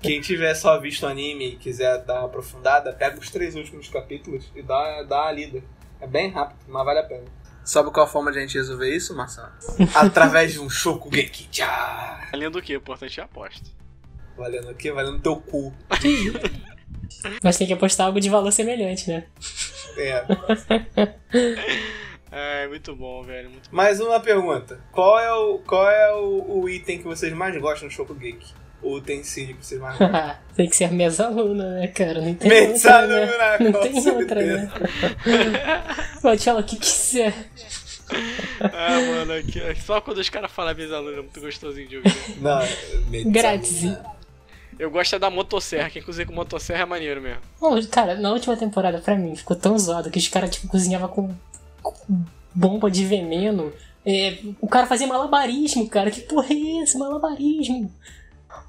Quem 0.00 0.20
tiver 0.20 0.54
só 0.54 0.78
visto 0.78 1.02
o 1.04 1.06
anime 1.06 1.52
e 1.52 1.56
quiser 1.56 1.98
dar 2.04 2.20
uma 2.20 2.26
aprofundada, 2.26 2.92
pega 2.92 3.18
os 3.18 3.30
três 3.30 3.54
últimos 3.54 3.88
capítulos 3.88 4.50
e 4.54 4.62
dá, 4.62 5.02
dá 5.02 5.22
uma 5.22 5.32
lida. 5.32 5.62
É 6.00 6.06
bem 6.06 6.30
rápido, 6.30 6.58
mas 6.68 6.84
vale 6.84 6.98
a 6.98 7.04
pena. 7.04 7.24
Sabe 7.64 7.90
qual 7.90 8.06
a 8.06 8.08
forma 8.08 8.30
de 8.30 8.38
a 8.38 8.40
gente 8.42 8.58
resolver 8.58 8.94
isso, 8.94 9.16
Marcelo? 9.16 9.52
Através 9.94 10.52
de 10.52 10.60
um 10.60 10.68
Shokugeki. 10.68 11.48
Valendo 12.30 12.58
o 12.58 12.62
que? 12.62 12.74
Importante 12.74 13.18
é 13.18 13.22
a 13.22 13.26
aposta. 13.26 13.70
Valendo 14.36 14.70
o 14.70 14.74
quê? 14.74 14.92
Valendo 14.92 15.20
teu 15.20 15.36
cu. 15.36 15.72
Mas 17.42 17.56
tem 17.56 17.66
que 17.66 17.72
apostar 17.72 18.06
algo 18.06 18.20
de 18.20 18.28
valor 18.28 18.52
semelhante, 18.52 19.08
né? 19.08 19.26
É. 19.96 20.24
É, 22.36 22.66
muito 22.66 22.96
bom, 22.96 23.22
velho. 23.22 23.48
Muito 23.48 23.70
bom. 23.70 23.76
Mais 23.76 24.00
uma 24.00 24.18
pergunta. 24.18 24.80
Qual 24.90 25.20
é 25.20 25.32
o, 25.32 25.60
qual 25.60 25.88
é 25.88 26.12
o, 26.14 26.62
o 26.62 26.68
item 26.68 26.98
que 26.98 27.04
vocês 27.04 27.32
mais 27.32 27.56
gostam 27.60 27.86
no 27.86 27.94
Shokugeki? 27.94 28.52
O 28.84 28.96
utensílio 28.96 29.56
que 29.56 29.66
vocês 29.66 29.80
mais 29.80 29.98
gostam? 29.98 30.36
tem 30.54 30.68
que 30.68 30.76
ser 30.76 30.92
mesaluna, 30.92 31.80
né, 31.80 31.88
cara? 31.88 32.20
Não 32.20 32.34
tem 32.34 32.48
Mesaluna, 32.48 33.20
outra, 33.20 33.58
né? 33.58 33.70
Não 33.70 33.80
tem 33.80 34.10
outra, 34.10 34.42
né? 34.42 34.70
Falar 36.20 36.60
o 36.60 36.64
que 36.64 36.76
quiser. 36.76 37.34
Ah, 38.60 39.00
mano, 39.00 39.32
aqui, 39.32 39.60
só 39.84 40.00
quando 40.00 40.18
os 40.18 40.28
caras 40.28 40.52
falam 40.52 40.74
minhas 40.74 40.92
alunas 40.92 41.18
é 41.18 41.22
muito 41.22 41.40
gostosinho 41.40 41.88
de 41.88 41.96
ouvir. 41.96 42.14
Não, 42.40 42.60
Mesaluna. 43.10 43.32
Grátis. 43.32 43.82
Eu 44.78 44.90
gosto 44.90 45.14
é 45.14 45.18
da 45.18 45.30
motosserra, 45.30 45.88
quem 45.88 46.02
cozinha 46.02 46.26
com 46.26 46.32
motosserra 46.32 46.82
é 46.82 46.84
maneiro 46.84 47.20
mesmo. 47.20 47.40
Bom, 47.60 47.80
cara, 47.86 48.16
na 48.16 48.32
última 48.32 48.56
temporada, 48.56 48.98
pra 48.98 49.16
mim, 49.16 49.34
ficou 49.34 49.56
tão 49.56 49.78
zoado 49.78 50.10
que 50.10 50.18
os 50.18 50.28
caras, 50.28 50.50
tipo, 50.50 50.68
cozinhavam 50.68 51.08
com, 51.08 51.34
com 51.82 52.24
bomba 52.54 52.90
de 52.90 53.04
veneno. 53.04 53.72
É, 54.04 54.38
o 54.60 54.68
cara 54.68 54.86
fazia 54.86 55.06
malabarismo, 55.06 55.88
cara. 55.88 56.10
Que 56.10 56.20
porra 56.20 56.48
é 56.50 56.82
esse? 56.82 56.98
Malabarismo. 56.98 57.90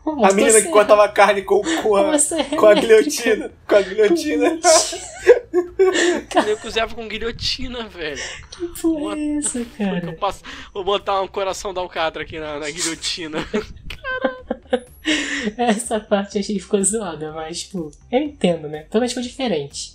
A 0.06 0.34
menina 0.34 0.62
que 0.62 0.70
cortava 0.70 1.10
carne 1.10 1.41
com, 1.41 1.62
com, 1.82 1.96
a, 1.96 2.12
com 2.58 2.65
a 2.65 2.74
guilhotina. 2.76 3.52
Com 3.68 3.76
a 3.76 3.82
guilhotina. 3.82 4.60
Eu 6.48 6.58
cozinhava 6.58 6.94
com 6.94 7.08
guilhotina, 7.08 7.88
velho. 7.88 8.22
Que 8.52 8.68
porra 8.82 9.18
é 9.18 9.38
essa, 9.38 9.60
Eu 9.60 9.65
cara? 9.78 10.13
passo, 10.13 10.41
vou 10.74 10.84
botar 10.84 11.22
um 11.22 11.28
coração 11.28 11.74
da 11.74 11.82
alcatra 11.82 12.24
aqui 12.24 12.39
na, 12.39 12.60
na 12.60 12.70
guilhotina. 12.70 13.39
Essa 15.58 16.00
parte 16.00 16.36
eu 16.36 16.41
achei 16.41 16.56
que 16.56 16.62
ficou 16.62 16.84
zoada, 16.84 17.32
mas, 17.32 17.62
tipo, 17.62 17.91
eu 18.12 18.20
entendo, 18.20 18.68
né? 18.68 18.84
Pelo 18.89 19.02
menos 19.02 19.13
ficou 19.13 19.24
diferente. 19.24 19.94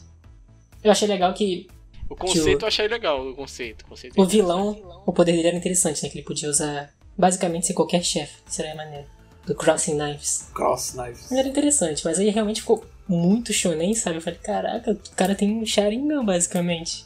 Eu 0.83 0.91
achei 0.93 1.07
legal 1.09 1.35
que 1.35 1.69
O 2.09 2.17
conceito 2.17 2.63
eu 2.63 2.69
achei 2.69 2.89
legal, 2.89 3.27
o 3.29 3.35
conceito. 3.35 3.85
O, 3.85 3.89
conceito 3.89 4.21
o 4.21 4.25
vilão, 4.25 5.03
o 5.05 5.13
poder 5.13 5.33
dele 5.33 5.49
era 5.49 5.57
interessante, 5.57 6.03
né? 6.03 6.09
Que 6.09 6.19
ele 6.19 6.25
podia 6.25 6.49
usar 6.49 6.93
basicamente 7.19 7.67
ser 7.67 7.75
qualquer 7.75 8.03
chefe. 8.03 8.37
Seria 8.47 8.75
maneiro. 8.75 9.07
Do 9.51 9.57
Crossing 9.57 9.97
Knives. 9.99 10.49
Cross 10.55 10.93
knives. 10.93 11.33
Era 11.33 11.49
interessante, 11.49 12.05
mas 12.05 12.21
aí 12.21 12.29
realmente 12.31 12.61
ficou 12.61 12.85
muito 13.09 13.53
shonen, 13.53 13.93
sabe? 13.97 14.19
Eu 14.19 14.23
falei, 14.23 14.39
caraca, 14.39 14.93
o 14.93 15.17
cara 15.17 15.35
tem 15.35 15.51
um 15.61 15.67
Sharingan, 15.67 16.25
basicamente. 16.25 17.05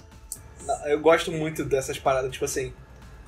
Eu 0.84 1.00
gosto 1.00 1.32
muito 1.32 1.64
dessas 1.64 1.98
paradas, 1.98 2.30
tipo 2.30 2.44
assim, 2.44 2.70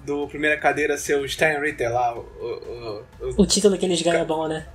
do 0.04 0.28
primeira 0.28 0.58
cadeira 0.58 0.98
ser 0.98 1.18
o 1.18 1.26
Steinritter 1.26 1.90
lá, 1.90 2.14
o, 2.14 2.20
o, 2.20 3.04
o, 3.38 3.42
O 3.42 3.46
título 3.46 3.78
que 3.78 3.86
eles 3.86 4.02
ganham 4.02 4.20
é 4.20 4.24
bom, 4.26 4.46
né? 4.46 4.66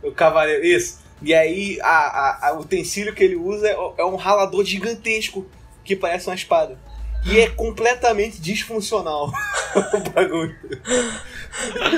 o, 0.00 0.12
cavaleiro. 0.12 0.64
Isso. 0.64 1.00
E 1.20 1.34
aí, 1.34 1.80
a, 1.82 1.88
a, 1.88 2.48
a- 2.50 2.52
o 2.54 2.60
utensílio 2.60 3.12
que 3.12 3.24
ele 3.24 3.34
usa 3.34 3.66
é, 3.68 3.72
é 3.98 4.04
um 4.04 4.14
ralador 4.14 4.64
gigantesco 4.64 5.44
que 5.84 5.96
parece 5.96 6.28
uma 6.28 6.36
espada. 6.36 6.78
E 7.24 7.38
é 7.38 7.48
completamente 7.50 8.40
disfuncional 8.40 9.30
o 9.76 10.10
bagulho. 10.10 10.56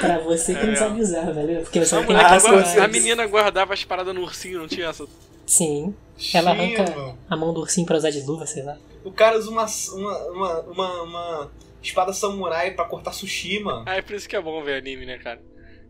Pra 0.00 0.18
você 0.18 0.54
que 0.54 0.60
É 0.60 0.66
não 0.66 0.76
sabe 0.76 1.00
usar, 1.00 1.32
velho. 1.32 1.62
Porque 1.62 1.84
você 1.84 1.94
não 1.94 2.04
que 2.04 2.12
essa- 2.12 2.50
guarda- 2.50 2.84
a 2.84 2.88
menina 2.88 3.26
guardava 3.26 3.72
as 3.74 3.84
paradas 3.84 4.14
no 4.14 4.20
ursinho, 4.22 4.58
não 4.60 4.68
tinha 4.68 4.88
essa? 4.88 5.06
Sim. 5.46 5.94
Ela 6.32 6.54
Sim, 6.54 6.60
arranca 6.76 6.96
mano. 6.96 7.18
a 7.28 7.36
mão 7.36 7.52
do 7.54 7.60
ursinho 7.60 7.86
pra 7.86 7.96
usar 7.96 8.10
de 8.10 8.20
luva, 8.20 8.46
sei 8.46 8.62
lá. 8.62 8.76
O 9.04 9.10
cara 9.12 9.38
usa 9.38 9.50
uma, 9.50 9.66
uma, 9.94 10.18
uma, 10.30 10.60
uma, 10.60 11.02
uma 11.02 11.50
espada 11.82 12.12
samurai 12.12 12.70
pra 12.72 12.84
cortar 12.84 13.12
sushi, 13.12 13.60
mano. 13.60 13.82
Ah, 13.86 13.96
é 13.96 14.02
por 14.02 14.14
isso 14.14 14.28
que 14.28 14.36
é 14.36 14.40
bom 14.40 14.62
ver 14.62 14.76
anime, 14.78 15.04
né, 15.06 15.18
cara? 15.18 15.40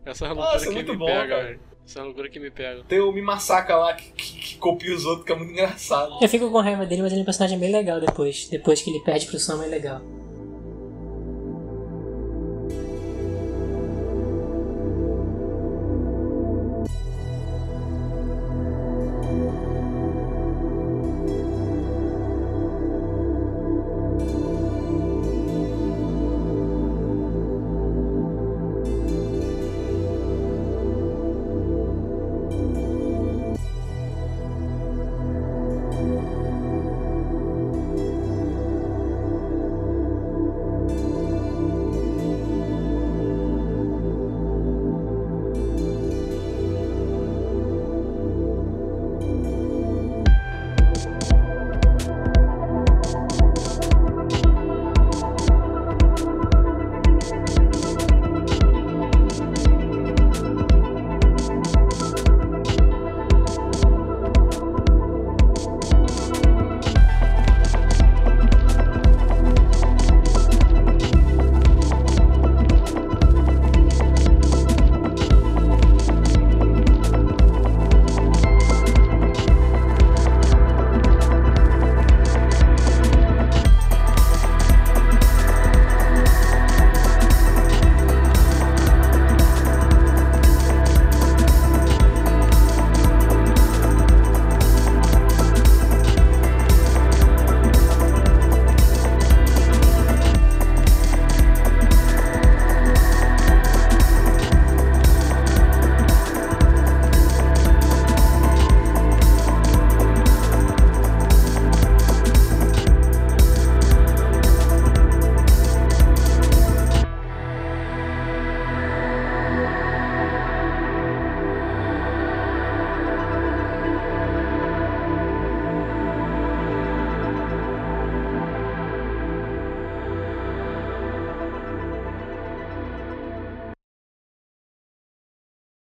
Essa 0.05 0.25
é 0.27 0.29
a 0.29 0.33
Nossa, 0.33 0.49
loucura 0.51 0.63
é 0.63 0.67
que 0.67 0.73
muito 0.73 0.97
bom, 0.97 1.05
pega, 1.05 1.27
cara. 1.27 1.43
velho. 1.43 1.59
Essa 1.85 1.99
é 1.99 2.01
a 2.01 2.05
loucura 2.05 2.29
que 2.29 2.39
me 2.39 2.49
pega. 2.49 2.83
Tem 2.87 2.99
o 2.99 3.11
Mimasaka 3.11 3.75
lá 3.75 3.93
que, 3.93 4.11
que, 4.11 4.39
que 4.39 4.57
copia 4.57 4.93
os 4.93 5.05
outros, 5.05 5.25
que 5.25 5.31
é 5.31 5.35
muito 5.35 5.51
engraçado. 5.51 6.17
Eu 6.19 6.27
fico 6.27 6.49
com 6.49 6.59
raiva 6.59 6.85
dele, 6.85 7.03
mas 7.03 7.11
ele 7.11 7.21
é 7.21 7.23
um 7.23 7.25
personagem 7.25 7.59
bem 7.59 7.71
legal 7.71 7.99
depois. 7.99 8.47
Depois 8.49 8.81
que 8.81 8.89
ele 8.89 8.99
perde 9.01 9.27
pro 9.27 9.37
Sam, 9.37 9.63
é 9.63 9.67
legal. 9.67 10.01